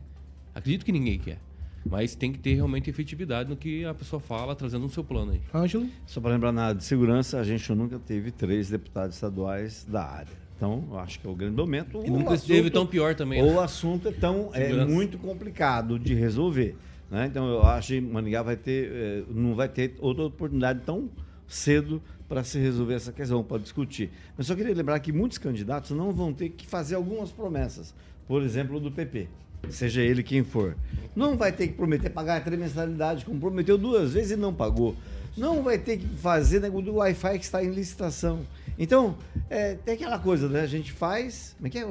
Acredito 0.53 0.85
que 0.85 0.91
ninguém 0.91 1.17
quer. 1.19 1.39
Mas 1.85 2.15
tem 2.15 2.31
que 2.31 2.39
ter 2.39 2.53
realmente 2.53 2.89
efetividade 2.89 3.49
no 3.49 3.57
que 3.57 3.83
a 3.83 3.93
pessoa 3.93 4.19
fala, 4.19 4.55
trazendo 4.55 4.83
no 4.83 4.89
seu 4.89 5.03
plano 5.03 5.33
aí. 5.33 5.41
Ângelo. 5.53 5.87
Só 6.05 6.21
para 6.21 6.31
lembrar 6.31 6.51
na 6.53 6.65
área 6.67 6.75
de 6.75 6.83
segurança, 6.85 7.39
a 7.39 7.43
gente 7.43 7.69
nunca 7.73 7.99
teve 7.99 8.31
três 8.31 8.69
deputados 8.69 9.15
estaduais 9.17 9.85
da 9.89 10.03
área. 10.03 10.43
Então, 10.55 10.87
eu 10.89 10.97
acho 10.99 11.19
que 11.19 11.27
é 11.27 11.29
o 11.29 11.35
grande 11.35 11.57
momento. 11.57 12.01
E 12.05 12.09
O 12.09 12.13
nunca 12.13 12.35
esteve 12.35 12.69
tão 12.69 12.87
pior 12.87 13.15
também, 13.15 13.41
né? 13.43 13.51
O 13.51 13.59
assunto 13.59 14.07
é 14.07 14.11
tão 14.13 14.49
é 14.53 14.85
muito 14.85 15.17
complicado 15.17 15.99
de 15.99 16.13
resolver. 16.13 16.77
né? 17.11 17.25
Então, 17.29 17.47
eu 17.49 17.63
acho 17.63 17.89
que 17.89 17.99
Maningá 17.99 18.41
vai 18.41 18.55
ter, 18.55 18.89
eh, 18.89 19.23
não 19.29 19.53
vai 19.53 19.67
ter 19.67 19.95
outra 19.99 20.23
oportunidade 20.25 20.81
tão 20.85 21.09
cedo 21.47 22.01
para 22.29 22.45
se 22.45 22.59
resolver 22.59 22.93
essa 22.93 23.11
questão, 23.11 23.43
para 23.43 23.57
discutir. 23.61 24.09
Mas 24.37 24.47
só 24.47 24.55
queria 24.55 24.73
lembrar 24.73 24.99
que 25.01 25.11
muitos 25.11 25.37
candidatos 25.37 25.91
não 25.91 26.13
vão 26.13 26.31
ter 26.33 26.49
que 26.49 26.65
fazer 26.65 26.95
algumas 26.95 27.29
promessas. 27.29 27.93
Por 28.25 28.41
exemplo, 28.41 28.79
do 28.79 28.89
PP. 28.89 29.27
Seja 29.69 30.01
ele 30.01 30.23
quem 30.23 30.43
for. 30.43 30.75
Não 31.15 31.37
vai 31.37 31.51
ter 31.51 31.67
que 31.67 31.73
prometer 31.73 32.09
pagar 32.09 32.37
a 32.37 32.41
trimestralidade, 32.41 33.25
como 33.25 33.39
prometeu 33.39 33.77
duas 33.77 34.13
vezes 34.13 34.31
e 34.31 34.35
não 34.35 34.53
pagou. 34.53 34.95
Não 35.35 35.63
vai 35.63 35.77
ter 35.77 35.97
que 35.97 36.07
fazer 36.17 36.59
negócio 36.59 36.85
do 36.85 36.95
Wi-Fi 36.95 37.39
que 37.39 37.45
está 37.45 37.63
em 37.63 37.69
licitação. 37.69 38.41
Então, 38.77 39.15
é, 39.49 39.75
tem 39.75 39.95
aquela 39.95 40.19
coisa, 40.19 40.47
né? 40.47 40.61
A 40.61 40.67
gente 40.67 40.91
faz, 40.91 41.55
como 41.57 41.67
é 41.67 41.69
que 41.69 41.79
é? 41.79 41.85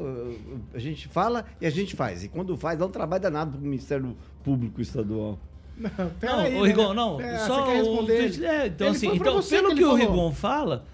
A 0.75 0.79
gente 0.79 1.09
fala 1.09 1.45
e 1.61 1.67
a 1.67 1.71
gente 1.71 1.97
faz. 1.97 2.25
E 2.25 2.29
quando 2.29 2.57
faz, 2.57 2.79
dá 2.79 2.87
um 2.87 2.91
trabalho 2.91 3.23
danado 3.23 3.53
para 3.53 3.61
o 3.61 3.63
Ministério 3.63 4.17
Público 4.45 4.81
Estadual. 4.81 5.39
Não, 5.77 5.91
Não, 5.99 6.11
peraí, 6.21 6.55
o 6.57 6.63
né? 6.63 6.69
Rigon, 6.69 6.95
não. 6.95 7.21
É, 7.21 7.39
só 7.39 7.65
você 7.65 7.73
quer 7.73 7.77
responder? 7.79 8.41
o. 8.41 8.45
É, 8.45 8.67
então, 8.67 8.87
Ele 8.89 8.97
assim, 8.97 9.07
então, 9.15 9.43
pelo 9.43 9.69
que 9.71 9.77
que, 9.77 9.85
o 9.85 9.91
falou. 9.91 9.97
Rigon 9.97 10.33
fala, 10.33 10.85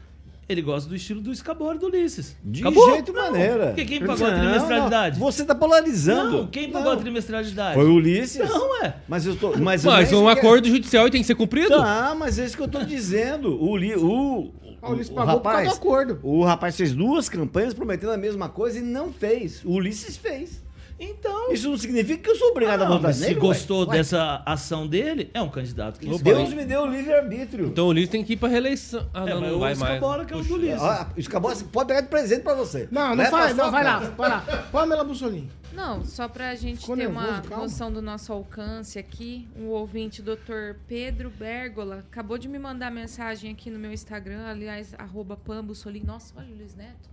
ele 0.48 0.62
gosta 0.62 0.88
do 0.88 0.96
estilo 0.96 1.20
do 1.20 1.30
Escabora 1.30 1.76
do 1.78 1.86
Ulisses. 1.86 2.34
De 2.42 2.60
Acabou? 2.62 2.90
jeito 2.92 3.12
Não, 3.12 3.22
maneira. 3.30 3.66
Porque 3.66 3.84
quem 3.84 4.00
pagou 4.04 4.26
a 4.26 4.30
Não, 4.30 4.38
trimestralidade? 4.40 5.18
não, 5.20 5.26
Você 5.26 5.42
está 5.42 5.54
polarizando. 5.54 6.36
Não, 6.38 6.46
quem 6.46 6.70
pagou 6.70 6.92
a 6.92 6.96
trimestralidade? 6.96 7.74
Foi 7.74 7.84
o 7.84 7.94
Ulisses. 7.94 8.48
Não, 8.48 8.82
é. 8.84 8.94
Mas 9.06 9.26
eu 9.26 9.34
estou. 9.34 9.58
Mas, 9.58 9.84
Mas 9.84 10.12
é 10.12 10.16
um 10.16 10.28
é- 10.28 10.32
acordo 10.32 10.66
judicial 10.68 11.06
e 11.06 11.10
tem 11.10 11.20
que 11.20 11.26
ser 11.26 11.34
cumprido? 11.34 11.68
Tá, 11.76 12.14
mas 12.18 12.38
é 12.38 12.44
isso 12.46 12.56
que 12.56 12.62
eu 12.62 12.66
estou 12.66 12.84
dizendo. 12.84 13.62
O, 13.62 13.76
li, 13.76 13.94
o, 13.94 14.50
Ah, 14.80 14.88
o 14.88 14.92
Ulisses 14.92 15.12
o 15.12 15.14
pagou 15.14 15.40
por 15.40 15.52
causa 15.52 15.64
do 15.66 15.72
acordo. 15.76 16.18
O 16.22 16.44
rapaz 16.44 16.76
fez 16.76 16.94
duas 16.94 17.28
campanhas 17.28 17.74
prometendo 17.74 18.12
a 18.12 18.16
mesma 18.16 18.48
coisa 18.48 18.78
e 18.78 18.82
não 18.82 19.12
fez. 19.12 19.62
O 19.64 19.72
Ulisses 19.72 20.16
fez. 20.16 20.62
Então. 21.00 21.52
Isso 21.52 21.68
não 21.70 21.76
significa 21.78 22.22
que 22.22 22.30
eu 22.30 22.34
sou 22.36 22.48
obrigado 22.50 22.82
a 22.82 22.84
Não, 22.84 22.92
votar 22.96 23.02
mas 23.10 23.16
se 23.16 23.22
nele. 23.22 23.34
gostou 23.40 23.86
ué. 23.86 23.96
Dessa 23.98 24.42
ação 24.44 24.86
dele, 24.86 25.30
é 25.32 25.40
um 25.40 25.48
candidato 25.48 25.98
que 26.00 26.06
Deus 26.18 26.52
me 26.52 26.64
deu 26.64 26.82
o 26.82 26.86
livre-arbítrio. 26.86 27.66
Então 27.66 27.86
o 27.86 27.88
Ulisses 27.88 28.10
tem 28.10 28.24
que 28.24 28.32
ir 28.32 28.36
pra 28.36 28.48
reeleição. 28.48 29.06
Ah, 29.14 29.24
É, 29.24 29.30
não, 29.34 29.40
não 29.40 29.56
o 29.56 29.58
vai 29.60 29.74
mais. 29.74 29.94
Escabora 29.94 30.24
que 30.24 30.34
é 30.34 30.36
o 30.36 30.42
do 30.42 30.54
Ulisses. 30.54 30.82
Ah, 30.82 31.08
você 31.14 31.64
pode 31.64 31.86
pegar 31.88 32.00
de 32.00 32.08
presente 32.08 32.42
pra 32.42 32.54
você. 32.54 32.88
Não, 32.90 33.10
não 33.10 33.16
Leva 33.16 33.30
faz, 33.30 33.54
pra 33.54 33.64
não, 33.64 33.70
vai 33.70 33.84
lá, 33.84 33.98
vai 33.98 34.28
lá. 34.28 34.40
Pamela 34.72 35.04
Bussolini. 35.04 35.48
Não, 35.72 36.04
só 36.04 36.28
pra 36.28 36.54
gente 36.54 36.80
Ficou 36.80 36.96
ter 36.96 37.08
nervoso, 37.08 37.26
uma 37.26 37.42
calma. 37.42 37.62
noção 37.62 37.92
do 37.92 38.00
nosso 38.00 38.32
alcance 38.32 38.98
aqui, 38.98 39.46
um 39.56 39.66
ouvinte, 39.66 40.22
Dr. 40.22 40.76
Pedro 40.86 41.30
Bergola, 41.30 42.04
acabou 42.10 42.38
de 42.38 42.48
me 42.48 42.58
mandar 42.58 42.90
mensagem 42.90 43.52
aqui 43.52 43.70
no 43.70 43.78
meu 43.78 43.92
Instagram, 43.92 44.46
aliás, 44.46 44.94
arroba 44.94 45.36
Pambussolim. 45.36 46.02
Nossa, 46.02 46.32
olha 46.36 46.52
o 46.52 46.56
Luiz 46.56 46.74
Neto. 46.74 47.10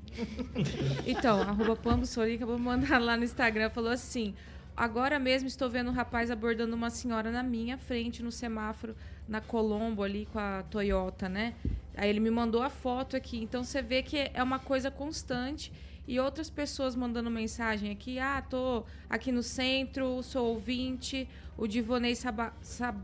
então, 1.06 1.42
arroba 1.42 1.76
Pambussolim, 1.76 2.36
acabou 2.36 2.56
de 2.56 2.62
mandar 2.62 3.00
lá 3.00 3.18
no 3.18 3.24
Instagram, 3.24 3.70
falou 3.70 3.92
assim, 3.92 4.34
agora 4.76 5.20
mesmo 5.20 5.48
estou 5.48 5.70
vendo 5.70 5.90
um 5.90 5.94
rapaz 5.94 6.32
abordando 6.32 6.76
uma 6.76 6.90
senhora 6.90 7.32
na 7.32 7.44
minha 7.44 7.78
frente, 7.78 8.24
no 8.24 8.32
semáforo, 8.32 8.96
na 9.28 9.42
Colombo 9.42 10.02
ali 10.02 10.28
com 10.32 10.40
a 10.40 10.64
Toyota, 10.64 11.28
né? 11.28 11.56
Aí 11.96 12.10
ele 12.10 12.20
me 12.20 12.30
mandou 12.32 12.62
a 12.62 12.70
foto 12.70 13.18
aqui, 13.18 13.42
então 13.42 13.64
você 13.64 13.82
vê 13.82 14.02
que 14.02 14.30
é 14.34 14.42
uma 14.42 14.60
coisa 14.60 14.90
constante 14.90 15.72
e 16.08 16.20
outras 16.20 16.50
pessoas 16.50 16.96
mandando 16.96 17.30
mensagem 17.32 17.92
aqui. 17.92 18.20
Ah, 18.20 18.42
tô 18.42 18.84
aqui 19.10 19.32
no 19.32 19.42
centro, 19.42 20.22
sou 20.22 20.48
ouvinte. 20.48 21.28
O 21.58 21.68
Divonei 21.68 22.16
Saba, 22.16 22.54
Sab, 22.62 23.00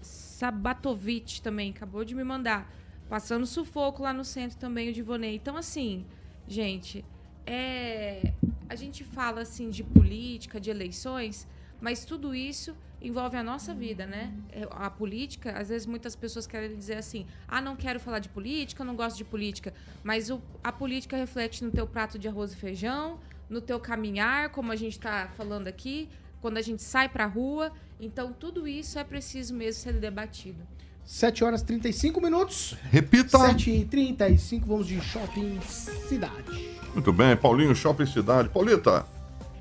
Sabatovic 0.00 1.42
também 1.42 1.70
acabou 1.70 2.04
de 2.04 2.14
me 2.14 2.24
mandar. 2.24 2.72
Passando 3.08 3.46
sufoco 3.46 4.02
lá 4.02 4.12
no 4.12 4.24
centro 4.24 4.58
também, 4.58 4.88
o 4.88 4.92
Divonei. 4.92 5.36
Então, 5.36 5.56
assim, 5.56 6.04
gente, 6.48 7.04
é, 7.46 8.32
a 8.68 8.74
gente 8.74 9.04
fala 9.04 9.42
assim 9.42 9.70
de 9.70 9.84
política, 9.84 10.60
de 10.60 10.70
eleições, 10.70 11.46
mas 11.80 12.04
tudo 12.04 12.34
isso 12.34 12.74
envolve 13.00 13.36
a 13.36 13.42
nossa 13.42 13.74
vida, 13.74 14.06
né? 14.06 14.32
É, 14.52 14.66
A 14.70 14.90
política, 14.90 15.52
às 15.58 15.68
vezes 15.68 15.86
muitas 15.86 16.16
pessoas 16.16 16.46
querem 16.46 16.76
dizer 16.76 16.96
assim: 16.96 17.26
ah, 17.46 17.60
não 17.60 17.76
quero 17.76 18.00
falar 18.00 18.18
de 18.18 18.28
política, 18.28 18.84
não 18.84 18.96
gosto 18.96 19.16
de 19.16 19.24
política. 19.24 19.72
Mas 20.02 20.30
o- 20.30 20.40
a 20.62 20.72
política 20.72 21.16
reflete 21.16 21.62
no 21.64 21.70
teu 21.70 21.86
prato 21.86 22.18
de 22.18 22.26
arroz 22.28 22.52
e 22.52 22.56
feijão, 22.56 23.18
no 23.48 23.60
teu 23.60 23.78
caminhar, 23.78 24.50
como 24.50 24.72
a 24.72 24.76
gente 24.76 24.92
está 24.92 25.28
falando 25.36 25.68
aqui, 25.68 26.08
quando 26.40 26.56
a 26.56 26.62
gente 26.62 26.82
sai 26.82 27.08
pra 27.08 27.26
rua. 27.26 27.72
Então, 28.00 28.32
tudo 28.32 28.66
isso 28.68 28.98
é 28.98 29.04
preciso 29.04 29.54
mesmo 29.54 29.80
ser 29.82 29.94
debatido. 29.94 30.58
7 31.04 31.44
horas 31.44 31.60
e 31.62 31.66
35 31.66 32.20
minutos. 32.20 32.76
Repita. 32.90 33.38
7 33.38 33.70
e 33.70 33.84
35 33.84 34.66
vamos 34.66 34.86
de 34.88 35.00
shopping 35.00 35.60
cidade. 35.60 36.76
Muito 36.92 37.12
bem, 37.12 37.36
Paulinho, 37.36 37.74
Shopping 37.76 38.06
Cidade. 38.06 38.48
Paulita, 38.48 39.06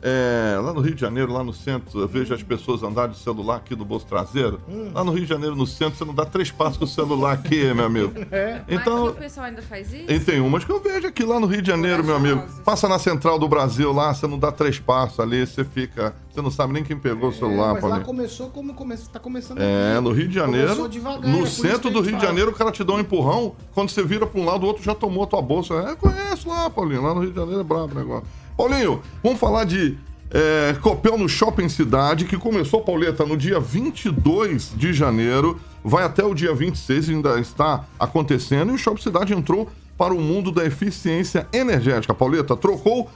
é, 0.08 0.60
lá 0.62 0.72
no 0.72 0.82
Rio 0.82 0.94
de 0.94 1.02
Janeiro, 1.02 1.34
lá 1.34 1.44
no 1.44 1.52
centro, 1.52 2.00
eu 2.00 2.08
vejo 2.08 2.32
as 2.32 2.44
pessoas 2.44 2.84
andarem 2.84 3.12
de 3.14 3.18
celular 3.20 3.56
aqui 3.56 3.74
do 3.76 3.84
bolso 3.84 4.06
traseiro. 4.06 4.62
Hum. 4.70 4.92
Lá 4.94 5.04
no 5.04 5.12
Rio 5.12 5.24
de 5.24 5.30
Janeiro, 5.30 5.56
no 5.56 5.66
centro, 5.66 5.98
você 5.98 6.06
não 6.06 6.14
dá 6.14 6.26
três 6.26 6.52
passos 6.52 6.78
com 6.78 6.86
o 6.86 6.88
celular 6.88 7.32
aqui, 7.34 7.64
meu 7.74 7.86
amigo. 7.86 8.14
É. 8.32 8.62
Mas 8.68 8.82
Então, 8.82 9.08
aqui 9.08 9.18
o 9.18 9.20
pessoal 9.22 9.48
ainda 9.48 9.64
faz 9.64 9.92
isso? 9.92 10.06
e 10.12 10.20
tem 10.20 10.40
umas 10.40 10.64
que 10.64 10.72
eu 10.72 10.80
vejo 10.80 11.08
aqui 11.08 11.24
lá 11.24 11.40
no 11.40 11.48
Rio 11.48 11.62
de 11.62 11.68
Janeiro, 11.70 12.04
meu 12.04 12.16
amigo. 12.16 12.44
Passa 12.64 12.88
na 12.88 13.00
central 13.00 13.40
do 13.40 13.48
Brasil 13.50 13.92
lá, 13.92 14.14
você 14.14 14.28
não 14.28 14.38
dá 14.38 14.52
três 14.52 14.78
passos 14.78 15.20
ali, 15.20 15.46
você 15.46 15.64
fica. 15.66 16.14
Você 16.32 16.42
não 16.42 16.52
sabe 16.52 16.74
nem 16.74 16.84
quem 16.84 16.98
pegou 16.98 17.30
o 17.30 17.34
celular, 17.34 17.74
Mas 17.76 17.84
lá 17.84 17.90
Paulinho. 17.90 18.06
começou 18.06 18.50
como 18.50 18.74
começa, 18.74 19.10
tá 19.10 19.20
começando 19.20 19.58
É, 19.60 20.00
no 20.02 20.12
Rio 20.12 20.28
de 20.28 20.36
Janeiro, 20.36 20.88
devagar, 20.90 21.24
é 21.30 21.32
no 21.32 21.44
isso 21.46 21.62
centro 21.62 21.90
do 21.90 22.02
Rio 22.02 22.12
de 22.12 22.18
fala. 22.18 22.26
Janeiro, 22.28 22.52
o 22.52 22.54
cara 22.54 22.72
te 22.72 22.84
dá 22.84 22.94
um 22.94 23.00
empurrão, 23.00 23.56
quando 23.74 23.90
você 23.90 24.04
vira 24.04 24.28
para 24.28 24.40
um 24.40 24.46
lado, 24.46 24.64
o 24.64 24.68
outro 24.68 24.84
já 24.84 24.94
tomou 24.94 25.24
a 25.24 25.28
tua 25.28 25.42
bolsa. 25.42 25.74
É, 25.76 25.96
conheço 25.96 26.50
lá, 26.50 26.70
Paulinho, 26.70 27.02
lá 27.02 27.14
no 27.16 27.22
Rio 27.22 27.30
de 27.32 27.36
Janeiro 27.38 27.62
é 27.62 27.64
brabo 27.64 27.94
o 27.94 27.96
negócio. 27.96 28.28
Paulinho, 28.58 29.02
vamos 29.24 29.40
falar 29.40 29.66
de 29.66 29.98
É, 30.32 30.76
Copel 30.82 31.18
no 31.18 31.30
Shopping 31.30 31.70
Cidade, 31.70 32.26
que 32.26 32.36
começou, 32.36 32.82
Pauleta, 32.82 33.24
no 33.26 33.38
dia 33.38 33.60
22 33.60 34.74
de 34.76 34.92
janeiro, 34.92 35.62
vai 35.84 36.04
até 36.04 36.26
o 36.26 36.34
dia 36.34 36.52
26, 36.54 37.10
ainda 37.10 37.40
está 37.40 37.86
acontecendo, 37.98 38.72
e 38.72 38.76
o 38.76 38.78
Shopping 38.78 39.02
Cidade 39.02 39.34
entrou 39.34 39.70
para 39.98 40.14
o 40.14 40.20
mundo 40.20 40.52
da 40.52 40.66
eficiência 40.66 41.48
energética. 41.54 42.14
Pauleta 42.14 42.58
trocou 42.58 43.10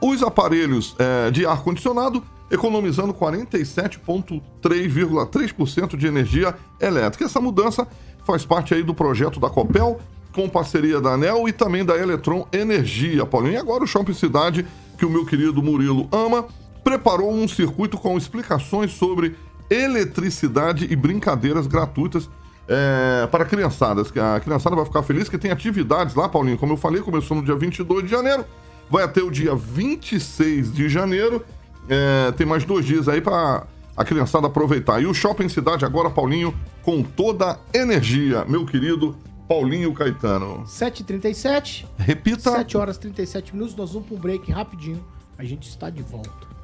os 0.00 0.20
aparelhos 0.22 0.96
é, 0.98 1.30
de 1.30 1.46
ar-condicionado, 1.46 2.22
economizando 2.50 3.14
47,3,3% 3.14 5.96
de 5.96 6.06
energia 6.06 6.54
elétrica. 6.80 7.26
Essa 7.26 7.40
mudança 7.40 7.86
faz 8.24 8.44
parte 8.44 8.74
aí 8.74 8.82
do 8.82 8.94
projeto 8.94 9.38
da 9.38 9.48
Copel, 9.50 10.00
com 10.32 10.48
parceria 10.48 11.00
da 11.00 11.10
ANEL 11.10 11.48
e 11.48 11.52
também 11.52 11.84
da 11.84 11.96
Eletron 11.96 12.48
Energia, 12.52 13.24
Paulinho. 13.24 13.54
E 13.54 13.58
agora 13.58 13.84
o 13.84 13.86
Shopping 13.86 14.14
Cidade, 14.14 14.66
que 14.96 15.04
o 15.04 15.10
meu 15.10 15.24
querido 15.24 15.62
Murilo 15.62 16.08
ama, 16.12 16.46
preparou 16.82 17.32
um 17.32 17.48
circuito 17.48 17.96
com 17.96 18.16
explicações 18.16 18.92
sobre 18.92 19.36
eletricidade 19.70 20.86
e 20.90 20.94
brincadeiras 20.94 21.66
gratuitas 21.66 22.28
é, 22.68 23.26
para 23.30 23.44
criançadas. 23.44 24.12
A 24.16 24.40
criançada 24.40 24.76
vai 24.76 24.84
ficar 24.84 25.02
feliz 25.02 25.28
que 25.28 25.38
tem 25.38 25.50
atividades 25.50 26.14
lá, 26.14 26.28
Paulinho. 26.28 26.58
Como 26.58 26.72
eu 26.72 26.76
falei, 26.76 27.02
começou 27.02 27.36
no 27.36 27.42
dia 27.42 27.56
22 27.56 28.04
de 28.04 28.10
janeiro, 28.10 28.44
vai 28.90 29.04
até 29.04 29.22
o 29.22 29.30
dia 29.30 29.54
26 29.54 30.72
de 30.72 30.88
janeiro. 30.88 31.44
É, 31.88 32.32
tem 32.32 32.46
mais 32.46 32.64
dois 32.64 32.84
dias 32.84 33.08
aí 33.08 33.20
para 33.20 33.64
a 33.96 34.04
criançada 34.04 34.46
aproveitar. 34.46 35.00
E 35.02 35.06
o 35.06 35.14
Shopping 35.14 35.48
Cidade 35.48 35.84
agora, 35.84 36.10
Paulinho, 36.10 36.54
com 36.82 37.02
toda 37.02 37.58
energia, 37.72 38.44
meu 38.46 38.64
querido 38.64 39.16
Paulinho 39.48 39.92
Caetano. 39.92 40.64
7h37. 40.64 41.86
Repita. 41.98 42.50
7 42.50 42.76
horas 42.76 42.96
e 42.96 43.00
37 43.00 43.54
minutos. 43.54 43.74
Nós 43.74 43.92
vamos 43.92 44.08
para 44.08 44.16
um 44.16 44.20
break 44.20 44.50
rapidinho. 44.50 45.04
A 45.36 45.44
gente 45.44 45.68
está 45.68 45.90
de 45.90 46.02
volta. 46.02 46.54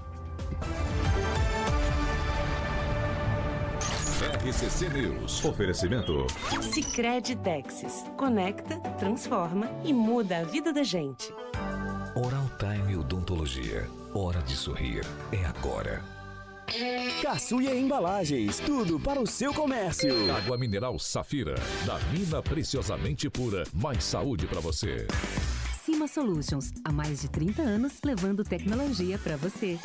RCC 4.44 4.88
News. 4.88 5.44
Oferecimento. 5.44 6.26
Sicredi 6.72 7.36
Texas. 7.36 8.04
Conecta, 8.16 8.78
transforma 8.98 9.70
e 9.84 9.92
muda 9.92 10.38
a 10.38 10.44
vida 10.44 10.72
da 10.72 10.82
gente. 10.82 11.32
Oral 12.14 12.50
Time 12.58 12.96
Odontologia. 12.96 13.86
Hora 14.14 14.40
de 14.42 14.56
sorrir. 14.56 15.04
É 15.30 15.44
agora. 15.44 16.19
Caçuia 17.20 17.74
Embalagens, 17.74 18.60
tudo 18.60 19.00
para 19.00 19.20
o 19.20 19.26
seu 19.26 19.52
comércio. 19.52 20.32
Água 20.32 20.56
mineral 20.56 20.98
Safira. 21.00 21.56
Da 21.84 21.98
mina 22.12 22.40
preciosamente 22.40 23.28
pura. 23.28 23.64
Mais 23.74 24.04
saúde 24.04 24.46
para 24.46 24.60
você. 24.60 25.06
Cima 25.84 26.06
Solutions, 26.06 26.70
há 26.84 26.92
mais 26.92 27.22
de 27.22 27.28
30 27.28 27.62
anos 27.62 27.94
levando 28.04 28.44
tecnologia 28.44 29.18
para 29.18 29.36
você. 29.36 29.78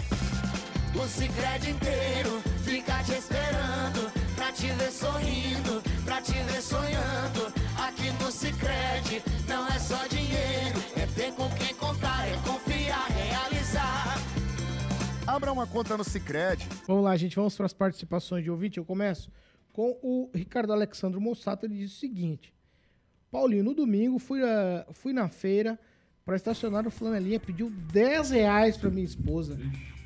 O 0.94 1.08
Cicred 1.08 1.72
inteiro 1.72 2.42
fica 2.64 3.04
te 3.04 3.14
esperando 3.14 4.12
pra 4.36 4.52
te 4.52 4.68
ver 4.68 4.92
sorrindo, 4.92 5.82
pra 6.06 6.22
te 6.22 6.34
ver 6.34 6.62
sonhando. 6.62 7.52
Aqui 7.80 8.12
no 8.24 8.32
Cicred 8.32 9.24
não 9.48 9.68
é 9.68 9.80
só 9.80 10.06
dinheiro, 10.08 10.80
é 10.96 11.08
ter 11.08 11.32
com 11.34 11.50
quem 11.56 11.74
contar, 11.76 12.28
é 12.28 12.38
confiar. 12.48 12.75
Abra 15.28 15.52
uma 15.52 15.66
conta 15.66 15.98
no 15.98 16.04
Cicred. 16.04 16.68
Vamos 16.88 17.04
lá, 17.04 17.16
gente. 17.18 17.36
Vamos 17.36 17.56
para 17.56 17.66
as 17.66 17.74
participações 17.74 18.44
de 18.44 18.52
ouvinte. 18.52 18.78
Eu 18.78 18.86
começo 18.86 19.32
com 19.74 19.98
o 20.02 20.30
Ricardo 20.34 20.72
Alexandre 20.72 21.20
Mossato. 21.20 21.66
Ele 21.66 21.76
diz 21.78 21.94
o 21.94 22.00
seguinte: 22.00 22.54
Paulinho, 23.32 23.64
no 23.64 23.74
domingo 23.74 24.20
fui, 24.20 24.44
a- 24.44 24.86
fui 24.94 25.14
na 25.14 25.28
feira 25.28 25.80
para 26.24 26.36
estacionar 26.36 26.88
o 26.88 26.92
Flanelinha, 26.92 27.40
pediu 27.40 27.70
10 27.70 28.30
reais 28.32 28.78
para 28.78 28.90
minha 28.90 29.06
esposa. 29.06 29.60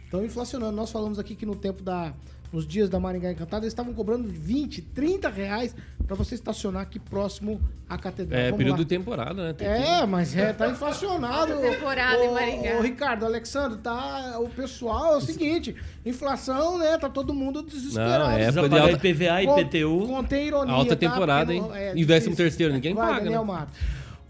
Estão 0.06 0.24
inflacionando. 0.26 0.76
Nós 0.76 0.92
falamos 0.92 1.20
aqui 1.20 1.36
que 1.36 1.46
no 1.46 1.56
tempo 1.56 1.84
da. 1.84 2.14
Nos 2.52 2.66
dias 2.68 2.89
da 2.89 3.00
Maringá 3.00 3.32
Encantada, 3.32 3.64
eles 3.66 3.74
estavam 3.74 3.93
cobrando 3.93 4.28
20, 4.28 4.82
30 4.82 5.30
reais 5.30 5.76
para 6.08 6.16
você 6.16 6.34
estacionar 6.34 6.82
aqui 6.82 6.97
próximo 6.97 7.62
à 7.88 7.95
catedral. 7.95 8.39
É, 8.39 8.45
Vamos 8.45 8.58
período 8.58 8.78
lá. 8.78 8.84
de 8.84 8.89
temporada, 8.89 9.43
né? 9.43 9.54
Tem 9.54 9.68
É, 9.68 10.00
que- 10.02 10.06
mas 10.08 10.36
é, 10.36 10.52
tá 10.52 10.68
inflacionado. 10.68 11.54
Alta 11.54 11.70
temporada 11.70 12.24
em 12.26 12.34
Maringá. 12.34 12.78
Ô, 12.78 12.82
Ricardo, 12.82 13.24
Alexandre, 13.26 13.78
tá. 13.78 14.39
O 14.39 14.50
pessoal 14.50 15.14
é 15.14 15.18
o 15.18 15.22
seguinte: 15.22 15.76
inflação, 16.04 16.80
né? 16.80 16.97
Tá 16.97 17.08
todo 17.08 17.36
mundo 17.36 17.62
desesperado. 17.62 18.24
Não, 18.24 18.32
é 18.32 18.43
época 18.45 18.70
de 18.70 18.80
alta, 18.80 19.08
IPVA 19.08 19.43
e 19.43 19.45
IPTU. 19.45 20.08
Contém 20.08 20.47
ironia. 20.47 20.74
alta 20.74 20.95
tá? 20.95 21.08
temporada, 21.08 21.54
Porque 21.54 21.54
hein? 21.54 21.62
não- 21.62 21.76
é 21.76 21.95
Em 21.95 22.04
décimo 22.06 22.36
terceiro, 22.36 22.74
ninguém 22.74 22.95
Vai, 22.95 23.08
paga, 23.10 23.24
Daniel 23.26 23.45
né? 23.45 23.54
Mato. 23.54 23.74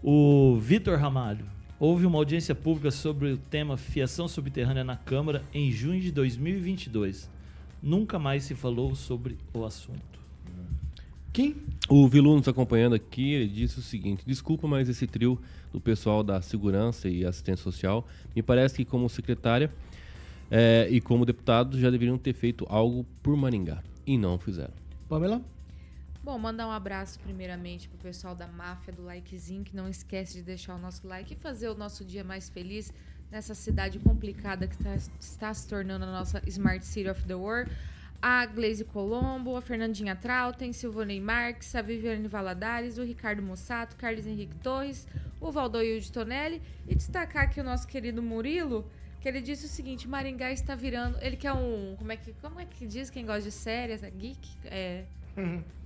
O 0.02 0.58
Vitor 0.60 0.98
Ramalho. 0.98 1.46
Houve 1.78 2.04
uma 2.04 2.18
audiência 2.18 2.54
pública 2.54 2.90
sobre 2.90 3.32
o 3.32 3.38
tema 3.38 3.78
fiação 3.78 4.28
subterrânea 4.28 4.84
na 4.84 4.96
Câmara 4.96 5.42
em 5.54 5.72
junho 5.72 5.98
de 6.02 6.12
2022. 6.12 7.26
Nunca 7.82 8.18
mais 8.18 8.44
se 8.44 8.54
falou 8.54 8.94
sobre 8.94 9.38
o 9.54 9.64
assunto. 9.64 10.20
Kim? 11.32 11.56
O 11.88 12.08
Vilu 12.08 12.36
nos 12.36 12.48
acompanhando 12.48 12.94
aqui, 12.94 13.32
ele 13.32 13.48
disse 13.48 13.78
o 13.78 13.82
seguinte: 13.82 14.24
desculpa, 14.26 14.66
mas 14.66 14.88
esse 14.88 15.06
trio 15.06 15.40
do 15.72 15.80
pessoal 15.80 16.22
da 16.22 16.42
segurança 16.42 17.08
e 17.08 17.24
assistência 17.24 17.62
social, 17.62 18.06
me 18.34 18.42
parece 18.42 18.76
que 18.76 18.84
como 18.84 19.08
secretária 19.08 19.72
eh, 20.50 20.88
e 20.90 21.00
como 21.00 21.24
deputado 21.24 21.78
já 21.78 21.88
deveriam 21.90 22.18
ter 22.18 22.32
feito 22.32 22.66
algo 22.68 23.06
por 23.22 23.36
Maringá. 23.36 23.82
E 24.06 24.18
não 24.18 24.38
fizeram. 24.38 24.74
Pamela? 25.08 25.40
Bom, 26.22 26.38
mandar 26.38 26.66
um 26.66 26.70
abraço 26.70 27.18
primeiramente 27.20 27.88
pro 27.88 27.98
pessoal 27.98 28.34
da 28.34 28.46
máfia 28.46 28.92
do 28.92 29.02
likezinho, 29.02 29.64
que 29.64 29.74
não 29.74 29.88
esquece 29.88 30.34
de 30.34 30.42
deixar 30.42 30.74
o 30.74 30.78
nosso 30.78 31.06
like 31.06 31.32
e 31.32 31.36
fazer 31.36 31.68
o 31.68 31.74
nosso 31.74 32.04
dia 32.04 32.22
mais 32.22 32.50
feliz 32.50 32.92
nessa 33.30 33.54
cidade 33.54 33.98
complicada 33.98 34.66
que 34.66 34.76
tá- 34.76 34.96
está 35.18 35.54
se 35.54 35.68
tornando 35.68 36.04
a 36.04 36.10
nossa 36.10 36.42
Smart 36.46 36.84
City 36.84 37.08
of 37.08 37.24
the 37.24 37.34
World. 37.34 37.70
A 38.22 38.44
Glaze 38.44 38.84
Colombo, 38.84 39.56
a 39.56 39.62
Fernandinha 39.62 40.14
Trautem, 40.14 40.74
Silvonei 40.74 41.18
Marques, 41.20 41.74
a 41.74 41.80
Viviane 41.80 42.28
Valadares, 42.28 42.98
o 42.98 43.02
Ricardo 43.02 43.40
Mossato, 43.40 43.96
Carlos 43.96 44.26
Henrique 44.26 44.54
Torres, 44.56 45.08
o 45.40 45.50
Valdoio 45.50 45.98
de 45.98 46.12
Tonelli. 46.12 46.60
E 46.86 46.94
destacar 46.94 47.44
aqui 47.44 47.60
o 47.60 47.64
nosso 47.64 47.88
querido 47.88 48.22
Murilo, 48.22 48.86
que 49.20 49.28
ele 49.28 49.40
disse 49.40 49.64
o 49.64 49.68
seguinte, 49.68 50.06
Maringá 50.06 50.50
está 50.52 50.74
virando... 50.74 51.16
Ele 51.22 51.36
quer 51.36 51.52
um... 51.54 51.94
Como 51.96 52.12
é 52.12 52.16
que, 52.16 52.32
como 52.34 52.60
é 52.60 52.66
que 52.66 52.86
diz 52.86 53.08
quem 53.08 53.24
gosta 53.24 53.42
de 53.42 53.52
séries? 53.52 54.02
É 54.02 54.10
geek? 54.10 54.48
É... 54.64 55.04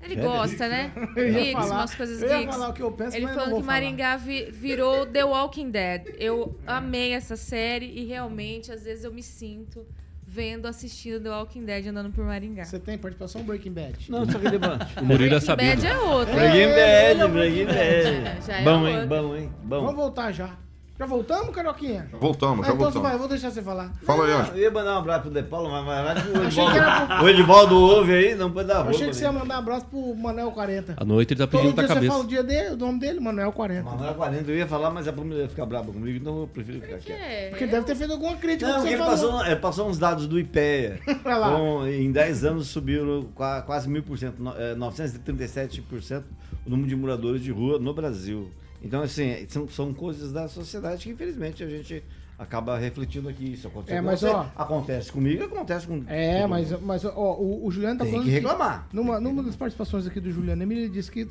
Ele 0.03 0.15
É. 0.21 0.23
gosta, 0.23 0.69
né? 0.69 0.93
Falar- 1.53 1.77
umas 1.77 1.95
coisas 1.95 2.21
eu 2.23 2.29
ia 2.29 2.39
geeks. 2.39 2.55
falar 2.55 2.69
o 2.69 2.73
que 2.73 2.83
eu 2.83 2.93
penso, 2.93 3.17
Ele 3.17 3.25
mas 3.27 3.35
não 3.35 3.41
falando 3.43 3.51
vou 3.53 3.61
que 3.61 3.67
falar. 3.67 3.81
Maringá 3.81 4.17
vi- 4.17 4.51
virou 4.51 5.07
The 5.07 5.25
Walking 5.25 5.71
Dead. 5.71 6.15
Eu 6.19 6.59
amei 6.67 7.13
essa 7.13 7.37
série 7.37 7.87
e 7.87 8.05
realmente, 8.05 8.71
às 8.71 8.85
vezes, 8.85 9.05
eu 9.05 9.13
me 9.13 9.23
sinto 9.23 9.87
vendo, 10.27 10.67
assistindo 10.67 11.21
The 11.23 11.31
Walking 11.31 11.65
Dead 11.65 11.87
andando 11.87 12.11
por 12.11 12.25
Maringá. 12.25 12.65
Você 12.65 12.79
tem 12.79 12.99
participação 12.99 13.43
Breaking 13.45 13.73
Bad? 13.73 14.11
Não, 14.11 14.29
só 14.29 14.39
que 14.39 14.51
debate. 14.51 14.99
O 15.01 15.05
Murilo 15.05 15.37
é 15.37 15.39
Breaking. 15.39 15.57
Bad 15.57 15.87
é 15.87 15.99
outro. 15.99 16.35
Breaking 16.35 16.69
Bad, 16.69 17.33
Breaking 17.33 17.61
É, 17.69 18.21
Bad. 18.35 18.51
é 18.53 18.63
Bom, 18.65 18.89
hein? 18.89 19.07
Bom, 19.07 19.37
hein? 19.37 19.53
Vamos 19.65 19.91
Bom. 19.91 19.97
voltar 19.97 20.33
já. 20.33 20.57
Já 20.97 21.07
voltamos, 21.07 21.53
Caroquinha? 21.53 22.09
Voltamos, 22.21 22.61
Ah, 22.65 22.69
já 22.69 22.75
então 22.75 22.77
você 22.77 22.83
voltamos. 22.85 23.09
vai, 23.09 23.19
vou 23.19 23.27
deixar 23.27 23.51
você 23.51 23.61
falar. 23.61 23.93
Fala 24.05 24.27
aí, 24.27 24.33
Anjo. 24.33 24.53
Eu 24.53 24.59
ia 24.59 24.71
mandar 24.71 24.95
um 24.95 24.99
abraço 24.99 25.23
pro 25.23 25.31
De 25.33 25.43
Paulo, 25.43 25.69
mas 25.69 25.85
vai 25.85 26.05
lá 26.05 26.15
que 26.15 26.29
o 26.29 26.43
Achei 26.47 26.65
que 26.67 26.79
era 26.79 27.03
Edivaldo, 27.03 27.25
o 27.25 27.29
Edivaldo 27.29 27.75
ouve 27.81 28.13
aí, 28.15 28.35
não 28.37 28.53
pode 28.53 28.69
dar 28.69 28.75
Eu 28.75 28.79
roupa. 28.85 28.91
achei 28.95 29.09
que 29.09 29.17
você 29.17 29.25
ia 29.25 29.33
né? 29.33 29.39
mandar 29.41 29.57
um 29.57 29.59
abraço 29.59 29.87
pro 29.87 30.15
Manel 30.15 30.53
40. 30.53 30.95
À 30.97 31.05
noite 31.05 31.33
ele 31.35 31.39
tá 31.41 31.47
Todo 31.49 31.61
pedindo 31.63 31.75
dia 31.75 31.83
da 31.83 31.89
você 31.89 31.95
cabeça. 31.95 32.13
fala 32.13 32.25
o 32.25 32.27
dia 32.29 32.43
dele, 32.45 32.69
o 32.75 32.77
nome 32.77 33.01
dele, 33.01 33.19
Manuel 33.19 33.51
40. 33.51 33.91
Manuel 33.91 34.15
40, 34.15 34.51
eu 34.53 34.57
ia 34.57 34.67
falar, 34.69 34.91
mas 34.91 35.09
a 35.09 35.13
família 35.13 35.43
ia 35.43 35.49
ficar 35.49 35.67
brava 35.67 35.91
comigo, 35.93 36.17
então 36.17 36.41
eu 36.43 36.47
prefiro 36.47 36.81
ficar 36.81 36.99
quieto. 36.99 37.19
É, 37.21 37.49
Porque 37.49 37.67
deve 37.67 37.87
ter 37.87 37.97
feito 37.97 38.13
alguma 38.13 38.37
crítica 38.37 38.69
Não, 38.71 38.75
porque 38.77 38.89
você 38.91 38.95
ele 38.95 39.03
falou. 39.03 39.33
passou, 39.33 39.47
ele 39.47 39.57
passou 39.57 39.89
uns 39.89 39.99
dados 39.99 40.29
do 40.29 40.39
IPEA. 40.39 41.01
Pra 41.25 41.37
lá. 41.39 41.57
Com- 41.57 41.87
em 41.89 42.13
10 42.13 42.45
anos 42.45 42.69
subiram 42.69 43.27
qua- 43.35 43.63
quase 43.63 43.89
1000%, 43.89 44.35
no- 44.39 44.55
é, 44.57 44.77
937% 44.77 46.23
o 46.65 46.71
número 46.71 46.89
de 46.89 46.95
moradores 46.95 47.43
de 47.43 47.51
rua 47.51 47.81
no 47.81 47.93
Brasil. 47.93 48.49
Então, 48.85 49.03
assim, 49.03 49.47
são, 49.49 49.67
são 49.69 49.95
coisas 49.95 50.31
da 50.33 50.47
sociedade 50.47 51.05
que, 51.05 51.11
infelizmente, 51.11 51.65
a 51.65 51.69
gente 51.69 52.05
acaba 52.39 52.77
refletindo 52.77 53.29
aqui. 53.29 53.53
Isso 53.55 53.67
acontece 53.67 53.95
É, 53.97 54.01
com 54.01 54.05
mas, 54.07 54.21
você, 54.21 54.27
ó- 54.27 54.47
acontece 54.55 55.11
comigo, 55.11 55.45
acontece 55.45 55.87
com. 55.87 56.05
É, 56.07 56.43
com- 56.43 56.49
mas, 56.49 56.81
mas 56.83 57.05
ó, 57.05 57.35
o, 57.35 57.67
o 57.67 57.71
Juliano 57.71 57.99
tá 57.99 58.05
Tem 58.05 58.13
falando 58.13 58.27
que 58.27 58.33
reclamar. 58.33 58.87
numa, 58.93 59.19
numa 59.19 59.43
das 59.43 59.57
participações 59.57 60.07
aqui 60.07 60.21
do 60.21 60.31
Juliano 60.31 60.63
Emílio, 60.63 60.85
ele 60.85 60.91
disse 60.93 61.11
que 61.11 61.27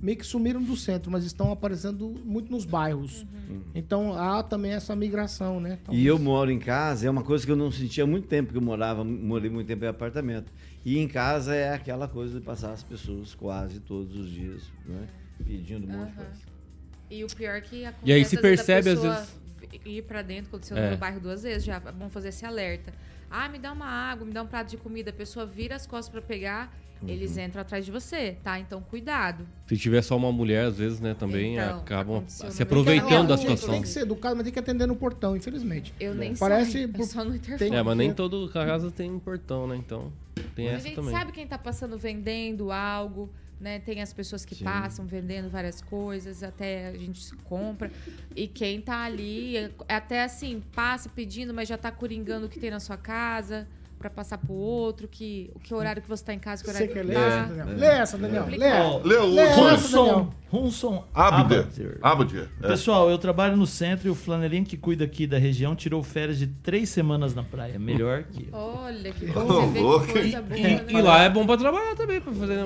meio 0.00 0.16
que 0.16 0.24
sumiram 0.24 0.62
do 0.62 0.76
centro, 0.76 1.10
mas 1.10 1.24
estão 1.24 1.52
aparecendo 1.52 2.14
muito 2.24 2.50
nos 2.50 2.64
bairros. 2.64 3.26
Então 3.74 4.14
há 4.18 4.42
também 4.42 4.72
essa 4.72 4.96
migração, 4.96 5.60
né? 5.60 5.78
Então, 5.82 5.94
E 5.94 6.06
eu 6.06 6.18
moro 6.18 6.50
em 6.50 6.58
casa, 6.58 7.06
é 7.06 7.10
uma 7.10 7.22
coisa 7.22 7.44
que 7.44 7.52
eu 7.52 7.56
não 7.56 7.70
sentia 7.70 8.04
há 8.04 8.06
muito 8.06 8.26
tempo, 8.26 8.52
que 8.52 8.58
eu 8.58 8.62
morava, 8.62 9.04
morei 9.04 9.50
muito 9.50 9.66
tempo 9.66 9.84
em 9.84 9.88
apartamento. 9.88 10.50
E 10.84 10.98
em 10.98 11.06
casa 11.06 11.54
é 11.54 11.74
aquela 11.74 12.08
coisa 12.08 12.38
de 12.38 12.44
passar 12.44 12.72
as 12.72 12.82
pessoas 12.82 13.34
quase 13.34 13.80
todos 13.80 14.16
os 14.16 14.30
dias, 14.30 14.62
né? 14.86 15.06
Pedindo 15.44 15.86
um 15.86 15.98
monte 15.98 16.10
de 16.10 16.16
coisa. 16.16 16.30
E 17.10 17.24
o 17.24 17.26
pior 17.28 17.56
é 17.56 17.60
que 17.60 17.84
acontece, 17.84 18.10
E 18.10 18.12
aí 18.12 18.24
se 18.24 18.36
percebe, 18.36 18.90
às 18.90 18.96
pessoa 18.96 19.14
vezes- 19.14 19.80
ir 19.84 20.02
pra 20.02 20.22
dentro, 20.22 20.48
aconteceu 20.48 20.76
É. 20.76 20.82
no 20.82 20.88
meu 20.88 20.96
bairro 20.98 21.20
duas 21.20 21.42
vezes, 21.42 21.64
já 21.64 21.76
é 21.76 21.92
bom 21.92 22.08
fazer 22.10 22.28
esse 22.30 22.44
alerta. 22.44 22.92
Ah, 23.30 23.48
me 23.48 23.58
dá 23.58 23.72
uma 23.72 23.86
água, 23.86 24.26
me 24.26 24.32
dá 24.32 24.42
um 24.42 24.46
prato 24.46 24.70
de 24.70 24.76
comida. 24.76 25.10
A 25.10 25.12
pessoa 25.12 25.46
vira 25.46 25.76
as 25.76 25.86
costas 25.86 26.08
pra 26.10 26.20
pegar 26.22 26.72
eles 27.06 27.36
entram 27.36 27.60
atrás 27.60 27.84
de 27.84 27.92
você, 27.92 28.38
tá? 28.42 28.58
Então 28.58 28.80
cuidado. 28.80 29.46
Se 29.68 29.76
tiver 29.76 30.00
só 30.00 30.16
uma 30.16 30.32
mulher, 30.32 30.64
às 30.64 30.78
vezes, 30.78 30.98
né, 30.98 31.12
também 31.14 31.54
Então, 31.58 31.80
acabam 31.80 32.24
se 32.26 32.62
aproveitando 32.62 33.28
da 33.28 33.36
situação. 33.36 33.68
Tem 33.74 33.82
que 33.82 33.88
ser 33.88 34.00
educado, 34.00 34.34
mas 34.34 34.44
tem 34.44 34.52
que 34.52 34.58
atender 34.58 34.86
no 34.86 34.96
portão, 34.96 35.36
infelizmente. 35.36 35.92
Eu 36.00 36.14
nem 36.14 36.34
Parece 36.34 36.72
sei, 36.72 36.84
eu 36.84 36.88
por- 36.88 37.04
só 37.04 37.22
no 37.22 37.32
tem- 37.32 37.38
interfone. 37.38 37.76
É, 37.76 37.82
mas 37.82 37.96
nem 37.98 38.14
todo 38.14 38.48
casa 38.50 38.90
tem 38.90 39.10
um 39.10 39.18
portão, 39.18 39.66
né? 39.68 39.76
Então, 39.76 40.10
tem 40.54 40.68
A 40.70 40.72
essa 40.72 40.84
gente 40.86 40.94
também. 40.96 41.12
sabe 41.14 41.32
quem 41.32 41.46
tá 41.46 41.58
passando 41.58 41.98
vendendo 41.98 42.72
algo, 42.72 43.30
né? 43.60 43.78
Tem 43.78 44.02
as 44.02 44.12
pessoas 44.12 44.44
que 44.44 44.54
Sim. 44.54 44.64
passam 44.64 45.06
vendendo 45.06 45.48
várias 45.50 45.80
coisas, 45.80 46.42
até 46.42 46.88
a 46.88 46.96
gente 46.96 47.22
se 47.22 47.34
compra. 47.36 47.90
E 48.34 48.46
quem 48.46 48.80
tá 48.80 49.02
ali, 49.04 49.56
é- 49.56 49.70
até 49.88 50.22
assim, 50.24 50.62
passa 50.74 51.08
pedindo, 51.08 51.54
mas 51.54 51.68
já 51.68 51.78
tá 51.78 51.90
coringando 51.90 52.46
o 52.46 52.48
que 52.48 52.58
tem 52.60 52.70
na 52.70 52.80
sua 52.80 52.96
casa 52.96 53.66
pra 53.98 54.10
passar 54.10 54.38
pro 54.38 54.52
outro, 54.54 55.08
que, 55.08 55.50
que 55.62 55.74
horário 55.74 56.02
que 56.02 56.08
você 56.08 56.24
tá 56.24 56.34
em 56.34 56.38
casa, 56.38 56.62
que 56.62 56.70
Você 56.70 56.76
horário 56.76 56.92
quer 56.94 57.00
que 57.00 57.06
ler 57.06 57.14
tá. 57.14 57.20
essa, 57.20 57.46
Daniel? 57.54 57.76
Lê 57.78 57.86
essa, 57.86 58.18
Daniel. 58.18 58.42
Lê, 58.44 58.50
Complicado. 58.50 59.00
Lê 59.08 59.16
o 59.16 59.26
Lê 59.26 59.42
essa, 59.42 59.60
Hunson. 59.60 60.32
Hunson 60.52 61.04
Abder. 61.12 61.66
Abder. 62.00 62.48
É. 62.62 62.68
Pessoal, 62.68 63.10
eu 63.10 63.18
trabalho 63.18 63.56
no 63.56 63.66
centro 63.66 64.06
e 64.06 64.10
o 64.10 64.14
flanelinha 64.14 64.64
que 64.64 64.76
cuida 64.76 65.04
aqui 65.04 65.26
da 65.26 65.38
região 65.38 65.74
tirou 65.74 66.02
férias 66.04 66.38
de 66.38 66.46
três 66.46 66.88
semanas 66.88 67.34
na 67.34 67.42
praia. 67.42 67.78
Melhor 67.80 68.22
que 68.24 68.44
eu. 68.52 68.56
Olha 68.58 69.12
que 69.12 69.26
bom, 69.26 69.42
você 69.44 70.06
que 70.06 70.12
coisa 70.12 70.42
boa, 70.42 70.58
E, 70.58 70.62
né? 70.62 70.84
e 70.88 71.02
lá 71.02 71.22
é 71.24 71.28
bom 71.28 71.44
pra 71.44 71.56
trabalhar 71.56 71.96
também, 71.96 72.20
pra 72.20 72.32
fazer. 72.32 72.62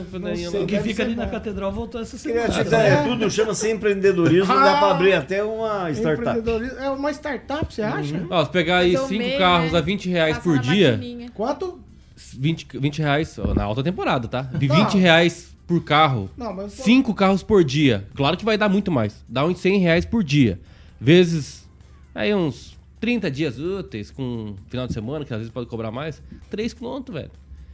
O 0.62 0.66
que 0.66 0.78
fica 0.80 1.02
ali 1.02 1.14
na 1.16 1.24
bom. 1.24 1.30
catedral 1.32 1.72
voltou 1.72 2.00
essa 2.02 2.18
semana. 2.18 2.42
Criatividade 2.42 2.86
é 2.88 3.02
tudo, 3.08 3.30
chama-se 3.30 3.70
empreendedorismo, 3.70 4.52
dá 4.54 4.76
pra 4.78 4.90
abrir 4.90 5.14
até 5.14 5.42
uma 5.42 5.90
startup. 5.90 6.38
Empreendedorismo- 6.38 6.78
É 6.78 6.90
uma 6.90 7.10
startup, 7.12 7.72
você 7.74 7.82
acha? 7.82 8.26
Ó, 8.30 8.44
se 8.44 8.50
pegar 8.50 8.78
aí 8.78 8.94
o 8.94 9.06
cinco 9.06 9.18
meio, 9.18 9.38
carros 9.38 9.72
né? 9.72 9.78
a 9.78 9.80
20 9.80 10.08
reais 10.10 10.36
Passa 10.36 10.42
por 10.48 10.56
na 10.56 10.62
dia, 10.62 10.92
maquininha. 10.92 11.19
Quanto? 11.28 11.80
20, 12.16 12.78
20 12.78 12.98
reais 12.98 13.36
na 13.54 13.64
alta 13.64 13.82
temporada, 13.82 14.28
tá? 14.28 14.42
De 14.42 14.68
Não. 14.68 14.76
20 14.76 14.98
reais 14.98 15.54
por 15.66 15.82
carro, 15.84 16.28
Não, 16.36 16.52
mas... 16.52 16.72
cinco 16.72 17.14
carros 17.14 17.42
por 17.42 17.62
dia. 17.62 18.06
Claro 18.14 18.36
que 18.36 18.44
vai 18.44 18.58
dar 18.58 18.68
muito 18.68 18.90
mais. 18.90 19.24
Dá 19.28 19.44
uns 19.46 19.58
100 19.60 19.78
reais 19.78 20.04
por 20.04 20.24
dia. 20.24 20.60
Vezes 21.00 21.68
aí 22.14 22.34
uns 22.34 22.76
30 22.98 23.30
dias 23.30 23.58
úteis, 23.58 24.10
com 24.10 24.56
final 24.68 24.86
de 24.86 24.92
semana, 24.92 25.24
que 25.24 25.32
às 25.32 25.38
vezes 25.38 25.52
pode 25.52 25.68
cobrar 25.68 25.90
mais. 25.90 26.20
3 26.50 26.74
conto, 26.74 27.12
velho. 27.12 27.30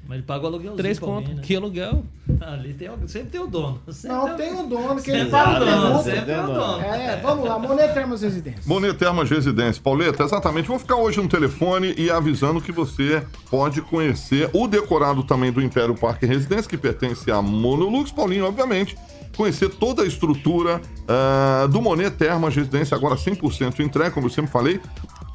Mas 0.09 0.18
ele 0.18 0.26
paga 0.26 0.44
o 0.44 0.46
aluguelzinho 0.46 0.76
3 0.76 0.98
pra 0.98 1.09
conto. 1.09 1.28
mim, 1.28 1.34
né? 1.34 1.42
Que 1.42 1.57
aluguel? 1.57 2.04
Ali 2.40 2.74
tem, 2.74 2.88
sempre 3.07 3.30
tem 3.30 3.40
o 3.40 3.46
dono. 3.46 3.80
Sempre 3.90 4.16
Não, 4.16 4.36
tem 4.36 4.52
um 4.52 4.68
dono 4.68 5.02
que 5.02 5.11
ele 5.11 5.30
paga 5.30 5.61
o 5.61 5.62
o 5.62 5.66
dono, 5.66 6.02
sempre 6.02 6.20
tem 6.22 6.38
o 6.38 6.46
dono. 6.46 6.80
É, 6.82 7.16
vamos 7.20 7.48
lá, 7.48 7.59
Monet 7.59 7.92
Termas 7.94 8.22
Residência. 8.22 8.62
Monet 8.66 8.94
Termas 8.94 9.30
Residência. 9.30 9.82
Pauleta, 9.82 10.22
exatamente. 10.22 10.68
Vou 10.68 10.78
ficar 10.78 10.96
hoje 10.96 11.20
no 11.20 11.28
telefone 11.28 11.94
e 11.96 12.11
avisando 12.11 12.61
que 12.61 12.72
você 12.72 13.22
pode 13.50 13.80
conhecer 13.82 14.48
o 14.52 14.66
decorado 14.68 15.22
também 15.24 15.50
do 15.50 15.61
Império 15.62 15.94
Parque 15.94 16.26
Residência, 16.26 16.68
que 16.68 16.76
pertence 16.76 17.30
a 17.30 17.40
Monolux, 17.42 18.12
Paulinho, 18.12 18.46
obviamente. 18.46 18.96
Conhecer 19.36 19.68
toda 19.68 20.02
a 20.02 20.07
estrutura 20.07 20.80
ah, 21.07 21.66
do 21.70 21.82
Monet 21.82 22.11
Termas 22.16 22.54
Residência, 22.54 22.96
agora 22.96 23.16
100% 23.16 23.80
entregue, 23.80 24.11
como 24.12 24.26
eu 24.26 24.30
sempre 24.30 24.50
falei. 24.50 24.80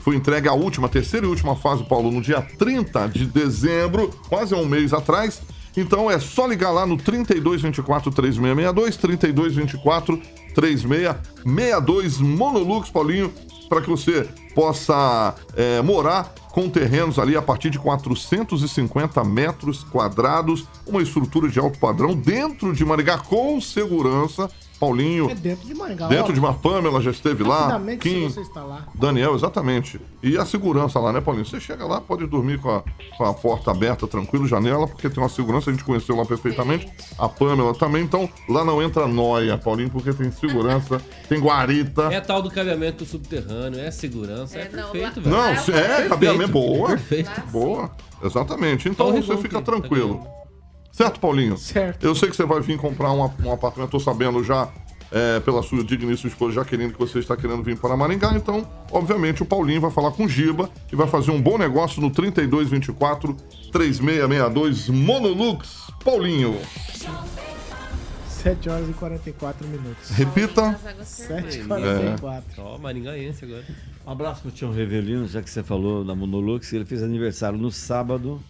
Foi 0.01 0.15
entregue 0.15 0.47
a 0.47 0.53
última, 0.53 0.89
terceira 0.89 1.25
e 1.25 1.29
última 1.29 1.55
fase, 1.55 1.83
Paulo, 1.83 2.11
no 2.11 2.21
dia 2.21 2.41
30 2.41 3.07
de 3.07 3.25
dezembro, 3.25 4.09
quase 4.27 4.53
um 4.55 4.65
mês 4.65 4.93
atrás. 4.93 5.41
Então 5.77 6.09
é 6.09 6.19
só 6.19 6.47
ligar 6.47 6.71
lá 6.71 6.85
no 6.85 6.97
3224 6.97 8.11
3662, 8.11 8.97
3224 8.97 10.21
3662 10.53 12.17
Monolux, 12.19 12.89
Paulinho, 12.89 13.31
para 13.69 13.81
que 13.81 13.89
você 13.89 14.27
possa 14.53 15.33
é, 15.55 15.81
morar 15.81 16.33
com 16.51 16.69
terrenos 16.69 17.17
ali 17.17 17.37
a 17.37 17.41
partir 17.41 17.69
de 17.69 17.79
450 17.79 19.23
metros 19.23 19.83
quadrados, 19.85 20.65
uma 20.85 21.01
estrutura 21.01 21.47
de 21.47 21.57
alto 21.57 21.79
padrão 21.79 22.13
dentro 22.13 22.73
de 22.73 22.83
Maringá 22.83 23.17
com 23.17 23.61
segurança. 23.61 24.49
Paulinho, 24.81 25.29
É 25.29 25.35
dentro 25.35 25.67
de 25.67 25.75
Maringá. 25.75 26.07
dentro 26.07 26.31
ó. 26.31 26.33
de 26.33 26.39
uma 26.39 26.55
Pamela 26.55 26.99
já 26.99 27.11
esteve 27.11 27.43
lá. 27.43 27.79
Kim, 27.99 28.27
se 28.27 28.33
você 28.33 28.41
está 28.41 28.63
lá. 28.63 28.87
Daniel, 28.95 29.35
exatamente. 29.35 30.01
E 30.23 30.35
a 30.35 30.43
segurança 30.43 30.99
lá, 30.99 31.13
né, 31.13 31.21
Paulinho? 31.21 31.45
Você 31.45 31.59
chega 31.59 31.85
lá, 31.85 32.01
pode 32.01 32.25
dormir 32.25 32.59
com 32.59 32.71
a, 32.71 32.83
com 33.15 33.25
a 33.25 33.31
porta 33.31 33.69
aberta, 33.69 34.07
tranquilo, 34.07 34.47
janela, 34.47 34.87
porque 34.87 35.07
tem 35.07 35.21
uma 35.21 35.29
segurança, 35.29 35.69
a 35.69 35.73
gente 35.73 35.85
conheceu 35.85 36.15
lá 36.15 36.25
perfeitamente. 36.25 36.89
A 37.15 37.29
Pamela 37.29 37.75
também, 37.75 38.03
então 38.03 38.27
lá 38.49 38.65
não 38.65 38.81
entra 38.81 39.07
noia, 39.07 39.55
Paulinho, 39.55 39.91
porque 39.91 40.11
tem 40.13 40.31
segurança, 40.31 40.99
tem 41.29 41.39
guarita. 41.39 42.05
É 42.11 42.19
tal 42.19 42.41
do 42.41 42.49
cabeamento 42.49 43.05
subterrâneo, 43.05 43.79
é 43.79 43.91
segurança, 43.91 44.57
é, 44.57 44.61
É, 44.63 44.69
não, 44.75 44.89
perfeito, 44.89 45.21
velho. 45.21 45.35
Não, 45.35 45.45
é 45.45 45.51
é, 45.51 45.55
perfeito, 45.55 46.09
cabeamento 46.09 46.51
boa. 46.51 46.87
Perfeito. 46.89 47.41
Boa, 47.51 47.91
exatamente. 48.23 48.89
Então 48.89 49.11
Torre 49.11 49.21
você 49.21 49.37
fica 49.37 49.61
tá 49.61 49.71
tranquilo. 49.71 50.25
Certo, 50.91 51.19
Paulinho? 51.19 51.57
Certo. 51.57 52.03
Eu 52.05 52.13
sei 52.15 52.29
que 52.29 52.35
você 52.35 52.45
vai 52.45 52.59
vir 52.61 52.77
comprar 52.77 53.11
um, 53.11 53.19
um 53.43 53.51
apartamento, 53.53 53.91
tô 53.91 53.99
sabendo 53.99 54.43
já, 54.43 54.67
é, 55.11 55.39
pela 55.39 55.61
sua 55.63 55.83
digníssima 55.83 56.29
esposa, 56.29 56.53
já 56.55 56.65
querendo 56.65 56.93
que 56.93 56.99
você 56.99 57.19
está 57.19 57.35
querendo 57.35 57.63
vir 57.63 57.77
para 57.77 57.95
Maringá. 57.97 58.33
Então, 58.35 58.67
obviamente, 58.91 59.41
o 59.41 59.45
Paulinho 59.45 59.81
vai 59.81 59.91
falar 59.91 60.11
com 60.11 60.25
o 60.25 60.29
Giba 60.29 60.69
e 60.91 60.95
vai 60.95 61.07
fazer 61.07 61.31
um 61.31 61.41
bom 61.41 61.57
negócio 61.57 62.01
no 62.01 62.09
3224 62.11 63.35
3662 63.71 64.89
Monolux. 64.89 65.81
Paulinho, 66.03 66.57
7 68.27 68.69
horas 68.69 68.89
e 68.89 68.93
44 68.93 69.67
minutos. 69.67 70.09
repita. 70.11 70.79
7 71.03 71.57
e 71.57 71.61
É. 71.61 71.63
44. 71.65 72.43
Ó, 72.57 72.77
maringaense 72.79 73.45
agora. 73.45 73.63
Um 74.05 74.11
abraço 74.11 74.41
pro 74.41 74.49
Tião 74.51 74.71
Revelino, 74.71 75.27
já 75.27 75.43
que 75.43 75.49
você 75.49 75.61
falou 75.61 76.03
da 76.03 76.15
Monolux, 76.15 76.73
ele 76.73 76.85
fez 76.85 77.03
aniversário 77.03 77.59
no 77.59 77.71
sábado 77.71 78.41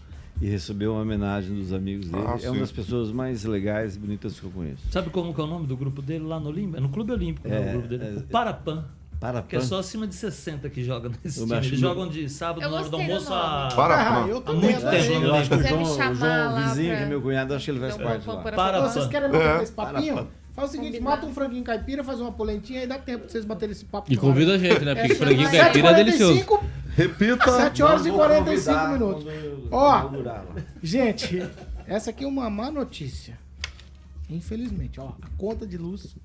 e 0.41 0.49
recebeu 0.49 0.93
uma 0.93 1.01
homenagem 1.01 1.55
dos 1.55 1.71
amigos 1.71 2.07
dele. 2.09 2.23
Ah, 2.27 2.33
é 2.35 2.39
sim. 2.39 2.47
uma 2.49 2.59
das 2.59 2.71
pessoas 2.71 3.11
mais 3.11 3.43
legais 3.43 3.95
e 3.95 3.99
bonitas 3.99 4.39
que 4.39 4.45
eu 4.45 4.49
conheço. 4.51 4.81
Sabe 4.89 5.09
como 5.11 5.33
que 5.33 5.39
é 5.39 5.43
o 5.43 5.47
nome 5.47 5.67
do 5.67 5.77
grupo 5.77 6.01
dele 6.01 6.25
lá 6.25 6.39
no 6.39 6.49
Olímpio? 6.49 6.77
É 6.77 6.79
no 6.81 6.89
Clube 6.89 7.11
Olímpico, 7.11 7.47
né? 7.47 7.57
É, 7.57 7.69
O 7.69 7.71
grupo 7.73 7.87
dele. 7.87 8.03
é- 8.03 8.19
o 8.19 8.23
Parapan. 8.23 8.85
Para 9.19 9.43
Que 9.43 9.55
é 9.57 9.61
só 9.61 9.77
acima 9.77 10.07
de 10.07 10.15
60 10.15 10.67
que 10.67 10.83
joga 10.83 11.11
nesse 11.23 11.39
Eu 11.41 11.45
time. 11.45 11.57
Eles 11.59 11.69
que- 11.69 11.75
jogam 11.75 12.07
de 12.09 12.27
sábado 12.27 12.59
na 12.61 12.75
hora 12.75 12.89
do 12.89 12.95
almoço 12.97 13.31
a... 13.31 13.69
Parapan. 13.75 14.23
Ah, 14.23 14.27
eu 14.27 14.43
Há 14.43 14.53
muito 14.53 14.79
tempo. 14.81 15.23
Eu 15.25 15.35
acho 15.35 15.49
que 15.49 15.55
o 15.57 15.63
João, 15.67 15.81
o 15.83 16.15
João 16.15 16.55
vizinho, 16.55 16.87
pra- 16.89 16.97
que 16.97 17.03
é 17.03 17.05
meu 17.05 17.21
cunhado, 17.21 17.53
acho 17.53 17.65
que 17.65 17.69
ele 17.71 17.79
faz 17.79 17.93
Então, 17.93 18.07
parte 18.07 18.27
lá. 18.27 18.37
pôr 18.37 18.51
a 18.53 18.55
Para- 18.55 18.81
Vocês 18.89 19.05
querem 19.05 19.27
É. 19.27 19.31
bater 19.31 19.61
esse 19.63 19.71
papinho? 19.73 20.13
Para- 20.15 20.27
Faz 20.53 20.67
o 20.69 20.71
seguinte, 20.71 20.93
Combinado. 20.97 21.15
mata 21.17 21.27
um 21.27 21.33
franguinho 21.33 21.63
caipira, 21.63 22.03
faz 22.03 22.19
uma 22.19 22.31
polentinha 22.31 22.83
e 22.83 22.87
dá 22.87 22.97
tempo 22.97 23.25
de 23.27 23.31
vocês 23.31 23.45
baterem 23.45 23.71
esse 23.71 23.85
papo. 23.85 24.11
E 24.11 24.17
convida 24.17 24.55
a 24.55 24.57
gente, 24.57 24.83
né? 24.83 24.95
Porque 24.95 25.13
É, 25.13 25.15
franguinho 25.15 25.49
caipira 25.49 25.89
é 25.91 25.93
delicioso. 25.93 26.45
45, 26.95 26.95
Repita. 26.95 27.51
7 27.57 27.83
horas 27.83 28.05
e 28.05 28.09
Vou 28.09 28.19
45 28.19 28.77
convidar 28.77 28.93
minutos. 28.93 29.23
quando 29.23 29.67
Ó. 29.71 30.09
quando. 30.09 30.65
Gente, 30.83 31.39
essa 31.87 32.09
aqui 32.09 32.23
é 32.23 32.27
uma 32.27 32.49
má 32.49 32.69
notícia. 32.69 33.39
Infelizmente, 34.29 34.99
ó, 34.99 35.13
a 35.21 35.27
conta 35.37 35.65
de 35.65 35.77
luz 35.77 36.15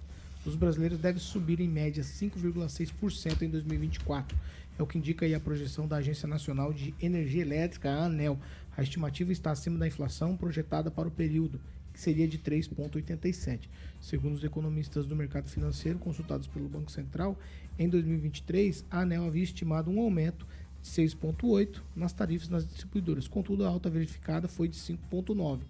dos 0.44 0.54
brasileiros 0.54 0.98
deve 0.98 1.18
subir 1.18 1.60
em 1.60 1.68
média 1.68 2.02
5,6% 2.02 3.42
em 3.42 3.50
2024. 3.50 4.36
É 4.78 4.82
o 4.82 4.86
que 4.86 4.98
indica 4.98 5.24
aí 5.24 5.34
a 5.34 5.40
projeção 5.40 5.88
da 5.88 5.96
Agência 5.96 6.28
Nacional 6.28 6.72
de 6.72 6.94
Energia 7.00 7.42
Elétrica, 7.42 7.90
a 7.90 8.04
ANEL. 8.04 8.38
A 8.76 8.82
estimativa 8.82 9.32
está 9.32 9.50
acima 9.50 9.78
da 9.78 9.86
inflação 9.86 10.36
projetada 10.36 10.90
para 10.90 11.08
o 11.08 11.10
período, 11.10 11.58
que 11.94 12.00
seria 12.00 12.28
de 12.28 12.38
3,87. 12.38 13.60
Segundo 14.00 14.34
os 14.34 14.44
economistas 14.44 15.06
do 15.06 15.16
mercado 15.16 15.48
financeiro 15.48 15.98
consultados 15.98 16.46
pelo 16.46 16.68
Banco 16.68 16.92
Central, 16.92 17.38
em 17.78 17.88
2023, 17.88 18.84
a 18.90 19.00
ANEL 19.00 19.26
havia 19.26 19.42
estimado 19.42 19.90
um 19.90 20.00
aumento 20.00 20.46
6,8 20.86 21.80
nas 21.94 22.12
tarifas 22.12 22.48
nas 22.48 22.66
distribuidoras. 22.66 23.28
Contudo, 23.28 23.64
a 23.64 23.68
alta 23.68 23.90
verificada 23.90 24.48
foi 24.48 24.68
de 24.68 24.76
5,9. 24.76 25.60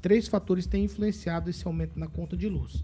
Três 0.00 0.28
fatores 0.28 0.66
têm 0.66 0.84
influenciado 0.84 1.50
esse 1.50 1.66
aumento 1.66 1.98
na 1.98 2.06
conta 2.06 2.36
de 2.36 2.48
luz. 2.48 2.82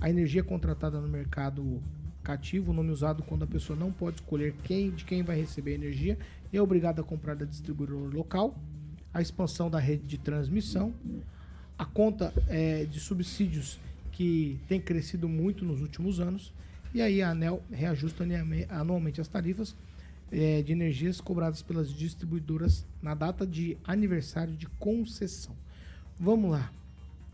A 0.00 0.08
energia 0.10 0.42
contratada 0.42 1.00
no 1.00 1.08
mercado 1.08 1.82
cativo, 2.22 2.70
o 2.70 2.74
nome 2.74 2.90
usado 2.90 3.22
quando 3.22 3.44
a 3.44 3.46
pessoa 3.46 3.78
não 3.78 3.92
pode 3.92 4.16
escolher 4.16 4.54
quem 4.64 4.90
de 4.90 5.04
quem 5.04 5.22
vai 5.22 5.36
receber 5.36 5.72
a 5.72 5.74
energia 5.74 6.18
e 6.52 6.56
é 6.56 6.62
obrigada 6.62 7.00
a 7.00 7.04
comprar 7.04 7.34
da 7.34 7.44
distribuidora 7.44 8.14
local. 8.14 8.58
A 9.12 9.20
expansão 9.20 9.70
da 9.70 9.78
rede 9.78 10.04
de 10.06 10.18
transmissão, 10.18 10.94
a 11.78 11.84
conta 11.84 12.32
eh, 12.48 12.84
de 12.90 13.00
subsídios 13.00 13.78
que 14.12 14.58
tem 14.68 14.80
crescido 14.80 15.28
muito 15.28 15.64
nos 15.64 15.80
últimos 15.80 16.20
anos 16.20 16.52
e 16.94 17.00
aí 17.00 17.22
a 17.22 17.30
ANEL 17.30 17.62
reajusta 17.70 18.24
anualme- 18.24 18.66
anualmente 18.68 19.20
as 19.20 19.28
tarifas 19.28 19.74
eh, 20.32 20.62
de 20.62 20.72
energias 20.72 21.20
cobradas 21.20 21.62
pelas 21.62 21.92
distribuidoras 21.92 22.86
na 23.02 23.14
data 23.14 23.46
de 23.46 23.76
aniversário 23.84 24.56
de 24.56 24.66
concessão. 24.66 25.56
Vamos 26.18 26.50
lá. 26.52 26.72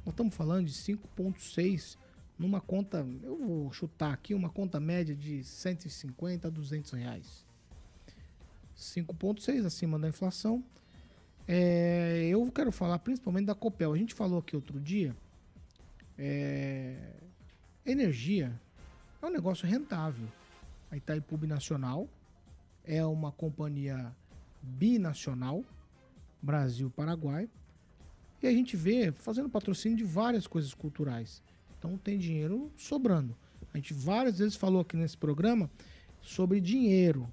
Nós 0.04 0.12
estamos 0.12 0.34
falando 0.34 0.66
de 0.66 0.72
5,6 0.72 1.96
numa 2.38 2.60
conta, 2.60 3.06
eu 3.22 3.36
vou 3.36 3.72
chutar 3.72 4.12
aqui, 4.12 4.34
uma 4.34 4.50
conta 4.50 4.78
média 4.78 5.14
de 5.14 5.42
150 5.42 6.48
a 6.48 6.50
200 6.50 6.92
reais. 6.92 7.44
5,6 8.76 9.64
acima 9.64 9.98
da 9.98 10.08
inflação. 10.08 10.62
É, 11.48 12.28
eu 12.30 12.50
quero 12.52 12.70
falar 12.70 12.98
principalmente 12.98 13.46
da 13.46 13.54
Copel. 13.54 13.92
A 13.92 13.96
gente 13.96 14.14
falou 14.14 14.38
aqui 14.38 14.54
outro 14.54 14.78
dia. 14.78 15.16
é, 16.18 16.96
energia 17.84 18.58
é 19.22 19.26
um 19.26 19.30
negócio 19.30 19.66
rentável. 19.66 20.28
A 20.90 20.96
Itaipu 20.96 21.36
Nacional 21.46 22.08
é 22.86 23.04
uma 23.04 23.32
companhia 23.32 24.14
binacional, 24.62 25.64
Brasil-Paraguai. 26.40 27.48
E 28.42 28.46
a 28.46 28.52
gente 28.52 28.76
vê 28.76 29.10
fazendo 29.12 29.48
patrocínio 29.48 29.98
de 29.98 30.04
várias 30.04 30.46
coisas 30.46 30.72
culturais. 30.72 31.42
Então 31.78 31.98
tem 31.98 32.18
dinheiro 32.18 32.70
sobrando. 32.76 33.36
A 33.74 33.76
gente 33.76 33.92
várias 33.92 34.38
vezes 34.38 34.54
falou 34.54 34.80
aqui 34.80 34.96
nesse 34.96 35.16
programa 35.16 35.70
sobre 36.20 36.60
dinheiro 36.60 37.30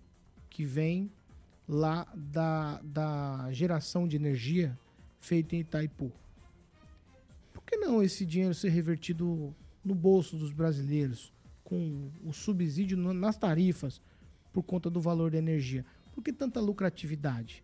que 0.50 0.66
vem 0.66 1.12
lá 1.68 2.08
da, 2.16 2.82
da 2.84 3.52
geração 3.52 4.08
de 4.08 4.16
energia 4.16 4.78
feita 5.20 5.56
em 5.56 5.60
Itaipu. 5.60 6.12
Por 7.54 7.64
que 7.64 7.78
não 7.78 8.04
esse 8.04 8.26
dinheiro 8.26 8.54
ser 8.54 8.70
revertido 8.70 9.56
no 9.84 9.96
bolso 9.96 10.36
dos 10.36 10.52
brasileiros 10.52 11.32
com 11.64 12.10
o 12.24 12.34
subsídio 12.34 12.98
nas 12.98 13.38
tarifas 13.38 14.02
por 14.54 14.64
conta 14.64 14.90
do 14.90 15.02
valor 15.02 15.32
da 15.32 15.38
energia? 15.38 15.84
Por 16.14 16.24
que 16.24 16.32
tanta 16.32 16.62
lucratividade? 16.62 17.64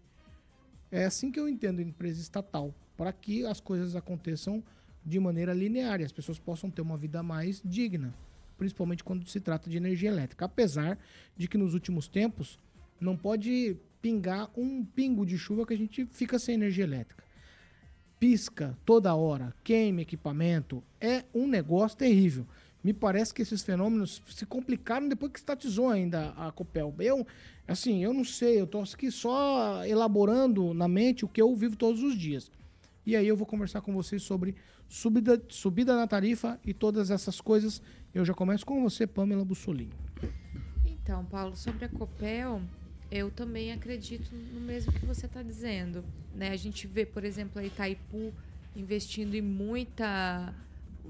É 0.92 1.06
assim 1.06 1.32
que 1.32 1.40
eu 1.40 1.48
entendo 1.48 1.82
empresa 1.82 2.20
estatal, 2.20 2.74
para 2.98 3.14
que 3.14 3.46
as 3.46 3.62
coisas 3.62 3.96
aconteçam 3.96 4.64
de 5.06 5.20
maneira 5.20 5.54
linear 5.54 6.02
e 6.02 6.04
as 6.04 6.12
pessoas 6.12 6.40
possam 6.40 6.70
ter 6.70 6.82
uma 6.82 6.98
vida 6.98 7.22
mais 7.22 7.62
digna, 7.64 8.14
principalmente 8.58 9.04
quando 9.04 9.28
se 9.28 9.40
trata 9.40 9.70
de 9.70 9.78
energia 9.78 10.10
elétrica. 10.10 10.46
Apesar 10.46 10.98
de 11.38 11.48
que 11.48 11.58
nos 11.58 11.74
últimos 11.74 12.08
tempos 12.08 12.60
não 13.00 13.16
pode 13.16 13.78
pingar 14.02 14.50
um 14.58 14.84
pingo 14.84 15.26
de 15.26 15.38
chuva 15.38 15.66
que 15.66 15.74
a 15.74 15.78
gente 15.78 16.06
fica 16.08 16.40
sem 16.40 16.56
energia 16.56 16.84
elétrica. 16.84 17.24
Pisca 18.20 18.78
toda 18.86 19.16
hora, 19.16 19.54
queima 19.64 20.02
equipamento, 20.02 20.84
é 21.00 21.24
um 21.34 21.48
negócio 21.48 21.98
terrível. 21.98 22.46
Me 22.84 22.94
parece 22.94 23.34
que 23.34 23.42
esses 23.42 23.62
fenômenos 23.62 24.22
se 24.28 24.46
complicaram 24.46 25.10
depois 25.10 25.32
que 25.32 25.40
estatizou 25.40 25.90
ainda 25.90 26.30
a 26.38 26.52
Copel. 26.52 26.94
Eu, 27.00 27.28
assim, 27.68 28.04
eu 28.04 28.14
não 28.14 28.24
sei, 28.24 28.60
eu 28.62 28.66
tô 28.66 28.80
aqui 28.80 29.12
só 29.12 29.86
elaborando 29.86 30.74
na 30.74 30.88
mente 30.88 31.26
o 31.26 31.28
que 31.28 31.42
eu 31.42 31.54
vivo 31.56 31.76
todos 31.76 32.02
os 32.02 32.18
dias. 32.18 32.50
E 33.06 33.16
aí 33.16 33.28
eu 33.28 33.36
vou 33.36 33.46
conversar 33.46 33.82
com 33.82 33.94
vocês 33.94 34.24
sobre 34.24 34.56
subida, 34.88 35.42
subida 35.50 35.96
na 35.96 36.08
tarifa 36.08 36.60
e 36.66 36.74
todas 36.74 37.12
essas 37.12 37.42
coisas. 37.42 37.82
Eu 38.14 38.24
já 38.24 38.34
começo 38.34 38.66
com 38.66 38.82
você, 38.82 39.06
Pamela 39.06 39.44
Bussolini. 39.44 39.94
Então, 40.86 41.26
Paulo, 41.26 41.56
sobre 41.56 41.86
a 41.86 41.90
Copel, 41.90 42.62
eu 43.12 43.32
também 43.32 43.72
acredito 43.72 44.30
no 44.54 44.62
mesmo 44.62 44.92
que 44.92 45.06
você 45.06 45.26
está 45.26 45.42
dizendo. 45.42 46.04
Né? 46.36 46.50
A 46.52 46.56
gente 46.56 46.86
vê, 46.88 47.06
por 47.06 47.24
exemplo, 47.24 47.60
a 47.60 47.66
Itaipu 47.66 48.32
investindo 48.76 49.36
em 49.36 49.42
muita. 49.42 50.54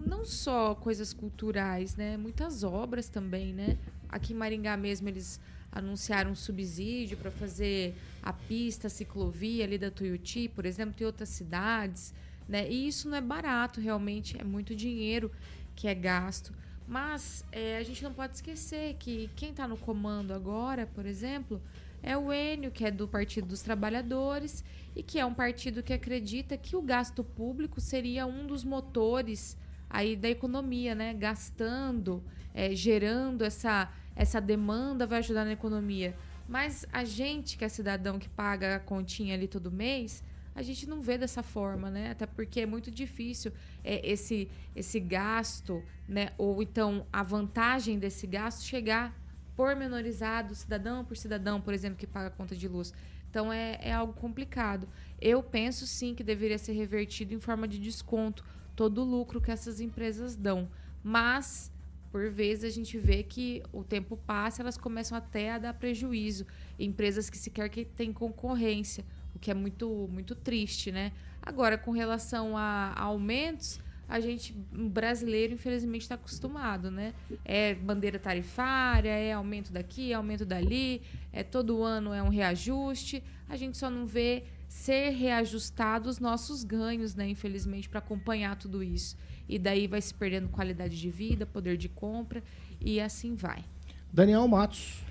Não 0.06 0.26
só 0.26 0.76
coisas 0.76 1.14
culturais, 1.14 1.95
né? 1.95 2.18
Muitas 2.18 2.64
obras 2.64 3.10
também, 3.10 3.54
né? 3.54 3.78
Aqui 4.08 4.34
em 4.34 4.36
Maringá 4.36 4.76
mesmo 4.76 5.08
eles 5.08 5.39
anunciaram 5.72 6.32
um 6.32 6.36
subsídio 6.36 7.18
para 7.18 7.30
fazer 7.30 7.95
a 8.24 8.34
pista, 8.34 8.88
a 8.88 8.89
ciclovia 8.89 9.64
ali 9.64 9.78
da 9.78 9.91
Tuiuti, 9.91 10.50
por 10.50 10.66
exemplo, 10.66 10.95
tem 10.95 11.06
outras 11.06 11.30
cidades, 11.30 12.14
né? 12.47 12.70
E 12.70 12.88
isso 12.88 13.08
não 13.08 13.18
é 13.18 13.22
barato, 13.22 13.80
realmente, 13.80 14.39
é 14.39 14.43
muito 14.43 14.76
dinheiro 14.76 15.32
que 15.76 15.88
é 15.88 15.93
gasto. 15.93 16.54
Mas 16.88 17.45
é, 17.52 17.78
a 17.78 17.84
gente 17.84 18.04
não 18.04 18.12
pode 18.12 18.36
esquecer 18.36 18.95
que 18.95 19.30
quem 19.36 19.52
está 19.52 19.68
no 19.68 19.78
comando 19.78 20.34
agora, 20.34 20.88
por 20.88 21.06
exemplo, 21.06 21.62
é 22.02 22.18
o 22.18 22.34
Enio, 22.34 22.72
que 22.72 22.84
é 22.84 22.89
do 22.89 23.08
Partido 23.08 23.47
dos 23.47 23.62
Trabalhadores, 23.62 24.64
e 24.95 25.04
que 25.04 25.20
é 25.20 25.26
um 25.26 25.34
partido 25.34 25.84
que 25.84 25.93
acredita 25.93 26.58
que 26.58 26.76
o 26.76 26.82
gasto 26.82 27.24
público 27.24 27.80
seria 27.80 28.26
um 28.26 28.47
dos 28.47 28.64
motores 28.64 29.56
aí 29.90 30.16
da 30.16 30.30
economia, 30.30 30.94
né? 30.94 31.14
Gastando, 31.14 32.24
é, 32.54 32.76
gerando 32.76 33.44
essa, 33.44 33.92
essa 34.16 34.40
demanda 34.40 35.08
vai 35.08 35.20
ajudar 35.20 35.46
na 35.46 35.54
economia. 35.54 36.16
Mas 36.48 36.86
a 36.92 37.04
gente, 37.04 37.58
que 37.58 37.66
é 37.66 37.70
cidadão 37.70 38.18
que 38.20 38.30
paga 38.30 38.76
a 38.76 38.80
continha 38.80 39.36
ali 39.36 39.48
todo 39.48 39.72
mês, 39.72 40.24
a 40.56 40.62
gente 40.62 40.88
não 40.90 41.02
vê 41.02 41.18
dessa 41.18 41.42
forma, 41.42 41.90
né? 41.90 42.12
Até 42.12 42.26
porque 42.26 42.62
é 42.62 42.66
muito 42.66 42.92
difícil 42.92 43.52
é, 43.84 44.06
esse, 44.10 44.50
esse 44.76 45.00
gasto, 45.00 45.82
né? 46.08 46.32
Ou 46.38 46.62
então 46.62 47.06
a 47.14 47.24
vantagem 47.24 47.98
desse 47.98 48.28
gasto 48.28 48.64
chegar 48.64 49.18
pormenorizado, 49.56 50.56
cidadão 50.56 51.06
por 51.06 51.16
cidadão, 51.16 51.62
por 51.62 51.74
exemplo, 51.74 51.98
que 51.98 52.08
paga 52.08 52.28
a 52.28 52.32
conta 52.32 52.56
de 52.56 52.68
luz. 52.68 52.94
Então 53.30 53.54
é, 53.54 53.80
é 53.82 53.94
algo 53.94 54.14
complicado. 54.14 54.88
Eu 55.22 55.44
penso 55.44 55.86
sim 55.86 56.16
que 56.16 56.24
deveria 56.24 56.58
ser 56.58 56.74
revertido 56.74 57.34
em 57.34 57.40
forma 57.40 57.68
de 57.68 57.78
desconto 57.78 58.44
todo 58.80 59.02
o 59.02 59.04
lucro 59.04 59.42
que 59.42 59.52
essas 59.52 59.82
empresas 59.82 60.38
dão. 60.38 60.70
Mas, 61.04 61.70
por 62.14 62.30
vezes, 62.30 62.64
a 62.64 62.70
gente 62.70 62.98
vê 62.98 63.24
que 63.24 63.62
o 63.74 63.84
tempo 63.84 64.16
passa 64.16 64.62
elas 64.62 64.78
começam 64.78 65.18
até 65.18 65.52
a 65.52 65.58
dar 65.58 65.74
prejuízo. 65.74 66.46
Empresas 66.80 67.30
que 67.30 67.38
sequer 67.38 67.68
que 67.68 67.84
têm 67.84 68.14
concorrência, 68.14 69.04
o 69.36 69.40
que 69.40 69.52
é 69.52 69.54
muito, 69.54 70.08
muito 70.10 70.34
triste, 70.34 70.94
né? 70.94 71.12
Agora, 71.42 71.78
com 71.78 71.92
relação 71.92 72.56
a, 72.56 72.94
aumentos, 72.96 73.82
a 74.08 74.22
gente, 74.22 74.54
brasileiro, 74.54 75.56
infelizmente, 75.56 76.04
está 76.04 76.16
acostumado, 76.16 76.90
né? 76.90 77.14
É 77.44 77.76
bandeira 77.76 78.18
tarifária, 78.18 79.10
é 79.10 79.34
aumento 79.34 79.74
daqui, 79.74 80.14
aumento 80.14 80.46
dali, 80.46 81.02
é 81.34 81.44
todo 81.44 81.84
ano 81.84 82.14
é 82.14 82.24
um 82.24 82.30
reajuste. 82.30 83.22
A 83.50 83.58
gente 83.58 83.78
só 83.78 83.90
não 83.90 84.08
vê 84.08 84.46
ser 84.70 85.10
reajustados 85.10 86.16
os 86.16 86.20
nossos 86.20 86.64
ganhos, 86.64 87.16
né? 87.16 87.28
Infelizmente, 87.28 87.90
para 87.90 88.00
acompanhar 88.00 88.56
tudo 88.56 88.84
isso. 88.84 89.18
E 89.50 89.58
daí 89.58 89.88
vai 89.88 90.00
se 90.00 90.14
perdendo 90.14 90.48
qualidade 90.48 90.98
de 90.98 91.10
vida, 91.10 91.46
poder 91.46 91.76
de 91.76 91.90
compra 91.90 92.44
e 92.80 93.02
assim 93.02 93.36
vai. 93.36 93.66
Daniel 94.14 94.48
Matos. 94.48 95.02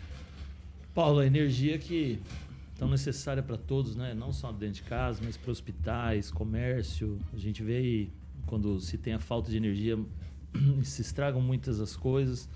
Paulo, 0.95 1.19
a 1.19 1.27
energia 1.27 1.77
que 1.77 2.21
tão 2.79 2.89
necessária 2.89 3.43
para 3.43 3.57
todos, 3.57 3.97
né? 3.97 4.15
Não 4.15 4.33
só 4.33 4.53
dentro 4.53 4.77
de 4.77 4.83
casa, 4.85 5.21
mas 5.25 5.37
para 5.37 5.51
hospitais, 5.51 6.31
comércio. 6.31 7.19
A 7.35 7.37
gente 7.37 7.63
vê 7.63 7.77
aí, 7.79 8.13
quando 8.47 8.81
se 8.81 8.97
tem 8.97 9.13
a 9.13 9.19
falta 9.19 9.51
de 9.51 9.57
energia, 9.57 9.99
se 10.85 11.03
estragam 11.03 11.43
muitas 11.43 11.81
as 11.81 11.97
coisas. 11.97 12.49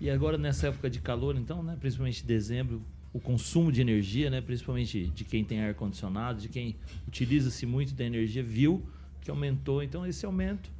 E 0.00 0.08
agora 0.08 0.38
nessa 0.38 0.68
época 0.68 0.88
de 0.88 1.00
calor, 1.00 1.36
então, 1.36 1.62
né, 1.62 1.76
principalmente 1.78 2.24
em 2.24 2.26
dezembro, 2.26 2.82
o 3.12 3.20
consumo 3.20 3.70
de 3.70 3.80
energia, 3.80 4.30
né, 4.30 4.40
principalmente 4.40 5.06
de 5.08 5.24
quem 5.24 5.44
tem 5.44 5.60
ar 5.60 5.74
condicionado, 5.74 6.40
de 6.40 6.48
quem 6.48 6.76
utiliza-se 7.06 7.66
muito 7.66 7.94
da 7.94 8.04
energia, 8.04 8.42
viu 8.42 8.82
que 9.20 9.30
aumentou. 9.30 9.82
Então 9.82 10.06
esse 10.06 10.24
aumento 10.24 10.70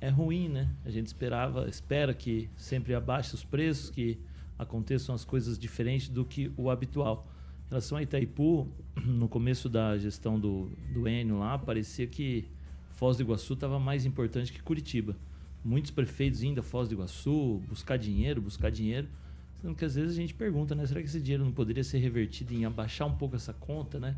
é 0.00 0.08
ruim, 0.08 0.48
né? 0.48 0.68
A 0.84 0.90
gente 0.90 1.06
esperava, 1.06 1.68
espera 1.68 2.14
que 2.14 2.48
sempre 2.56 2.94
abaixe 2.94 3.34
os 3.34 3.42
preços, 3.42 3.90
que 3.90 4.18
aconteçam 4.58 5.14
as 5.14 5.24
coisas 5.24 5.58
diferentes 5.58 6.08
do 6.08 6.24
que 6.24 6.52
o 6.56 6.70
habitual. 6.70 7.26
Em 7.66 7.70
relação 7.70 7.98
a 7.98 8.02
Itaipu, 8.02 8.68
no 9.04 9.28
começo 9.28 9.68
da 9.68 9.98
gestão 9.98 10.38
do, 10.38 10.70
do 10.92 11.08
Enio 11.08 11.38
lá, 11.38 11.58
parecia 11.58 12.06
que 12.06 12.44
Foz 12.90 13.16
do 13.16 13.22
Iguaçu 13.22 13.54
estava 13.54 13.78
mais 13.80 14.06
importante 14.06 14.52
que 14.52 14.62
Curitiba. 14.62 15.16
Muitos 15.64 15.90
prefeitos 15.90 16.42
indo 16.42 16.60
a 16.60 16.62
Foz 16.62 16.88
do 16.88 16.94
Iguaçu, 16.94 17.60
buscar 17.68 17.96
dinheiro, 17.96 18.40
buscar 18.40 18.70
dinheiro. 18.70 19.08
Sendo 19.64 19.76
que 19.76 19.84
às 19.86 19.94
vezes 19.94 20.12
a 20.12 20.20
gente 20.20 20.34
pergunta, 20.34 20.74
né? 20.74 20.84
Será 20.84 21.00
que 21.00 21.06
esse 21.06 21.18
dinheiro 21.18 21.42
não 21.42 21.50
poderia 21.50 21.82
ser 21.82 21.96
revertido 21.96 22.52
em 22.52 22.66
abaixar 22.66 23.08
um 23.08 23.16
pouco 23.16 23.34
essa 23.34 23.54
conta, 23.54 23.98
né? 23.98 24.14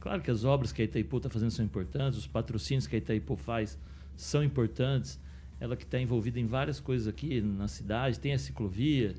Claro 0.00 0.22
que 0.22 0.30
as 0.30 0.42
obras 0.42 0.72
que 0.72 0.80
a 0.80 0.86
Itaipu 0.86 1.18
está 1.18 1.28
fazendo 1.28 1.50
são 1.50 1.62
importantes, 1.62 2.18
os 2.18 2.26
patrocínios 2.26 2.86
que 2.86 2.96
a 2.96 2.98
Itaipu 2.98 3.36
faz 3.36 3.78
são 4.16 4.42
importantes. 4.42 5.20
Ela 5.60 5.76
que 5.76 5.84
está 5.84 6.00
envolvida 6.00 6.40
em 6.40 6.46
várias 6.46 6.80
coisas 6.80 7.06
aqui 7.06 7.42
na 7.42 7.68
cidade, 7.68 8.18
tem 8.18 8.32
a 8.32 8.38
ciclovia, 8.38 9.14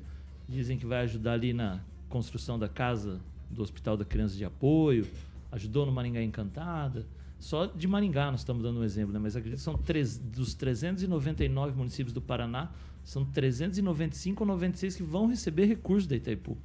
dizem 0.48 0.76
que 0.76 0.84
vai 0.84 1.02
ajudar 1.02 1.34
ali 1.34 1.52
na 1.52 1.78
construção 2.08 2.58
da 2.58 2.68
casa 2.68 3.20
do 3.48 3.62
Hospital 3.62 3.96
da 3.96 4.04
Criança 4.04 4.36
de 4.36 4.44
Apoio, 4.44 5.06
ajudou 5.52 5.86
no 5.86 5.92
Maringá 5.92 6.20
Encantada. 6.20 7.06
Só 7.38 7.66
de 7.66 7.86
Maringá 7.86 8.32
nós 8.32 8.40
estamos 8.40 8.64
dando 8.64 8.80
um 8.80 8.84
exemplo, 8.84 9.12
né? 9.12 9.20
mas 9.20 9.36
acredito 9.36 9.58
que 9.58 9.64
são 9.64 9.78
três, 9.78 10.18
dos 10.18 10.54
399 10.54 11.76
municípios 11.76 12.12
do 12.12 12.20
Paraná, 12.20 12.68
são 13.08 13.24
395 13.24 14.42
ou 14.42 14.46
96 14.48 14.96
que 14.96 15.02
vão 15.02 15.28
receber 15.28 15.64
recursos 15.64 16.06
da 16.06 16.14
Itaipu. 16.14 16.58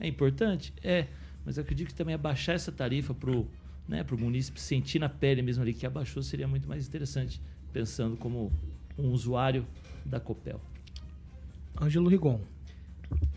É 0.00 0.08
importante? 0.08 0.72
É, 0.82 1.06
mas 1.44 1.58
eu 1.58 1.62
acredito 1.62 1.88
que 1.88 1.94
também 1.94 2.14
abaixar 2.14 2.54
essa 2.54 2.72
tarifa 2.72 3.12
para 3.12 3.30
o 3.30 3.46
né, 3.86 4.02
munícipe 4.18 4.58
sentir 4.58 4.98
na 4.98 5.10
pele 5.10 5.42
mesmo 5.42 5.62
ali 5.62 5.74
que 5.74 5.84
abaixou 5.84 6.22
seria 6.22 6.48
muito 6.48 6.66
mais 6.66 6.88
interessante, 6.88 7.42
pensando 7.74 8.16
como 8.16 8.50
um 8.96 9.10
usuário 9.10 9.66
da 10.02 10.18
Copel. 10.18 10.58
Ângelo 11.78 12.08
Rigon. 12.08 12.40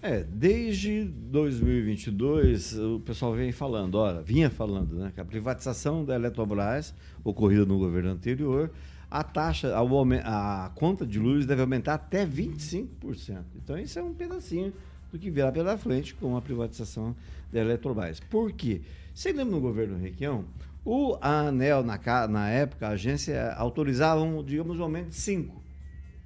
É, 0.02 0.24
desde 0.24 1.04
2022 1.04 2.80
o 2.80 3.02
pessoal 3.02 3.34
vem 3.34 3.52
falando, 3.52 3.96
olha, 3.96 4.22
vinha 4.22 4.50
falando, 4.50 4.96
né, 4.96 5.12
que 5.14 5.20
a 5.20 5.26
privatização 5.26 6.06
da 6.06 6.16
Eletrobras, 6.16 6.96
ocorrida 7.22 7.66
no 7.66 7.78
governo 7.78 8.12
anterior, 8.12 8.72
a 9.10 9.24
taxa, 9.24 9.76
a, 9.76 10.66
a 10.66 10.70
conta 10.70 11.06
de 11.06 11.20
luz 11.20 11.46
deve 11.46 11.62
aumentar 11.62 11.94
até 11.96 12.26
25%. 12.26 13.44
Então 13.64 13.78
isso 13.78 13.98
é 14.00 14.04
um 14.04 14.14
pedacinho 14.14 14.74
do 15.12 15.20
que 15.20 15.30
virá 15.30 15.52
pela 15.52 15.78
frente 15.78 16.14
com 16.16 16.36
a 16.36 16.42
privatização 16.42 17.16
da 17.52 17.60
Eletrobras. 17.62 18.20
Por 18.20 18.52
quê? 18.52 18.82
Você 19.14 19.30
lembra 19.32 19.56
no 19.56 19.62
governo 19.62 19.98
Requião, 19.98 20.46
o 20.84 21.18
ANEL, 21.22 21.84
na, 21.84 22.00
na 22.28 22.50
época, 22.50 22.88
a 22.88 22.92
agência 22.92 23.54
autorizava, 23.54 24.22
um, 24.22 24.44
digamos, 24.44 24.78
um 24.80 24.84
aumento 24.84 25.10
de 25.10 25.16
5. 25.16 25.64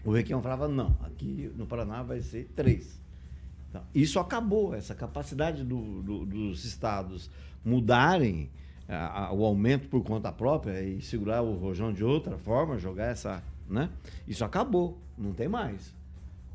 O 0.03 0.11
Requião 0.11 0.41
falava, 0.41 0.67
não, 0.67 0.97
aqui 1.03 1.51
no 1.55 1.65
Paraná 1.65 2.01
vai 2.03 2.21
ser 2.21 2.49
3. 2.55 2.99
Então, 3.69 3.83
isso 3.93 4.19
acabou, 4.19 4.73
essa 4.73 4.95
capacidade 4.95 5.63
do- 5.63 6.01
do- 6.01 6.25
dos 6.25 6.65
estados 6.65 7.29
mudarem 7.63 8.49
a- 8.89 9.27
a- 9.27 9.33
o 9.33 9.45
aumento 9.45 9.87
por 9.87 10.03
conta 10.03 10.31
própria 10.31 10.81
e 10.81 11.01
segurar 11.01 11.41
o 11.41 11.53
rojão 11.55 11.93
de 11.93 12.03
outra 12.03 12.37
forma, 12.37 12.77
jogar 12.77 13.05
essa, 13.05 13.43
né? 13.69 13.89
Isso 14.27 14.43
acabou, 14.43 14.97
não 15.17 15.31
tem 15.31 15.47
mais. 15.47 15.93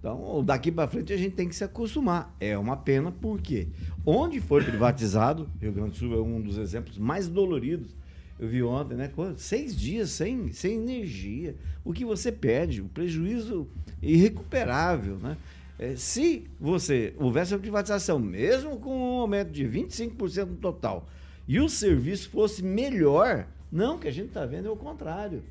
Então, 0.00 0.44
daqui 0.44 0.70
para 0.70 0.86
frente 0.86 1.12
a 1.14 1.16
gente 1.16 1.34
tem 1.34 1.48
que 1.48 1.54
se 1.54 1.64
acostumar. 1.64 2.34
É 2.38 2.58
uma 2.58 2.76
pena 2.76 3.10
porque 3.10 3.68
onde 4.04 4.38
foi 4.40 4.62
privatizado, 4.62 5.48
Rio 5.58 5.72
Grande 5.72 5.90
do 5.92 5.96
Sul 5.96 6.12
é 6.12 6.20
um 6.20 6.40
dos 6.42 6.58
exemplos 6.58 6.98
mais 6.98 7.26
doloridos. 7.26 7.96
Eu 8.38 8.48
vi 8.48 8.62
ontem, 8.62 8.96
né? 8.96 9.10
Seis 9.36 9.74
dias 9.74 10.10
sem, 10.10 10.52
sem 10.52 10.74
energia. 10.74 11.54
O 11.84 11.92
que 11.92 12.04
você 12.04 12.30
perde, 12.32 12.82
o 12.82 12.86
prejuízo 12.86 13.66
irrecuperável, 14.02 15.16
né? 15.18 15.36
É, 15.78 15.96
se 15.96 16.44
você 16.60 17.14
houvesse 17.18 17.54
a 17.54 17.58
privatização, 17.58 18.18
mesmo 18.18 18.76
com 18.78 18.96
um 18.96 19.20
aumento 19.20 19.50
de 19.50 19.64
25% 19.64 20.44
no 20.46 20.56
total, 20.56 21.08
e 21.46 21.60
o 21.60 21.68
serviço 21.68 22.30
fosse 22.30 22.62
melhor, 22.62 23.46
não, 23.70 23.96
o 23.96 23.98
que 23.98 24.08
a 24.08 24.12
gente 24.12 24.28
está 24.28 24.46
vendo 24.46 24.68
é 24.68 24.70
o 24.70 24.76
contrário. 24.76 25.42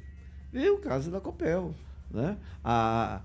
E 0.51 0.69
o 0.69 0.77
caso 0.77 1.11
da 1.11 1.19
Copel. 1.19 1.73
Né? 2.09 2.37
A, 2.63 3.21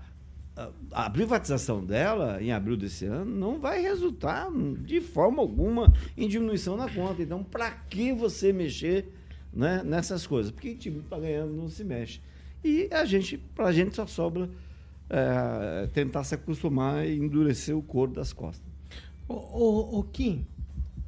a, 0.55 1.05
a 1.05 1.09
privatização 1.09 1.83
dela, 1.85 2.41
em 2.41 2.51
abril 2.51 2.75
desse 2.75 3.05
ano, 3.05 3.33
não 3.33 3.59
vai 3.59 3.81
resultar 3.81 4.49
de 4.83 4.99
forma 4.99 5.41
alguma 5.41 5.93
em 6.17 6.27
diminuição 6.27 6.75
na 6.75 6.89
conta. 6.89 7.21
Então, 7.21 7.43
para 7.43 7.71
que 7.71 8.11
você 8.11 8.51
mexer 8.51 9.13
né, 9.53 9.81
nessas 9.83 10.27
coisas? 10.27 10.51
Porque 10.51 10.75
time 10.75 10.99
que 10.99 11.05
está 11.05 11.19
ganhando 11.19 11.53
não 11.53 11.69
se 11.69 11.83
mexe. 11.83 12.21
E 12.63 12.89
a 12.91 13.05
gente, 13.05 13.37
para 13.37 13.67
a 13.67 13.71
gente 13.71 13.95
só 13.95 14.05
sobra 14.05 14.49
é, 15.09 15.87
tentar 15.93 16.23
se 16.23 16.35
acostumar 16.35 17.07
e 17.07 17.17
endurecer 17.17 17.75
o 17.75 17.81
couro 17.81 18.11
das 18.11 18.33
costas. 18.33 18.67
Ô, 19.27 19.33
ô, 19.33 19.99
ô, 19.99 20.03
Kim, 20.03 20.45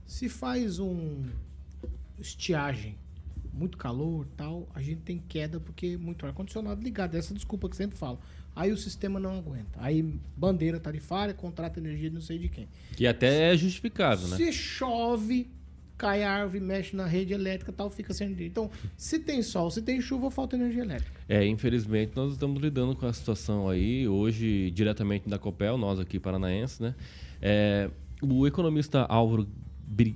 se 0.06 0.30
faz 0.30 0.80
um 0.80 1.24
estiagem, 2.22 2.98
muito 3.54 3.78
calor 3.78 4.26
tal, 4.38 4.70
a 4.74 4.82
gente 4.82 5.02
tem 5.02 5.22
queda 5.28 5.60
porque 5.60 5.98
muito 5.98 6.26
ar-condicionado 6.26 6.82
ligado. 6.82 7.16
Essa 7.16 7.34
desculpa 7.34 7.70
que 7.70 7.76
sempre 7.76 7.98
falo. 7.98 8.20
Aí 8.56 8.72
o 8.72 8.78
sistema 8.78 9.20
não 9.20 9.38
aguenta. 9.38 9.78
Aí 9.78 10.02
bandeira 10.36 10.80
tarifária, 10.80 11.34
contrata 11.34 11.80
energia 11.80 12.10
de 12.10 12.16
não 12.16 12.22
sei 12.22 12.38
de 12.38 12.50
quem. 12.50 12.68
Que 12.96 13.08
até 13.08 13.54
é 13.54 13.58
justificável, 13.58 14.28
né? 14.28 14.38
Se 14.38 14.52
chove, 14.52 15.50
cai 15.98 16.24
a 16.24 16.32
árvore, 16.32 16.60
mexe 16.60 16.96
na 16.96 17.06
rede 17.06 17.34
elétrica 17.34 17.72
tal, 17.72 17.90
fica 17.90 18.14
sem 18.14 18.28
energia. 18.28 18.48
Então, 18.48 18.70
se 18.98 19.20
tem 19.20 19.42
sol, 19.42 19.70
se 19.72 19.82
tem 19.82 20.02
chuva, 20.02 20.30
falta 20.32 20.56
energia 20.56 20.82
elétrica. 20.82 21.22
É, 21.30 21.46
infelizmente 21.46 22.14
nós 22.16 22.34
estamos 22.34 22.62
lidando 22.62 22.96
com 22.96 23.06
a 23.06 23.14
situação 23.14 23.70
aí, 23.70 24.08
hoje, 24.08 24.72
diretamente 24.72 25.30
da 25.30 25.38
Copel, 25.38 25.78
nós 25.78 26.00
aqui 26.00 26.20
paranaenses, 26.20 26.80
né? 26.80 26.96
É, 27.42 27.90
o 28.22 28.46
economista 28.46 29.02
Álvaro 29.04 29.48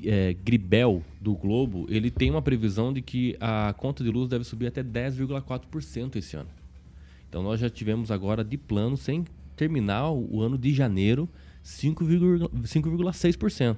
é, 0.06 0.34
Gribel, 0.34 1.04
do 1.20 1.34
Globo, 1.36 1.86
ele 1.90 2.10
tem 2.12 2.30
uma 2.32 2.42
previsão 2.42 2.94
de 2.94 3.02
que 3.02 3.36
a 3.40 3.74
conta 3.78 4.04
de 4.04 4.10
luz 4.10 4.30
deve 4.30 4.44
subir 4.44 4.68
até 4.68 4.84
10,4% 4.84 6.16
esse 6.16 6.36
ano. 6.38 6.50
Então 7.30 7.44
nós 7.44 7.60
já 7.60 7.70
tivemos 7.70 8.12
agora 8.12 8.44
de 8.44 8.58
plano, 8.58 8.96
sem 8.96 9.26
terminar 9.56 10.12
o 10.12 10.42
ano 10.42 10.58
de 10.58 10.74
janeiro, 10.74 11.28
5,6%. 11.64 12.50
5,6%. 12.64 13.78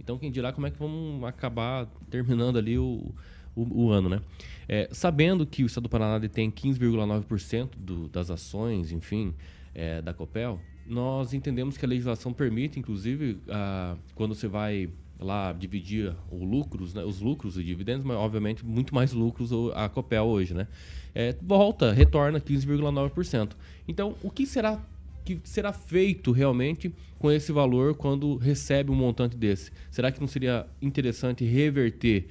Então 0.00 0.18
quem 0.18 0.30
dirá 0.30 0.52
como 0.52 0.66
é 0.66 0.70
que 0.70 0.78
vamos 0.78 1.22
acabar 1.24 1.86
terminando 2.10 2.58
ali 2.58 2.78
o, 2.78 3.12
o, 3.54 3.84
o 3.84 3.90
ano, 3.90 4.08
né? 4.08 4.20
É, 4.68 4.88
sabendo 4.92 5.46
que 5.46 5.62
o 5.62 5.66
Estado 5.66 5.84
do 5.84 5.88
Paraná 5.88 6.26
tem 6.28 6.50
15,9% 6.50 7.70
do- 7.76 8.08
das 8.08 8.30
ações, 8.30 8.92
enfim, 8.92 9.34
é, 9.74 10.00
da 10.00 10.14
Copel, 10.14 10.60
nós 10.86 11.32
entendemos 11.34 11.76
que 11.76 11.84
a 11.84 11.88
legislação 11.88 12.32
permite, 12.32 12.78
inclusive, 12.78 13.38
ah, 13.48 13.96
quando 14.14 14.34
você 14.34 14.46
vai 14.46 14.88
lá 15.24 15.52
dividir 15.52 16.14
o 16.30 16.44
lucros, 16.44 16.94
né, 16.94 17.02
os 17.02 17.20
lucros 17.20 17.58
e 17.58 17.64
dividendos, 17.64 18.04
mas 18.04 18.16
obviamente 18.16 18.64
muito 18.64 18.94
mais 18.94 19.12
lucros 19.12 19.50
a 19.74 19.88
Copel 19.88 20.24
hoje, 20.24 20.54
né? 20.54 20.68
É, 21.14 21.34
volta, 21.40 21.92
retorna 21.92 22.40
15,9%. 22.40 23.52
Então, 23.88 24.14
o 24.22 24.30
que 24.30 24.46
será 24.46 24.80
que 25.24 25.40
será 25.42 25.72
feito 25.72 26.32
realmente 26.32 26.94
com 27.18 27.30
esse 27.30 27.50
valor 27.50 27.94
quando 27.94 28.36
recebe 28.36 28.90
um 28.90 28.94
montante 28.94 29.36
desse? 29.36 29.72
Será 29.90 30.12
que 30.12 30.20
não 30.20 30.28
seria 30.28 30.66
interessante 30.82 31.44
reverter 31.44 32.26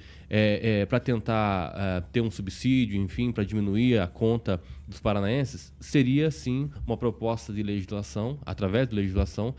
para 0.88 0.98
tentar 1.00 1.72
eh, 1.76 2.02
ter 2.12 2.20
um 2.20 2.30
subsídio, 2.30 3.00
enfim, 3.00 3.30
para 3.30 3.44
diminuir 3.44 3.98
a 3.98 4.06
conta 4.06 4.60
dos 4.88 5.00
paranaenses? 5.00 5.72
Seria 5.80 6.30
sim 6.30 6.70
uma 6.86 6.96
proposta 6.96 7.52
de 7.52 7.62
legislação, 7.62 8.38
através 8.44 8.88
de 8.88 8.94
legislação, 8.94 9.54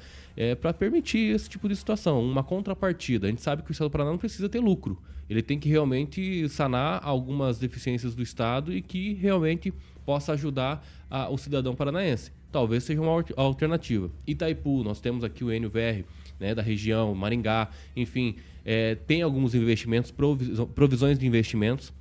para 0.59 0.73
permitir 0.73 1.33
esse 1.33 1.49
tipo 1.49 1.69
de 1.69 1.75
situação, 1.75 2.21
uma 2.21 2.43
contrapartida. 2.43 3.27
A 3.27 3.29
gente 3.29 3.41
sabe 3.41 3.63
que 3.63 3.71
o 3.71 3.73
Estado 3.73 3.87
do 3.87 3.91
Paraná 3.91 4.11
não 4.11 4.17
precisa 4.17 4.49
ter 4.49 4.59
lucro. 4.59 5.01
Ele 5.29 5.41
tem 5.41 5.57
que 5.57 5.69
realmente 5.69 6.47
sanar 6.49 6.99
algumas 7.03 7.57
deficiências 7.57 8.13
do 8.13 8.21
Estado 8.21 8.71
e 8.73 8.81
que 8.81 9.13
realmente 9.13 9.73
possa 10.05 10.33
ajudar 10.33 10.85
a- 11.09 11.29
o 11.29 11.37
cidadão 11.37 11.73
paranaense. 11.73 12.31
Talvez 12.51 12.83
seja 12.83 13.01
uma 13.01 13.11
al- 13.11 13.23
alternativa. 13.37 14.11
Itaipu, 14.27 14.83
nós 14.83 14.99
temos 14.99 15.23
aqui 15.23 15.43
o 15.43 15.51
NVR, 15.51 16.03
né, 16.39 16.53
da 16.53 16.61
região, 16.61 17.15
Maringá, 17.15 17.69
enfim, 17.95 18.35
é, 18.65 18.95
tem 18.95 19.21
alguns 19.21 19.53
investimentos, 19.53 20.11
provisões 20.73 21.19
de 21.19 21.27
investimentos. 21.27 21.93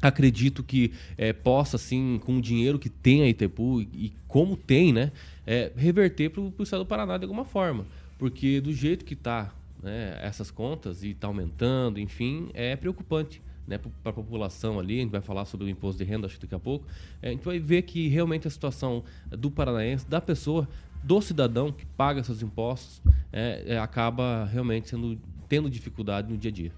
Acredito 0.00 0.62
que 0.62 0.92
é, 1.16 1.32
possa, 1.32 1.78
sim, 1.78 2.20
com 2.24 2.36
o 2.36 2.40
dinheiro 2.40 2.78
que 2.78 2.88
tem 2.88 3.22
a 3.22 3.28
Itaipu 3.28 3.80
e, 3.80 3.88
e 3.94 4.12
como 4.28 4.56
tem, 4.56 4.92
né, 4.92 5.12
é, 5.46 5.72
reverter 5.76 6.30
para 6.30 6.40
o 6.40 6.54
Estado 6.60 6.80
do 6.80 6.86
Paraná 6.86 7.16
de 7.16 7.24
alguma 7.24 7.44
forma. 7.44 7.86
Porque 8.18 8.60
do 8.60 8.72
jeito 8.72 9.04
que 9.04 9.14
está 9.14 9.52
né, 9.82 10.18
essas 10.22 10.50
contas 10.50 11.02
e 11.02 11.10
está 11.10 11.26
aumentando, 11.26 11.98
enfim, 11.98 12.48
é 12.54 12.76
preocupante 12.76 13.42
né, 13.66 13.78
para 13.78 14.10
a 14.10 14.14
população 14.14 14.78
ali. 14.78 14.98
A 14.98 15.02
gente 15.02 15.10
vai 15.10 15.20
falar 15.20 15.44
sobre 15.44 15.66
o 15.66 15.68
imposto 15.68 16.02
de 16.02 16.08
renda, 16.08 16.26
acho 16.26 16.36
que 16.36 16.42
daqui 16.42 16.54
a 16.54 16.58
pouco. 16.58 16.86
É, 17.20 17.28
a 17.28 17.30
gente 17.32 17.44
vai 17.44 17.58
ver 17.58 17.82
que 17.82 18.08
realmente 18.08 18.46
a 18.46 18.50
situação 18.50 19.02
do 19.30 19.50
paranaense, 19.50 20.06
da 20.08 20.20
pessoa, 20.20 20.68
do 21.02 21.20
cidadão 21.20 21.72
que 21.72 21.84
paga 21.84 22.22
seus 22.22 22.42
impostos, 22.42 23.02
é, 23.32 23.64
é, 23.66 23.78
acaba 23.78 24.44
realmente 24.44 24.88
sendo, 24.88 25.18
tendo 25.52 25.68
dificuldade 25.68 26.32
no 26.32 26.38
dia 26.38 26.50
a 26.50 26.54
dia. 26.54 26.72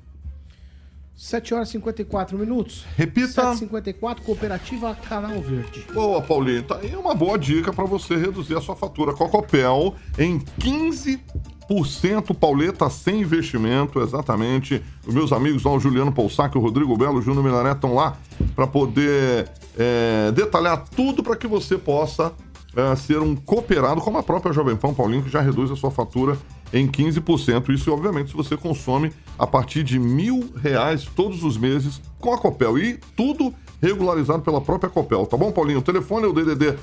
7 1.14 1.54
horas 1.54 1.68
e 1.68 1.72
54 1.72 2.36
minutos. 2.36 2.84
Repita. 2.96 3.54
7h54, 3.54 4.22
Cooperativa 4.22 4.92
Canal 4.96 5.40
Verde. 5.40 5.86
Boa, 5.94 6.20
Paulinho. 6.20 6.64
Tá 6.64 6.78
aí 6.78 6.96
uma 6.96 7.14
boa 7.14 7.38
dica 7.38 7.72
para 7.72 7.84
você 7.84 8.16
reduzir 8.16 8.56
a 8.56 8.60
sua 8.60 8.74
fatura 8.74 9.12
com 9.12 9.22
a 9.22 9.28
Copel 9.28 9.94
em 10.18 10.40
15%, 10.58 12.34
Pauleta, 12.36 12.90
sem 12.90 13.20
investimento, 13.20 14.00
exatamente. 14.00 14.82
Os 15.06 15.14
meus 15.14 15.32
amigos 15.32 15.62
lá, 15.62 15.70
o 15.70 15.78
Juliano 15.78 16.10
Poussac, 16.10 16.58
o 16.58 16.60
Rodrigo 16.60 16.96
Belo, 16.96 17.20
o 17.20 17.22
Júnior 17.22 17.44
Milaré 17.44 17.70
estão 17.70 17.94
lá 17.94 18.18
para 18.56 18.66
poder 18.66 19.48
é, 19.78 20.32
detalhar 20.32 20.84
tudo 20.88 21.22
para 21.22 21.36
que 21.36 21.46
você 21.46 21.78
possa 21.78 22.32
é, 22.74 22.96
ser 22.96 23.20
um 23.20 23.36
cooperado, 23.36 24.00
como 24.00 24.18
a 24.18 24.22
própria 24.24 24.52
Jovem 24.52 24.74
Pan, 24.74 24.92
Paulinho, 24.92 25.22
que 25.22 25.30
já 25.30 25.40
reduz 25.40 25.70
a 25.70 25.76
sua 25.76 25.92
fatura 25.92 26.36
em 26.74 26.88
15%. 26.88 27.70
Isso, 27.72 27.92
obviamente, 27.92 28.30
se 28.30 28.36
você 28.36 28.56
consome 28.56 29.12
a 29.38 29.46
partir 29.46 29.82
de 29.84 29.98
mil 29.98 30.52
reais 30.60 31.04
todos 31.16 31.42
os 31.44 31.56
meses 31.56 32.02
com 32.20 32.34
a 32.34 32.38
Copel. 32.38 32.76
E 32.78 32.98
tudo 33.16 33.54
regularizado 33.80 34.42
pela 34.42 34.60
própria 34.60 34.90
Copel, 34.90 35.24
tá 35.26 35.36
bom, 35.36 35.52
Paulinho? 35.52 35.78
O 35.78 35.82
telefone 35.82 36.24
é 36.26 36.28
o 36.28 36.32
DDD 36.32 36.76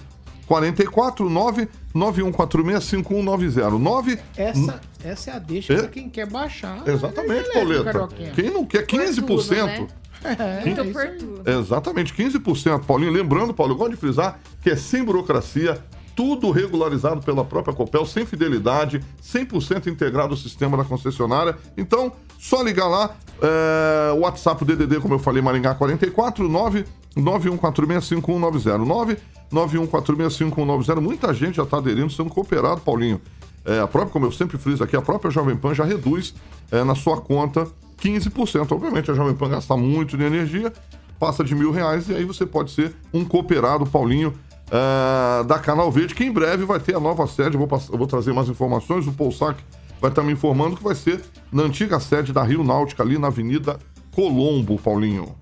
44 0.48 1.30
99146 1.30 2.84
5190. 2.84 3.70
9 3.80 4.20
Essa, 4.38 4.82
essa 5.04 5.32
é 5.32 5.34
a 5.36 5.39
deixa 5.39 5.74
É. 5.74 5.78
pra 5.80 5.88
quem 5.89 6.10
quer 6.10 6.26
baixar. 6.28 6.88
Exatamente, 6.88 7.32
a 7.32 7.36
energia 7.36 7.62
elétrica, 7.62 8.00
Pauleta. 8.08 8.32
Quem 8.42 8.50
não 8.52 8.66
quer 8.66 8.86
15%. 8.86 9.52
né? 9.80 9.88
É, 10.24 11.50
é. 11.50 11.60
Exatamente, 11.60 12.14
15%, 12.14 12.86
Paulinho. 12.86 13.12
Lembrando, 13.12 13.54
Paulo, 13.54 13.74
eu 13.74 13.78
gosto 13.78 13.92
de 13.92 13.98
frisar 13.98 14.39
que 14.62 14.70
é 14.70 14.76
sem 14.76 15.04
burocracia, 15.04 15.84
tudo 16.16 16.51
regularizado 16.51 17.22
pela 17.22 17.43
própria 17.43 17.74
Copel, 17.74 18.05
sem 18.05 18.26
fidelidade, 18.26 19.03
100% 19.24 19.88
integrado 19.88 20.34
ao 20.34 20.38
sistema 20.38 20.78
da 20.78 20.84
concessionária. 20.84 21.57
Então, 21.78 22.12
só 22.39 22.62
ligar 22.62 22.88
lá, 22.88 23.16
é, 23.41 24.12
o 24.14 24.20
WhatsApp 24.20 24.64
do 24.66 24.76
DDD, 24.76 24.99
como 24.99 25.14
eu 25.14 25.20
falei, 25.20 25.41
Maringá 25.41 25.76
44 25.76 26.47
9 26.47 26.86
91465190 27.16 28.78
9 28.86 29.18
91465190. 29.51 31.01
Muita 31.01 31.34
gente 31.34 31.55
já 31.55 31.64
está 31.64 31.78
aderindo, 31.78 32.09
sendo 32.12 32.30
cooperado, 32.30 32.82
Paulinho. 32.82 33.22
É, 33.66 33.80
a 33.80 33.88
própria, 33.88 34.12
como 34.12 34.26
eu 34.26 34.32
sempre 34.32 34.57
friso 34.57 34.84
aqui, 34.84 34.95
a 34.95 35.01
própria 35.01 35.30
Jovem 35.30 35.55
Pan 35.55 35.74
já 35.74 35.84
reduz 35.84 36.34
é, 36.72 36.84
na 36.84 36.95
sua 36.95 37.20
conta 37.22 37.68
15%. 38.01 38.72
Obviamente, 38.72 39.12
a 39.12 39.14
Jovem 39.14 39.36
Pan 39.36 39.49
gasta 39.49 39.78
muito 39.78 40.18
de 40.18 40.24
energia, 40.24 40.74
passa 41.20 41.43
de 41.43 41.53
mil 41.53 41.72
reais 41.72 42.09
e 42.09 42.16
aí 42.16 42.26
você 42.26 42.45
pode 42.45 42.72
ser 42.72 42.95
um 43.14 43.24
cooperado, 43.24 43.86
Paulinho, 43.86 44.34
ah, 44.72 45.43
da 45.47 45.59
Canal 45.59 45.91
Verde, 45.91 46.15
que 46.15 46.24
em 46.24 46.32
breve 46.32 46.63
vai 46.65 46.80
ter 46.80 46.95
a 46.95 46.99
nova 46.99 47.28
sede. 47.28 47.57
Vou, 47.57 47.67
pass- 47.67 47.89
eu 47.89 47.97
vou 47.97 48.07
trazer 48.07 48.34
mais 48.34 48.47
informações. 48.49 49.05
O 49.07 49.11
Poussac 49.11 49.61
vai 49.99 50.09
estar 50.09 50.24
me 50.24 50.32
informando 50.34 50.76
que 50.78 50.84
vai 50.84 50.95
ser 50.95 51.22
na 51.51 51.63
antiga 51.63 51.99
sede 51.99 52.32
da 52.34 52.41
Rio 52.43 52.63
Náutica, 52.63 53.03
ali 53.03 53.17
na 53.17 53.28
Avenida 53.28 53.78
Colombo, 54.15 54.80
Paulinho. 54.80 55.36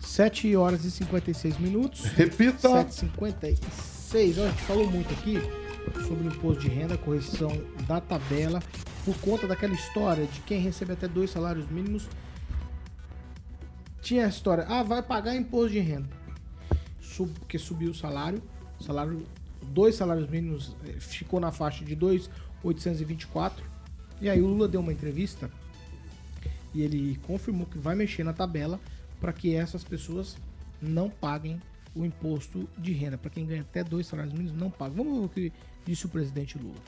7 0.00 0.54
horas 0.56 0.84
e 0.84 0.90
56 0.90 1.58
minutos. 1.58 2.04
Repita. 2.06 2.68
7h56. 2.68 4.38
Ó, 4.38 4.44
A 4.44 4.48
gente 4.48 4.62
falou 4.62 4.90
muito 4.90 5.12
aqui 5.14 5.40
sobre 6.06 6.26
o 6.26 6.32
imposto 6.32 6.62
de 6.62 6.68
renda, 6.68 6.96
correção 6.98 7.50
da 7.86 8.00
tabela, 8.00 8.60
por 9.04 9.16
conta 9.18 9.46
daquela 9.46 9.72
história 9.72 10.26
de 10.26 10.40
quem 10.40 10.60
recebe 10.60 10.92
até 10.92 11.06
dois 11.08 11.30
salários 11.30 11.70
mínimos 11.70 12.08
tinha 14.02 14.24
a 14.24 14.28
história, 14.28 14.64
ah, 14.68 14.82
vai 14.82 15.02
pagar 15.02 15.36
imposto 15.36 15.70
de 15.72 15.78
renda. 15.80 16.08
Sub, 17.20 17.30
porque 17.38 17.58
subiu 17.58 17.90
o 17.90 17.94
salário, 17.94 18.42
salário, 18.80 19.26
dois 19.62 19.94
salários 19.94 20.28
mínimos 20.28 20.74
eh, 20.86 20.94
ficou 20.98 21.38
na 21.38 21.52
faixa 21.52 21.84
de 21.84 21.94
2,824. 21.94 23.62
E 24.20 24.30
aí 24.30 24.40
o 24.40 24.46
Lula 24.46 24.66
deu 24.66 24.80
uma 24.80 24.92
entrevista 24.92 25.50
e 26.74 26.82
ele 26.82 27.18
confirmou 27.26 27.66
que 27.66 27.78
vai 27.78 27.94
mexer 27.94 28.24
na 28.24 28.32
tabela 28.32 28.80
para 29.20 29.32
que 29.32 29.54
essas 29.54 29.84
pessoas 29.84 30.36
não 30.80 31.10
paguem 31.10 31.60
o 31.94 32.04
imposto 32.04 32.66
de 32.78 32.92
renda. 32.92 33.18
Para 33.18 33.30
quem 33.30 33.46
ganha 33.46 33.62
até 33.62 33.84
dois 33.84 34.06
salários 34.06 34.32
mínimos, 34.32 34.58
não 34.58 34.70
paga. 34.70 34.94
Vamos 34.94 35.18
ver 35.18 35.24
o 35.24 35.28
que 35.28 35.52
disse 35.84 36.06
o 36.06 36.08
presidente 36.08 36.58
Lula. 36.58 36.80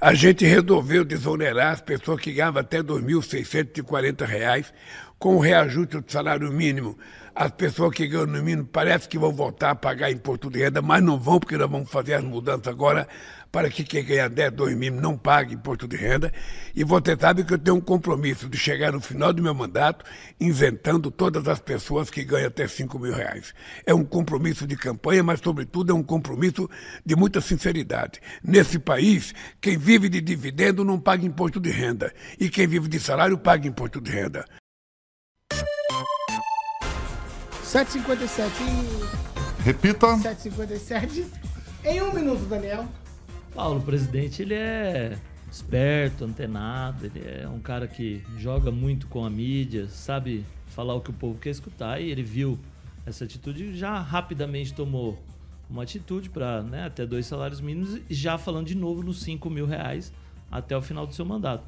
A 0.00 0.14
gente 0.14 0.44
resolveu 0.44 1.04
desonerar 1.04 1.72
as 1.72 1.80
pessoas 1.80 2.20
que 2.20 2.32
ganhavam 2.32 2.60
até 2.60 2.82
2.640 2.82 4.26
reais 4.26 4.72
com 5.18 5.36
o 5.36 5.40
reajuste 5.40 6.00
do 6.00 6.10
salário 6.10 6.52
mínimo. 6.52 6.98
As 7.38 7.50
pessoas 7.50 7.94
que 7.94 8.06
ganham 8.06 8.24
no 8.24 8.42
mínimo 8.42 8.66
parece 8.66 9.06
que 9.06 9.18
vão 9.18 9.30
voltar 9.30 9.72
a 9.72 9.74
pagar 9.74 10.10
imposto 10.10 10.48
de 10.48 10.58
renda, 10.58 10.80
mas 10.80 11.02
não 11.02 11.20
vão, 11.20 11.38
porque 11.38 11.58
nós 11.58 11.70
vamos 11.70 11.90
fazer 11.90 12.14
as 12.14 12.24
mudanças 12.24 12.66
agora 12.66 13.06
para 13.52 13.68
que 13.68 13.84
quem 13.84 14.02
ganha 14.02 14.26
10, 14.26 14.52
2 14.52 14.74
mil 14.74 14.94
não 14.94 15.18
pague 15.18 15.52
imposto 15.52 15.86
de 15.86 15.98
renda. 15.98 16.32
E 16.74 16.82
você 16.82 17.14
sabe 17.14 17.44
que 17.44 17.52
eu 17.52 17.58
tenho 17.58 17.76
um 17.76 17.80
compromisso 17.80 18.48
de 18.48 18.56
chegar 18.56 18.90
no 18.90 19.02
final 19.02 19.34
do 19.34 19.42
meu 19.42 19.52
mandato 19.54 20.02
isentando 20.40 21.10
todas 21.10 21.46
as 21.46 21.60
pessoas 21.60 22.08
que 22.08 22.24
ganham 22.24 22.48
até 22.48 22.66
5 22.66 22.98
mil 22.98 23.12
reais. 23.12 23.52
É 23.84 23.92
um 23.92 24.02
compromisso 24.02 24.66
de 24.66 24.74
campanha, 24.74 25.22
mas, 25.22 25.38
sobretudo, 25.38 25.92
é 25.92 25.94
um 25.94 26.02
compromisso 26.02 26.66
de 27.04 27.14
muita 27.14 27.42
sinceridade. 27.42 28.18
Nesse 28.42 28.78
país, 28.78 29.34
quem 29.60 29.76
vive 29.76 30.08
de 30.08 30.22
dividendo 30.22 30.86
não 30.86 30.98
paga 30.98 31.26
imposto 31.26 31.60
de 31.60 31.68
renda. 31.68 32.14
E 32.40 32.48
quem 32.48 32.66
vive 32.66 32.88
de 32.88 32.98
salário 32.98 33.36
paga 33.36 33.68
imposto 33.68 34.00
de 34.00 34.10
renda. 34.10 34.46
7h57 37.66 38.48
Repita. 39.58 40.06
7h57. 40.18 41.26
Em 41.84 42.00
um 42.00 42.14
minuto, 42.14 42.44
Daniel. 42.44 42.86
Paulo, 43.52 43.80
o 43.80 43.82
presidente, 43.82 44.42
ele 44.42 44.54
é 44.54 45.18
esperto, 45.50 46.24
antenado, 46.24 47.06
ele 47.06 47.24
é 47.26 47.48
um 47.48 47.58
cara 47.58 47.88
que 47.88 48.22
joga 48.38 48.70
muito 48.70 49.08
com 49.08 49.24
a 49.24 49.30
mídia, 49.30 49.88
sabe 49.88 50.46
falar 50.68 50.94
o 50.94 51.00
que 51.00 51.10
o 51.10 51.12
povo 51.12 51.40
quer 51.40 51.50
escutar 51.50 52.00
e 52.00 52.08
ele 52.08 52.22
viu 52.22 52.56
essa 53.04 53.24
atitude 53.24 53.64
e 53.64 53.76
já 53.76 53.98
rapidamente 53.98 54.72
tomou 54.72 55.20
uma 55.68 55.82
atitude 55.82 56.30
para 56.30 56.62
né, 56.62 56.84
até 56.84 57.04
dois 57.04 57.26
salários 57.26 57.60
mínimos 57.60 58.00
e 58.08 58.14
já 58.14 58.38
falando 58.38 58.68
de 58.68 58.76
novo 58.76 59.02
nos 59.02 59.22
5 59.22 59.50
mil 59.50 59.66
reais 59.66 60.12
até 60.50 60.76
o 60.76 60.82
final 60.82 61.04
do 61.04 61.12
seu 61.12 61.24
mandato. 61.24 61.64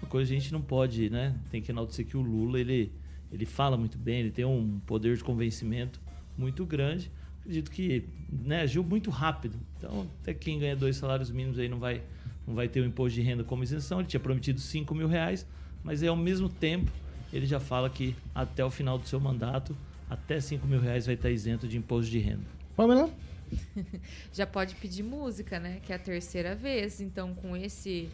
Uma 0.00 0.08
coisa 0.08 0.32
a 0.32 0.34
gente 0.34 0.50
não 0.50 0.62
pode, 0.62 1.10
né? 1.10 1.34
Tem 1.50 1.60
que 1.60 1.70
enaltecer 1.70 2.06
que 2.06 2.16
o 2.16 2.22
Lula, 2.22 2.58
ele, 2.58 2.90
ele 3.32 3.46
fala 3.46 3.76
muito 3.76 3.98
bem, 3.98 4.20
ele 4.20 4.30
tem 4.30 4.44
um 4.44 4.80
poder 4.86 5.16
de 5.16 5.24
convencimento 5.24 6.00
muito 6.36 6.64
grande 6.66 7.10
acredito 7.42 7.70
que 7.70 8.04
né, 8.30 8.62
agiu 8.62 8.82
muito 8.82 9.10
rápido. 9.10 9.58
Então, 9.76 10.08
até 10.20 10.32
quem 10.32 10.58
ganha 10.58 10.76
dois 10.76 10.96
salários 10.96 11.30
mínimos 11.30 11.58
aí 11.58 11.68
não 11.68 11.78
vai, 11.78 12.02
não 12.46 12.54
vai 12.54 12.68
ter 12.68 12.80
o 12.80 12.84
imposto 12.84 13.16
de 13.16 13.22
renda 13.22 13.44
como 13.44 13.62
isenção. 13.62 13.98
Ele 14.00 14.08
tinha 14.08 14.20
prometido 14.20 14.60
5 14.60 14.94
mil 14.94 15.08
reais, 15.08 15.46
mas 15.82 16.02
aí, 16.02 16.08
ao 16.08 16.16
mesmo 16.16 16.48
tempo 16.48 16.90
ele 17.32 17.46
já 17.46 17.58
fala 17.58 17.88
que 17.88 18.14
até 18.34 18.64
o 18.64 18.70
final 18.70 18.98
do 18.98 19.08
seu 19.08 19.18
mandato, 19.18 19.76
até 20.08 20.38
5 20.38 20.66
mil 20.66 20.80
reais 20.80 21.06
vai 21.06 21.14
estar 21.14 21.30
isento 21.30 21.66
de 21.66 21.76
imposto 21.76 22.10
de 22.10 22.18
renda. 22.18 22.44
Pamela? 22.76 23.10
já 24.32 24.46
pode 24.46 24.74
pedir 24.76 25.02
música, 25.02 25.58
né? 25.58 25.80
Que 25.82 25.92
é 25.92 25.96
a 25.96 25.98
terceira 25.98 26.54
vez. 26.54 27.00
Então, 27.00 27.34
com 27.34 27.56
esse 27.56 28.08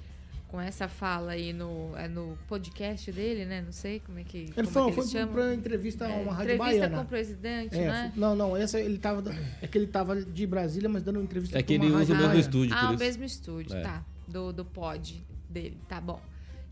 com 0.48 0.60
essa 0.60 0.88
fala 0.88 1.32
aí 1.32 1.52
no, 1.52 1.94
é 1.96 2.08
no 2.08 2.36
podcast 2.48 3.12
dele, 3.12 3.44
né? 3.44 3.60
Não 3.60 3.70
sei 3.72 4.00
como 4.00 4.18
é 4.18 4.24
que 4.24 4.38
Ele 4.38 4.52
como 4.54 4.66
foi, 4.68 4.82
é 4.82 4.94
que 4.94 5.02
foi 5.02 5.26
pra 5.26 5.54
entrevista 5.54 6.06
a 6.06 6.10
É, 6.10 6.22
uma 6.22 6.32
rádio 6.32 6.54
entrevista 6.54 6.80
baiana. 6.80 6.96
com 6.96 7.02
o 7.02 7.06
presidente, 7.06 7.76
É, 7.76 7.86
né? 7.86 8.12
Não, 8.16 8.34
não, 8.34 8.56
essa 8.56 8.80
ele 8.80 8.98
tava. 8.98 9.22
É 9.62 9.66
que 9.66 9.76
ele 9.78 9.86
tava 9.86 10.20
de 10.22 10.46
Brasília, 10.46 10.88
mas 10.88 11.02
dando 11.02 11.16
uma 11.16 11.24
entrevista 11.24 11.58
É 11.58 11.62
que 11.62 11.74
ele 11.74 11.86
usa 11.86 11.94
o 11.94 11.98
rádio 11.98 12.14
mesmo 12.14 12.26
baiana. 12.28 12.40
estúdio, 12.40 12.74
Ah, 12.76 12.90
o 12.90 12.98
mesmo 12.98 13.24
estúdio, 13.24 13.76
É. 13.76 13.82
tá. 13.82 14.04
Do, 14.26 14.52
do 14.52 14.64
pod 14.64 15.24
dele, 15.48 15.78
tá 15.88 16.00
bom. 16.00 16.20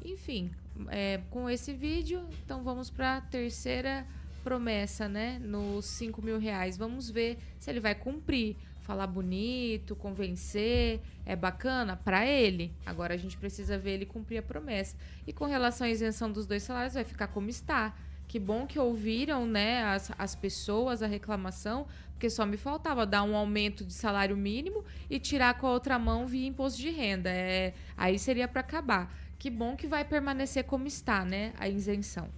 Enfim, 0.04 0.50
é, 0.88 1.20
com 1.30 1.48
esse 1.48 1.72
vídeo, 1.72 2.22
então 2.44 2.62
vamos 2.62 2.90
pra 2.90 3.20
terceira 3.20 4.06
promessa, 4.44 5.08
né? 5.08 5.38
Nos 5.42 5.84
5 5.86 6.22
mil 6.22 6.38
reais. 6.38 6.76
Vamos 6.76 7.10
ver 7.10 7.38
se 7.58 7.68
ele 7.70 7.80
vai 7.80 7.94
cumprir. 7.94 8.56
Falar 8.86 9.08
bonito, 9.08 9.96
convencer, 9.96 11.00
é 11.24 11.34
bacana 11.34 11.96
para 11.96 12.24
ele. 12.24 12.72
Agora 12.86 13.14
a 13.14 13.16
gente 13.16 13.36
precisa 13.36 13.76
ver 13.76 13.94
ele 13.94 14.06
cumprir 14.06 14.38
a 14.38 14.42
promessa. 14.42 14.96
E 15.26 15.32
com 15.32 15.44
relação 15.44 15.88
à 15.88 15.90
isenção 15.90 16.30
dos 16.30 16.46
dois 16.46 16.62
salários, 16.62 16.94
vai 16.94 17.02
ficar 17.02 17.26
como 17.26 17.50
está. 17.50 17.96
Que 18.28 18.38
bom 18.38 18.64
que 18.64 18.78
ouviram, 18.78 19.44
né, 19.44 19.82
as, 19.82 20.12
as 20.16 20.36
pessoas 20.36 21.02
a 21.02 21.06
reclamação, 21.08 21.88
porque 22.12 22.30
só 22.30 22.46
me 22.46 22.56
faltava 22.56 23.04
dar 23.04 23.24
um 23.24 23.34
aumento 23.34 23.84
de 23.84 23.92
salário 23.92 24.36
mínimo 24.36 24.84
e 25.10 25.18
tirar 25.18 25.58
com 25.58 25.66
a 25.66 25.72
outra 25.72 25.98
mão 25.98 26.24
via 26.24 26.46
imposto 26.46 26.80
de 26.80 26.90
renda. 26.90 27.28
É, 27.28 27.74
aí 27.96 28.20
seria 28.20 28.46
para 28.46 28.60
acabar. 28.60 29.12
Que 29.36 29.50
bom 29.50 29.74
que 29.74 29.88
vai 29.88 30.04
permanecer 30.04 30.62
como 30.62 30.86
está, 30.86 31.24
né, 31.24 31.52
a 31.58 31.68
isenção. 31.68 32.28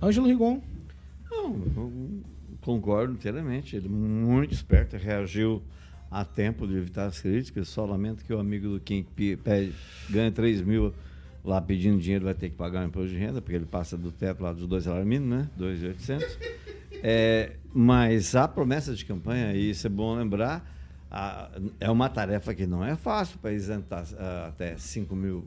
Ângelo 0.00 0.26
Rigon. 0.26 0.62
Não, 1.30 1.54
eu 1.76 2.22
concordo 2.62 3.12
inteiramente. 3.12 3.76
Ele 3.76 3.86
é 3.86 3.90
muito 3.90 4.54
esperto, 4.54 4.96
reagiu 4.96 5.62
a 6.10 6.24
tempo 6.24 6.66
de 6.66 6.76
evitar 6.76 7.06
as 7.06 7.20
críticas. 7.20 7.68
Só 7.68 7.84
lamento 7.86 8.24
que 8.24 8.32
o 8.32 8.38
amigo 8.38 8.68
do 8.68 8.80
Kim 8.80 9.04
pe- 9.14 9.36
pede, 9.36 9.72
ganha 10.08 10.30
3 10.32 10.60
mil 10.62 10.92
lá 11.44 11.60
pedindo 11.60 11.98
dinheiro, 11.98 12.24
vai 12.24 12.34
ter 12.34 12.50
que 12.50 12.56
pagar 12.56 12.82
o 12.84 12.88
imposto 12.88 13.10
de 13.10 13.16
renda, 13.16 13.40
porque 13.40 13.56
ele 13.56 13.64
passa 13.66 13.96
do 13.96 14.10
teto 14.12 14.42
lá 14.42 14.52
dos 14.52 14.66
dois 14.66 14.84
salários 14.84 15.08
mínimos, 15.08 15.38
né? 15.38 15.50
2.800. 15.58 16.38
É, 17.02 17.52
mas 17.72 18.34
a 18.34 18.46
promessa 18.46 18.94
de 18.94 19.04
campanha, 19.04 19.54
e 19.54 19.70
isso 19.70 19.86
é 19.86 19.90
bom 19.90 20.14
lembrar, 20.16 20.68
a- 21.10 21.50
é 21.78 21.90
uma 21.90 22.08
tarefa 22.08 22.54
que 22.54 22.66
não 22.66 22.84
é 22.84 22.94
fácil 22.96 23.38
para 23.38 23.52
isentar 23.52 24.04
ah, 24.18 24.46
até 24.48 24.76
5 24.76 25.14
mil 25.16 25.44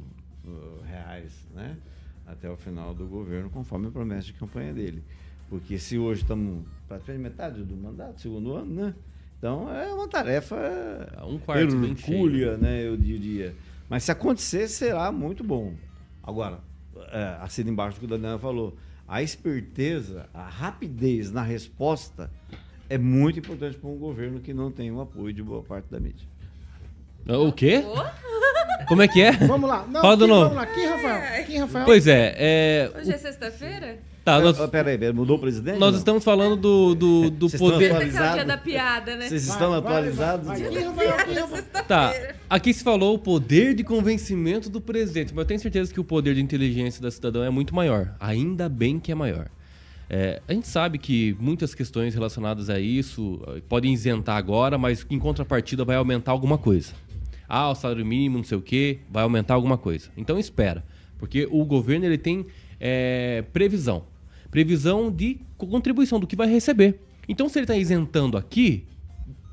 ah, 0.48 0.86
reais, 0.88 1.32
né? 1.54 1.78
Até 2.26 2.50
o 2.50 2.56
final 2.56 2.94
do 2.96 3.06
governo, 3.06 3.50
conforme 3.50 3.88
a 3.88 3.92
promessa 3.92 4.28
de 4.28 4.34
campanha 4.34 4.74
dele. 4.74 5.04
Porque 5.50 5.78
se 5.78 6.00
hoje 6.00 6.22
estamos 6.22 6.64
praticamente 6.88 7.22
metade 7.24 7.64
do 7.64 7.76
mandato, 7.76 8.20
segundo 8.22 8.56
ano, 8.56 8.74
né? 8.74 8.96
Então 9.44 9.70
é 9.76 9.94
uma 9.94 10.08
tarefa 10.08 10.56
um 11.28 11.38
quarto 11.38 11.84
hercúlea, 11.84 12.56
né? 12.56 12.88
Eu 12.88 12.96
diria. 12.96 13.54
Mas 13.90 14.06
se 14.06 14.12
acontecer, 14.14 14.70
será 14.70 15.12
muito 15.12 15.44
bom. 15.44 15.74
Agora, 16.24 16.60
é, 17.12 17.36
assina 17.42 17.70
embaixo 17.70 17.98
do 17.98 18.00
que 18.00 18.06
o 18.06 18.18
Daniel 18.18 18.40
falou. 18.40 18.78
A 19.06 19.22
esperteza, 19.22 20.30
a 20.34 20.48
rapidez 20.48 21.30
na 21.30 21.42
resposta 21.42 22.32
é 22.90 22.98
muito 22.98 23.38
importante 23.38 23.78
para 23.78 23.90
um 23.90 23.98
governo 23.98 24.40
que 24.40 24.54
não 24.54 24.72
tem 24.72 24.90
o 24.94 25.02
apoio 25.02 25.34
de 25.34 25.44
boa 25.44 25.62
parte 25.62 25.92
da 25.92 26.00
mídia. 26.00 26.26
O 27.28 27.52
quê? 27.52 27.84
Como 28.88 29.02
é 29.02 29.10
que 29.10 29.22
é? 29.22 29.34
Vamos 29.34 29.70
lá. 29.70 29.86
Não, 29.86 30.00
Fala 30.00 30.16
do 30.16 30.24
aqui, 30.24 30.34
novo. 30.34 30.56
vamos 30.56 30.56
lá. 30.56 30.64
Aqui, 30.64 30.86
Rafael. 30.86 31.42
Aqui, 31.42 31.58
Rafael. 31.58 31.86
Pois 31.86 32.08
é, 32.08 32.36
é, 32.38 32.92
Hoje 32.98 33.12
é 33.12 33.18
sexta-feira? 33.18 34.00
Tá, 34.24 34.40
nós, 34.40 34.58
Peraí, 34.70 34.98
peraí, 34.98 35.14
mudou 35.14 35.36
o 35.36 35.40
presidente? 35.40 35.78
nós 35.78 35.92
não? 35.92 36.00
estamos 36.00 36.24
falando 36.24 36.56
do, 36.56 36.96
do, 36.96 37.30
do 37.30 37.50
Vocês 37.50 37.62
estão 37.62 37.72
poder. 37.72 37.92
Sexta 37.92 38.24
é 38.24 38.32
o 38.32 38.34
dia 38.36 38.46
da 38.46 38.58
piada, 38.58 39.16
né? 39.18 39.28
Vocês 39.28 39.48
estão 39.48 39.74
atualizados? 39.74 40.50
Aqui, 40.50 40.64
Rafael. 40.64 41.14
Aqui, 41.14 41.34
Rafael. 41.34 41.64
Tá, 41.86 42.14
aqui 42.50 42.74
se 42.74 42.84
falou 42.86 43.16
o 43.16 43.20
poder 43.20 43.74
de 43.74 43.84
convencimento 43.84 44.70
do 44.70 44.80
presidente, 44.80 45.34
mas 45.34 45.44
eu 45.44 45.48
tenho 45.48 45.60
certeza 45.60 45.94
que 45.94 46.00
o 46.00 46.06
poder 46.06 46.36
de 46.36 46.42
inteligência 46.42 47.02
da 47.02 47.12
cidadão 47.12 47.44
é 47.44 47.50
muito 47.50 47.76
maior. 47.76 48.16
Ainda 48.18 48.70
bem 48.70 48.98
que 48.98 49.12
é 49.12 49.16
maior. 49.16 49.50
É, 50.10 50.42
a 50.48 50.54
gente 50.54 50.70
sabe 50.70 50.98
que 50.98 51.36
muitas 51.38 51.76
questões 51.76 52.14
relacionadas 52.14 52.70
a 52.70 52.80
isso 52.80 53.42
eh, 53.48 53.62
podem 53.68 53.94
isentar 53.94 54.38
agora, 54.38 54.78
mas 54.78 55.06
em 55.10 55.20
contrapartida 55.20 55.84
vai 55.84 55.98
aumentar 55.98 56.32
alguma 56.32 56.58
coisa. 56.58 56.94
Ah, 57.50 57.70
o 57.70 57.76
salário 57.76 58.06
mínimo, 58.06 58.38
não 58.38 58.44
sei 58.44 58.58
o 58.58 58.62
quê, 58.62 59.00
vai 59.10 59.24
aumentar 59.24 59.56
alguma 59.56 59.78
coisa. 59.78 60.10
Então 60.16 60.40
espera, 60.40 60.86
porque 61.18 61.48
o 61.52 61.66
governo 61.66 62.06
ele 62.06 62.18
tem 62.18 62.46
eh, 62.80 63.44
previsão. 63.52 64.13
Previsão 64.54 65.12
de 65.12 65.42
contribuição 65.58 66.20
do 66.20 66.28
que 66.28 66.36
vai 66.36 66.48
receber. 66.48 67.02
Então 67.28 67.50
se 67.50 67.58
ele 67.58 67.64
está 67.64 67.76
isentando 67.76 68.38
aqui, 68.38 68.86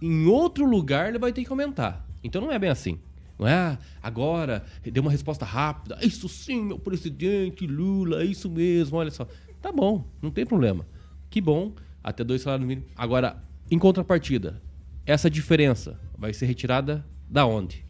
em 0.03 0.26
outro 0.26 0.66
lugar 0.66 1.09
ele 1.09 1.18
vai 1.18 1.32
ter 1.32 1.42
que 1.42 1.51
aumentar. 1.51 2.07
Então 2.22 2.42
não 2.42 2.53
é 2.53 2.59
bem 2.59 2.68
assim. 2.68 2.98
Não 3.38 3.48
é 3.48 3.55
ah, 3.55 3.78
agora, 4.03 4.62
deu 4.84 5.03
uma 5.03 5.11
resposta 5.11 5.46
rápida. 5.46 5.98
Isso 6.03 6.28
sim, 6.28 6.62
meu 6.62 6.78
presidente 6.78 7.66
Lula, 7.66 8.22
é 8.22 8.26
isso 8.26 8.51
mesmo, 8.51 8.98
olha 8.98 9.11
só. 9.11 9.26
Tá 9.62 9.72
bom, 9.72 10.05
não 10.20 10.30
tem 10.30 10.44
problema. 10.44 10.86
Que 11.30 11.40
bom, 11.40 11.72
até 12.05 12.22
dois 12.22 12.42
salários 12.42 12.68
mínimos. 12.68 12.90
Agora, 12.94 13.42
em 13.70 13.78
contrapartida, 13.78 14.61
essa 15.07 15.30
diferença 15.30 15.98
vai 16.18 16.34
ser 16.34 16.44
retirada 16.44 17.07
da 17.26 17.46
onde? 17.46 17.86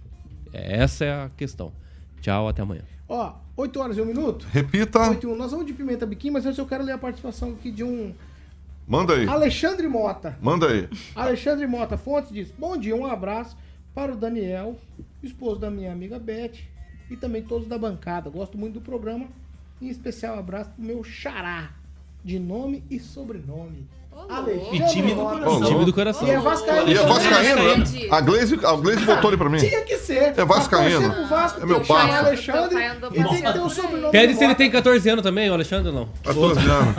Essa 0.53 1.05
é 1.05 1.25
a 1.25 1.31
questão. 1.37 1.73
Tchau, 2.21 2.47
até 2.47 2.63
amanhã. 2.63 2.83
Ó, 3.09 3.35
8 3.61 3.81
horas 3.81 3.97
e 3.97 4.01
1 4.01 4.05
minuto. 4.07 4.47
Repita. 4.51 5.11
8 5.11 5.27
e 5.27 5.31
1. 5.31 5.37
Nós 5.37 5.51
vamos 5.51 5.67
de 5.67 5.73
pimenta 5.73 6.07
biquinho, 6.07 6.33
mas 6.33 6.47
antes 6.47 6.59
eu 6.59 6.67
quero 6.67 6.83
ler 6.83 6.93
a 6.93 6.99
participação 6.99 7.51
aqui 7.51 7.71
de 7.71 7.85
um 7.85 8.15
Manda 8.91 9.15
aí. 9.15 9.29
Alexandre 9.29 9.87
Mota. 9.87 10.37
Manda 10.43 10.67
aí. 10.67 10.89
Alexandre 11.15 11.67
Mota 11.67 11.97
Fontes 11.97 12.33
diz: 12.33 12.51
Bom 12.51 12.77
dia, 12.77 12.97
um 12.97 13.07
abraço 13.07 13.57
para 13.95 14.13
o 14.13 14.17
Daniel, 14.17 14.77
esposo 15.23 15.61
da 15.61 15.71
minha 15.71 15.93
amiga 15.93 16.19
Beth 16.19 16.59
e 17.09 17.17
também 17.17 17.43
todos 17.43 17.69
da 17.69 17.79
bancada. 17.79 18.29
Gosto 18.31 18.59
muito 18.59 18.75
do 18.75 18.81
programa. 18.81 19.29
Em 19.81 19.89
especial, 19.89 20.37
um 20.37 20.41
abraço 20.41 20.71
pro 20.71 20.85
meu 20.85 21.05
xará. 21.05 21.71
de 22.25 22.39
nome 22.39 22.83
e 22.91 22.99
sobrenome. 22.99 23.89
E 24.73 24.81
time 24.93 25.15
do 25.15 25.23
coração. 25.23 25.63
Time 25.63 25.85
do 25.85 25.93
coração. 25.93 26.29
E 26.29 26.31
é 26.31 26.39
vascaíno. 26.39 26.89
E 26.89 26.97
é 26.97 27.03
vascaíno, 27.07 27.63
né? 27.63 27.75
Vascaíno. 27.77 28.15
A 28.15 28.21
Glaze, 28.21 28.61
a 28.63 28.73
Glaze 28.77 29.05
botou 29.05 29.31
ele 29.31 29.37
pra 29.37 29.49
mim. 29.51 29.59
Tinha 29.59 29.83
que 29.83 29.97
ser. 29.97 30.35
É 30.37 30.45
vascaíno. 30.45 31.11
Pra 31.13 31.25
Vasco, 31.25 31.61
É 31.63 31.67
meu 31.67 31.81
parça. 31.81 32.19
Alexandre 32.19 32.79
e 33.13 33.25
tem 33.25 33.43
que 33.43 33.53
ter 33.53 33.61
o 33.61 33.69
sobrenome 33.71 34.13
Pede 34.13 34.35
se 34.35 34.45
ele 34.45 34.55
tem 34.55 34.71
14 34.71 35.09
anos 35.09 35.23
também, 35.23 35.51
o 35.51 35.55
Alexandre 35.55 35.89
ou 35.89 35.95
não? 35.95 36.09
14 36.25 36.61
anos. 36.61 36.97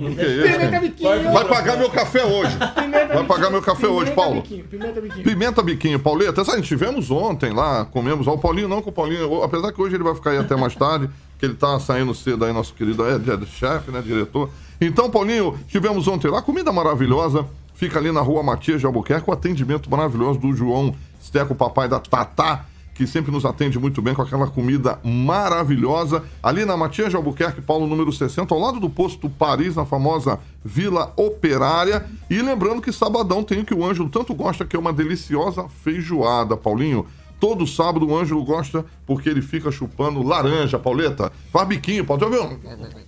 não, 0.00 0.14
Que 0.14 0.22
isso? 0.22 0.42
Pimenta 0.42 0.80
biquinho. 0.80 1.32
Vai 1.32 1.44
pagar 1.44 1.76
meu 1.76 1.90
café 1.90 2.24
hoje. 2.24 2.56
Vai 2.58 3.24
pagar 3.24 3.50
meu 3.50 3.62
café 3.62 3.86
hoje, 3.86 4.10
Paulo. 4.12 4.42
Pimenta 4.42 5.00
biquinho. 5.00 5.24
Pimenta 5.24 5.62
biquinho, 5.62 5.98
Pauleta, 6.00 6.40
essa 6.42 6.52
a 6.52 6.56
gente 6.56 6.68
tivemos 6.68 7.10
ontem 7.10 7.52
lá, 7.52 7.84
comemos. 7.84 8.26
O 8.26 8.38
Paulinho 8.38 8.68
não, 8.68 8.82
com 8.82 8.90
o 8.90 8.92
Paulinho, 8.92 9.42
apesar 9.42 9.72
que 9.72 9.80
hoje 9.80 9.94
ele 9.96 10.04
vai 10.04 10.14
ficar 10.14 10.30
aí 10.30 10.38
até 10.38 10.56
mais 10.56 10.74
tarde, 10.74 11.08
que 11.40 11.46
ele 11.46 11.54
tá 11.54 11.80
saindo 11.80 12.14
cedo 12.14 12.44
aí, 12.44 12.52
nosso 12.52 12.74
querido 12.74 13.02
é, 13.04 13.14
é, 13.14 13.46
chefe, 13.46 13.90
né, 13.90 14.02
diretor. 14.02 14.50
Então, 14.78 15.10
Paulinho, 15.10 15.58
tivemos 15.66 16.06
ontem 16.06 16.30
lá, 16.30 16.42
comida 16.42 16.70
maravilhosa, 16.70 17.46
fica 17.74 17.98
ali 17.98 18.12
na 18.12 18.20
rua 18.20 18.42
Matias 18.42 18.78
de 18.78 18.86
Albuquerque, 18.86 19.28
o 19.28 19.32
atendimento 19.32 19.90
maravilhoso 19.90 20.38
do 20.38 20.54
João 20.54 20.94
Steco, 21.20 21.54
papai 21.54 21.88
da 21.88 21.98
Tatá, 21.98 22.66
que 22.94 23.06
sempre 23.06 23.32
nos 23.32 23.46
atende 23.46 23.78
muito 23.78 24.02
bem 24.02 24.14
com 24.14 24.20
aquela 24.20 24.46
comida 24.46 24.98
maravilhosa. 25.02 26.22
Ali 26.42 26.66
na 26.66 26.76
Matias 26.76 27.08
de 27.08 27.16
Albuquerque, 27.16 27.62
Paulo 27.62 27.86
número 27.86 28.12
60, 28.12 28.52
ao 28.52 28.60
lado 28.60 28.78
do 28.78 28.90
posto 28.90 29.30
Paris, 29.30 29.74
na 29.76 29.86
famosa 29.86 30.38
Vila 30.62 31.10
Operária. 31.16 32.04
E 32.28 32.42
lembrando 32.42 32.82
que 32.82 32.92
sabadão 32.92 33.42
tem 33.42 33.60
o 33.60 33.64
que 33.64 33.72
o 33.72 33.86
Ângelo 33.86 34.10
tanto 34.10 34.34
gosta, 34.34 34.66
que 34.66 34.76
é 34.76 34.78
uma 34.78 34.92
deliciosa 34.92 35.66
feijoada, 35.82 36.54
Paulinho. 36.58 37.06
Todo 37.40 37.66
sábado 37.66 38.06
o 38.06 38.14
Ângelo 38.16 38.44
gosta 38.44 38.84
porque 39.06 39.30
ele 39.30 39.40
fica 39.40 39.72
chupando 39.72 40.22
laranja, 40.22 40.78
Pauleta. 40.78 41.32
Faz 41.50 41.66
biquinho, 41.66 42.04
pode 42.04 42.22
ver? 42.28 42.58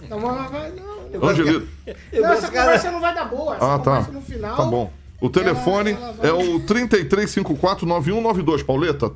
Não, 0.09 0.19
vai- 0.19 0.49
vai- 0.49 0.73
não. 0.73 1.29
Angelito. 1.29 1.69
Não, 2.15 2.33
essa 2.33 2.47
conversa 2.49 2.91
não 2.91 3.01
vai 3.01 3.15
dar 3.15 3.27
boa. 3.27 3.57
Essa 3.57 3.75
Ah, 3.75 3.79
tá. 3.79 4.01
no 4.11 4.23
final. 4.23 4.57
Tá 4.57 4.65
bom. 4.65 4.91
O 5.21 5.29
telefone 5.31 5.93
ela 5.93 6.13
vai- 6.15 6.31
é 6.31 6.33
o 6.33 6.59
3354-9192, 6.61 8.63
Pauleta. 8.65 9.09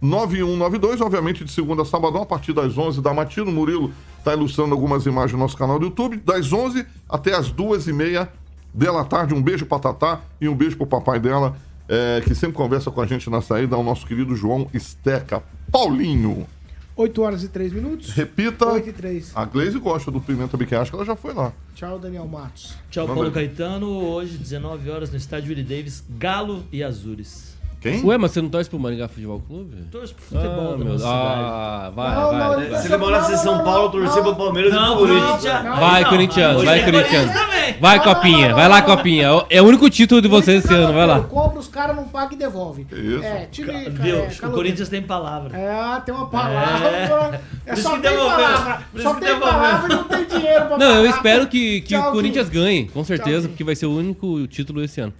3354-9192, 0.00 1.00
obviamente 1.00 1.44
de 1.44 1.50
segunda 1.52 1.82
a 1.82 1.84
sabadão, 1.84 2.22
a 2.22 2.26
partir 2.26 2.52
das 2.52 2.76
11 2.78 3.00
da 3.00 3.12
matina. 3.12 3.50
O 3.50 3.52
Murilo 3.52 3.92
está 4.18 4.32
ilustrando 4.32 4.74
algumas 4.74 5.04
imagens 5.06 5.32
no 5.32 5.38
nosso 5.38 5.56
canal 5.56 5.78
do 5.78 5.86
YouTube. 5.86 6.18
Das 6.24 6.52
11 6.52 6.86
até 7.08 7.34
as 7.34 7.50
2h30 7.50 8.28
da 8.72 9.04
tarde. 9.04 9.34
Um 9.34 9.42
beijo 9.42 9.66
pra 9.66 9.78
Tatá 9.78 10.20
e 10.40 10.48
um 10.48 10.54
beijo 10.54 10.76
pro 10.76 10.86
papai 10.86 11.18
dela, 11.18 11.56
é, 11.90 12.20
que 12.20 12.36
sempre 12.36 12.56
conversa 12.56 12.88
com 12.88 13.00
a 13.00 13.06
gente 13.06 13.28
na 13.28 13.42
saída, 13.42 13.76
o 13.76 13.82
nosso 13.82 14.06
querido 14.06 14.36
João 14.36 14.68
Esteca. 14.72 15.42
Paulinho. 15.72 16.46
8 16.94 17.22
horas 17.22 17.42
e 17.42 17.48
3 17.48 17.72
minutos. 17.72 18.10
Repita. 18.10 18.66
8 18.66 18.88
e 18.90 18.92
3. 18.92 19.32
A 19.34 19.44
Glaze 19.44 19.78
gosta 19.78 20.10
do 20.10 20.20
Pimenta 20.20 20.56
Biquinho, 20.56 20.80
acho 20.80 20.90
que 20.90 20.96
ela 20.96 21.04
já 21.04 21.16
foi 21.16 21.34
lá. 21.34 21.52
Tchau, 21.74 21.98
Daniel 21.98 22.28
Matos. 22.28 22.76
Tchau, 22.90 23.06
Paulo. 23.06 23.32
Caetano. 23.32 23.88
Hoje, 23.88 24.36
19 24.36 24.88
horas, 24.88 25.10
no 25.10 25.16
estádio 25.16 25.48
Willie 25.48 25.64
Davis, 25.64 26.04
Galo 26.10 26.64
e 26.70 26.84
Azures. 26.84 27.49
Quem? 27.80 28.04
Ué, 28.04 28.18
mas 28.18 28.32
você 28.32 28.42
não 28.42 28.50
torce 28.50 28.68
pro 28.68 28.78
Maringá 28.78 29.08
Futebol 29.08 29.40
Clube? 29.40 29.74
Torço 29.90 30.14
pro 30.14 30.24
futebol 30.24 30.74
ah, 30.74 30.76
meu... 30.76 31.06
Ah, 31.06 31.92
vai, 31.96 32.14
Não, 32.14 32.30
vai. 32.30 32.38
não, 32.38 32.70
vai. 32.70 32.80
Se 32.80 32.88
ele 32.88 32.96
morasse 32.98 33.32
em 33.32 33.36
São 33.38 33.64
Paulo, 33.64 33.88
torcia 33.88 34.22
pro 34.22 34.36
Palmeiras 34.36 34.70
e 34.70 34.76
Não, 34.76 34.98
pro 34.98 35.06
Corinthians. 35.06 35.62
Vai, 35.78 36.04
Corinthians, 36.04 36.62
vai, 36.62 36.84
tem 36.84 36.92
Corinthians. 36.92 37.32
também. 37.32 37.76
Vai, 37.80 38.02
Copinha, 38.02 38.54
vai 38.54 38.68
lá, 38.68 38.82
Copinha. 38.82 39.28
É 39.48 39.62
o 39.62 39.64
único 39.64 39.88
título 39.88 40.20
de 40.20 40.28
vocês 40.28 40.62
esse 40.62 40.74
ano, 40.74 40.92
vai 40.92 41.06
lá. 41.06 41.20
Compra 41.20 41.58
os 41.58 41.68
caras, 41.68 41.96
não 41.96 42.04
paga 42.04 42.34
e 42.34 42.36
devolve. 42.36 42.86
isso? 42.92 43.24
É, 43.24 43.46
time. 43.46 43.88
Deus, 43.88 44.42
é, 44.42 44.46
o 44.46 44.50
Corinthians 44.50 44.90
tem 44.90 45.00
palavra. 45.00 45.56
É, 45.56 46.00
tem 46.00 46.14
uma 46.14 46.26
palavra. 46.26 46.86
É, 46.86 47.40
Por 47.64 47.72
isso 47.72 47.82
só 47.82 47.96
que 47.96 48.02
tem 48.02 48.16
palavra. 48.16 48.82
Só 49.02 49.14
tem 49.14 49.40
palavra 49.40 49.92
e 49.92 49.96
não 49.96 50.04
tem 50.04 50.24
dinheiro 50.26 50.66
pra 50.66 50.76
Não, 50.76 51.04
eu 51.04 51.06
espero 51.10 51.46
que, 51.46 51.80
que 51.80 51.96
o 51.96 52.10
Corinthians 52.10 52.50
ganhe, 52.50 52.88
com 52.88 53.02
certeza, 53.04 53.48
porque 53.48 53.64
vai 53.64 53.74
ser 53.74 53.86
o 53.86 53.96
único 53.96 54.46
título 54.48 54.84
esse 54.84 55.00
ano. 55.00 55.14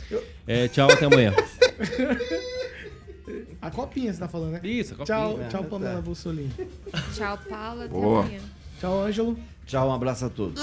É, 0.53 0.67
tchau, 0.67 0.91
até 0.91 1.05
amanhã. 1.07 1.33
A 3.63 3.71
copinha, 3.71 4.13
você 4.13 4.19
tá 4.19 4.27
falando, 4.27 4.53
né? 4.53 4.61
Isso, 4.65 5.01
a 5.01 5.05
Tchau, 5.05 5.31
copinha. 5.33 5.49
tchau, 5.49 5.61
Ah, 5.65 5.69
Pamela 5.71 5.95
tá. 5.97 6.01
Bussolini. 6.01 6.51
Tchau, 7.15 7.39
Paula. 7.49 7.85
Até 7.85 7.93
Boa. 7.93 8.21
amanhã. 8.23 8.41
Tchau, 8.81 9.03
Ângelo. 9.05 9.39
Tchau, 9.67 9.89
um 9.89 9.93
abraço 9.95 10.25
a 10.25 10.29
todos. 10.31 10.61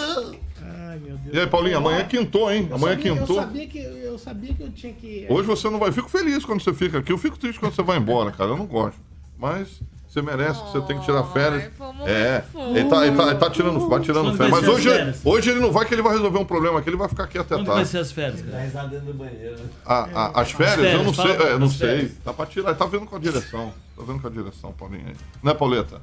Ai, 0.61 0.99
meu 0.99 1.15
Deus. 1.17 1.35
E 1.35 1.39
aí, 1.39 1.47
Paulinho, 1.47 1.77
amanhã 1.77 2.03
quintou, 2.05 2.51
hein? 2.51 2.67
Eu 2.69 2.75
Amanhã 2.75 2.95
sabia- 2.97 3.15
quintou. 3.15 3.35
Eu 3.37 3.41
sabia, 3.43 3.67
que, 3.67 3.77
eu 3.79 4.17
sabia 4.19 4.53
que 4.53 4.63
eu 4.63 4.71
tinha 4.71 4.91
que. 4.91 5.25
Hoje 5.29 5.47
você 5.47 5.69
não 5.69 5.79
vai. 5.79 5.89
Fico 5.93 6.09
feliz 6.09 6.43
quando 6.43 6.61
você 6.61 6.73
fica 6.73 6.97
aqui. 6.97 7.13
Eu 7.13 7.17
fico 7.17 7.37
triste 7.39 7.57
quando 7.57 7.73
você 7.73 7.83
vai 7.83 7.97
embora, 7.97 8.31
cara. 8.31 8.49
Eu 8.49 8.57
não 8.57 8.65
gosto. 8.65 8.99
Mas 9.37 9.79
você 10.07 10.21
merece, 10.21 10.63
que 10.63 10.71
você 10.71 10.81
tem 10.81 10.97
que 10.99 11.05
tirar 11.05 11.23
férias. 11.25 11.63
É, 12.05 12.43
ele 12.75 12.89
tá, 12.89 13.05
ele 13.05 13.15
tá, 13.17 13.23
ele 13.27 13.35
tá 13.35 13.49
tirando, 13.49 13.87
vai 13.87 13.99
tirando 13.99 14.23
Quando 14.25 14.37
férias. 14.37 14.51
vai 14.59 14.61
Mas 14.61 14.69
as 14.69 14.75
hoje, 14.75 15.19
hoje 15.25 15.49
ele 15.51 15.59
não 15.59 15.71
vai, 15.71 15.85
que 15.85 15.93
ele 15.93 16.01
vai 16.01 16.13
resolver 16.13 16.39
um 16.39 16.45
problema 16.45 16.79
aqui. 16.79 16.89
Ele 16.89 16.97
vai 16.97 17.07
ficar 17.09 17.23
aqui 17.25 17.37
até 17.37 17.55
Quando 17.55 17.67
vai 17.67 17.75
tarde. 17.75 17.89
ser 17.89 17.97
as 17.99 18.11
férias, 18.11 18.41
cara? 18.41 18.57
dentro 18.87 19.05
do 19.07 19.13
banheiro. 19.13 19.55
né? 19.57 19.65
A- 19.85 20.07
a- 20.15 20.41
as 20.41 20.51
férias, 20.51 20.75
férias, 20.75 20.93
eu 20.93 21.03
não 21.03 21.13
fala 21.13 21.37
sei. 21.37 21.47
É, 21.47 21.57
não 21.59 21.69
sei. 21.69 21.87
férias. 21.87 22.11
Tá 22.23 22.33
pra 22.33 22.45
tirar. 22.45 22.73
Tá 22.75 22.85
vendo 22.85 23.05
com 23.05 23.15
a 23.15 23.19
direção. 23.19 23.73
Tá 23.95 24.03
vendo 24.07 24.19
com 24.21 24.27
a 24.27 24.31
direção, 24.31 24.71
Paulinho 24.71 25.07
aí. 25.07 25.15
Né, 25.43 25.53
Pauleta? 25.53 26.01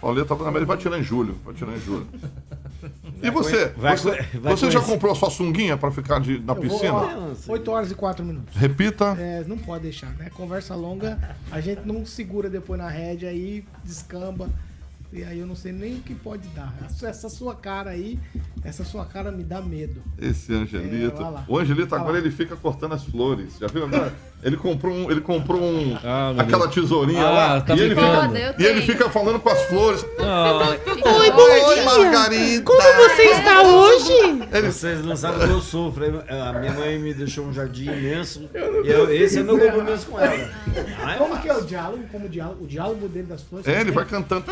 Pauleta, 0.00 0.34
mas 0.34 0.54
ele 0.56 0.64
vai 0.64 0.76
tirar 0.76 0.98
em 0.98 1.02
julho. 1.02 1.36
Vai 1.44 1.54
tirar 1.54 1.72
em 1.72 1.80
julho. 1.80 2.06
E 3.22 3.30
você? 3.30 3.68
vai 3.76 3.96
você 3.96 4.22
vai 4.34 4.56
você 4.56 4.70
já 4.70 4.80
comprou 4.80 5.12
a 5.12 5.14
sua 5.14 5.30
sunguinha 5.30 5.76
pra 5.76 5.90
ficar 5.90 6.20
de- 6.20 6.38
na 6.40 6.52
Eu 6.52 6.56
vou, 6.56 6.56
piscina? 6.70 6.92
ó, 6.92 7.34
8 7.48 7.70
horas 7.70 7.90
e 7.90 7.94
4 7.94 8.24
minutos. 8.24 8.54
Repita. 8.56 9.16
É, 9.18 9.42
não 9.46 9.56
pode 9.58 9.84
deixar, 9.84 10.10
né? 10.16 10.30
Conversa 10.30 10.74
longa, 10.74 11.18
a 11.50 11.60
gente 11.60 11.82
não 11.86 12.04
segura 12.04 12.48
depois 12.50 12.78
na 12.78 12.88
rédea 12.88 13.30
aí, 13.30 13.64
descamba. 13.84 14.48
E 15.12 15.22
aí 15.22 15.38
eu 15.38 15.46
não 15.46 15.54
sei 15.54 15.72
nem 15.72 15.94
o 15.94 16.00
que 16.00 16.14
pode 16.14 16.46
dar. 16.48 16.74
Essa- 17.02 17.28
sua 17.30 17.54
cara 17.54 17.90
aí, 17.90 18.18
essa 18.64 18.84
sua 18.84 19.06
cara 19.06 19.30
me 19.30 19.44
dá 19.44 19.62
medo. 19.62 20.02
Esse 20.18 20.52
Angelito. 20.52 21.20
É, 21.20 21.22
vai 21.24 21.32
lá. 21.32 21.44
o 21.48 21.56
Angelito 21.58 21.94
agora 21.94 22.12
lá. 22.14 22.18
ele 22.18 22.30
fica 22.30 22.56
cortando 22.56 22.92
as 22.92 23.04
flores. 23.04 23.56
Já 23.58 23.66
viu 23.68 23.84
agora? 23.84 24.12
Ele 24.42 24.56
comprou 24.56 24.94
um, 24.94 25.10
ele 25.10 25.20
comprou 25.20 25.60
um 25.60 25.96
Ah, 26.04 26.34
aquela 26.38 26.68
tesourinha 26.68 27.26
Ah, 27.26 27.30
lá 27.30 27.60
tá 27.62 27.74
e 27.74 27.80
ele 27.80 27.94
fica 27.94 28.06
Eu 28.38 28.54
e 28.58 28.66
ele 28.66 28.82
fica 28.82 29.10
falando 29.10 29.40
com 29.40 29.48
as 29.48 29.62
flores. 29.62 30.04
Ah, 30.20 30.76
Oi, 31.04 31.30
Oi, 31.30 31.84
Margarida. 31.84 32.62
Como 32.62 32.80
você 32.80 33.22
está 33.22 33.62
hoje? 33.62 34.12
Ele 34.52 34.70
Vocês 34.70 35.04
não 35.04 35.16
sabem 35.16 35.42
o 35.42 35.46
que 35.48 35.52
eu 35.54 35.60
sofro. 35.60 36.04
A 36.28 36.52
minha 36.60 36.72
mãe 36.74 36.98
me 36.98 37.14
deixou 37.14 37.46
um 37.46 37.52
jardim 37.52 37.86
imenso. 37.90 38.48
E 38.84 38.88
eu- 38.88 39.10
esse 39.12 39.38
é 39.38 39.42
meu 39.42 39.58
compromisso 39.58 40.06
com 40.06 40.20
ela. 40.20 40.50
Ai, 41.02 41.18
Como 41.18 41.40
que 41.40 41.48
é 41.48 41.54
o 41.56 41.62
diálogo? 41.64 42.04
Como 42.12 42.26
o 42.26 42.28
diálogo, 42.28 42.64
o 42.64 42.66
diálogo 42.68 43.08
dele 43.08 43.26
das 43.26 43.42
flores? 43.42 43.66
é, 43.66 43.80
ele 43.80 43.90
vai 43.90 44.04
cantando. 44.04 44.44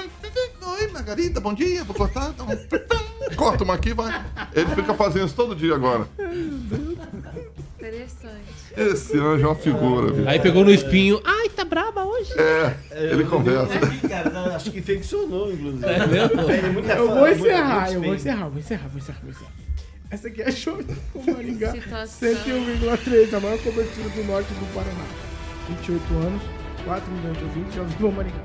Oi, 0.66 0.88
Margarida, 0.92 1.40
bom 1.40 1.54
dia. 1.54 1.84
Vou 1.84 1.94
cortar. 1.94 2.32
tá 2.32 2.44
Corta 3.36 3.64
uma 3.64 3.74
aqui, 3.74 3.92
vai. 3.94 4.24
Ele 4.54 4.74
fica 4.74 4.94
fazendo 4.94 5.26
isso 5.26 5.34
todo 5.36 5.54
dia 5.54 5.74
agora. 5.74 6.06
Interessante. 7.78 8.53
Esse 8.76 9.16
anjo 9.18 9.44
é 9.44 9.46
uma 9.46 9.54
figura, 9.54 10.12
bicho. 10.12 10.28
Aí 10.28 10.40
pegou 10.40 10.64
no 10.64 10.70
espinho. 10.70 11.20
Ai, 11.24 11.48
tá 11.48 11.64
braba 11.64 12.04
hoje. 12.04 12.32
É, 12.38 12.76
ele 13.12 13.24
conversa. 13.24 13.78
Cara, 14.08 14.30
não, 14.30 14.46
acho 14.46 14.70
que 14.70 14.78
infeccionou, 14.78 15.52
inclusive. 15.52 15.84
É 15.86 16.98
Eu 16.98 17.08
vou 17.08 17.28
encerrar, 17.28 17.92
eu 17.92 18.02
vou 18.02 18.14
encerrar, 18.14 18.48
vou 18.48 18.58
encerrar, 18.58 18.88
vou 18.88 18.98
encerrar, 18.98 19.20
vou 19.22 19.30
encerrar. 19.30 19.52
Essa 20.10 20.28
aqui 20.28 20.42
é 20.42 20.48
a 20.48 20.52
show 20.52 20.76
do 20.82 21.32
Maringá. 21.32 21.72
Situação. 21.72 22.28
101,3, 22.28 23.34
a 23.34 23.40
maior 23.40 23.58
cobertura 23.58 24.08
do 24.08 24.24
norte 24.24 24.48
do 24.54 24.74
Paraná. 24.74 25.04
28 25.68 26.14
anos, 26.14 26.42
4 26.84 27.12
milhões 27.12 27.38
de 27.38 27.44
ouvintes, 27.44 27.74
já 27.74 27.82
ouviu 27.82 28.08
o 28.08 28.12
Maringá. 28.12 28.44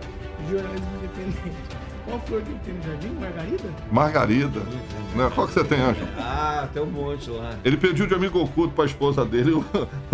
Jornalismo 0.50 0.88
independente. 0.98 1.89
Qual 2.10 2.20
flor 2.22 2.42
que 2.42 2.50
ele 2.50 2.60
tem 2.66 2.74
no 2.74 2.82
jardim? 2.84 3.10
Margarida? 3.20 3.70
Margarida. 3.92 4.60
Né? 5.16 5.32
Qual 5.36 5.48
que 5.48 5.54
você 5.54 5.64
tem, 5.64 5.80
Anjo? 5.80 6.02
Ah, 6.18 6.68
tem 6.74 6.82
um 6.82 6.88
monte 6.88 7.30
lá. 7.30 7.52
Ele 7.64 7.78
pediu 7.78 8.08
de 8.08 8.14
amigo 8.16 8.40
oculto 8.42 8.74
pra 8.74 8.86
esposa 8.86 9.24
dele 9.24 9.52
o- 9.52 9.66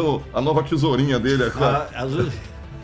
o- 0.02 0.22
a 0.34 0.42
nova 0.42 0.62
tesourinha 0.64 1.20
dele. 1.20 1.44
Ah, 1.60 1.88
as, 1.96 2.12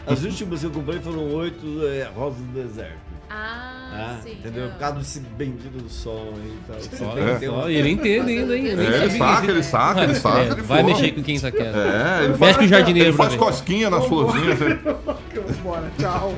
as 0.07 0.23
últimas 0.23 0.61
que 0.61 0.65
eu 0.67 0.71
comprei 0.71 0.99
foram 0.99 1.29
oito 1.35 1.65
é, 1.87 2.09
rosas 2.15 2.39
do 2.39 2.53
deserto. 2.53 3.11
Ah, 3.33 3.91
Ah, 3.93 4.19
sim. 4.21 4.31
entendeu? 4.33 4.69
Por 4.71 4.77
causa 4.77 4.95
desse 4.99 5.19
bendito 5.21 5.69
do 5.81 5.89
sol 5.89 6.33
aí 6.35 6.49
e 6.49 6.59
tal. 6.67 6.79
Você 6.81 7.03
Olha 7.05 7.35
tem 7.39 7.47
uma- 7.49 7.71
ele 7.71 7.89
entende 7.91 8.29
ainda, 8.39 8.57
hein? 8.57 8.65
Eu 8.67 8.75
nem 8.77 8.87
É, 8.87 9.03
ele 9.05 9.17
saca, 9.17 9.51
ele 9.51 9.63
saca, 9.63 10.03
ele 10.03 10.15
saca. 10.15 10.39
É, 10.39 10.47
ele 10.51 10.61
vai 10.63 10.81
for. 10.81 10.87
mexer 10.89 11.11
com 11.13 11.23
quem 11.23 11.39
tá 11.39 11.49
quieto. 11.49 11.75
É, 11.77 12.19
ele 12.19 12.27
Mexe 12.27 12.39
faz, 12.39 12.57
com 12.57 12.63
o 12.63 12.67
jardineiro 12.67 13.09
ele 13.09 13.17
faz 13.17 13.31
ver. 13.33 13.39
cosquinha 13.39 13.89
nas 13.89 14.05
florzinhas. 14.05 14.59
ele- 14.61 14.79
Bora, 15.63 15.89
tchau. 15.97 16.33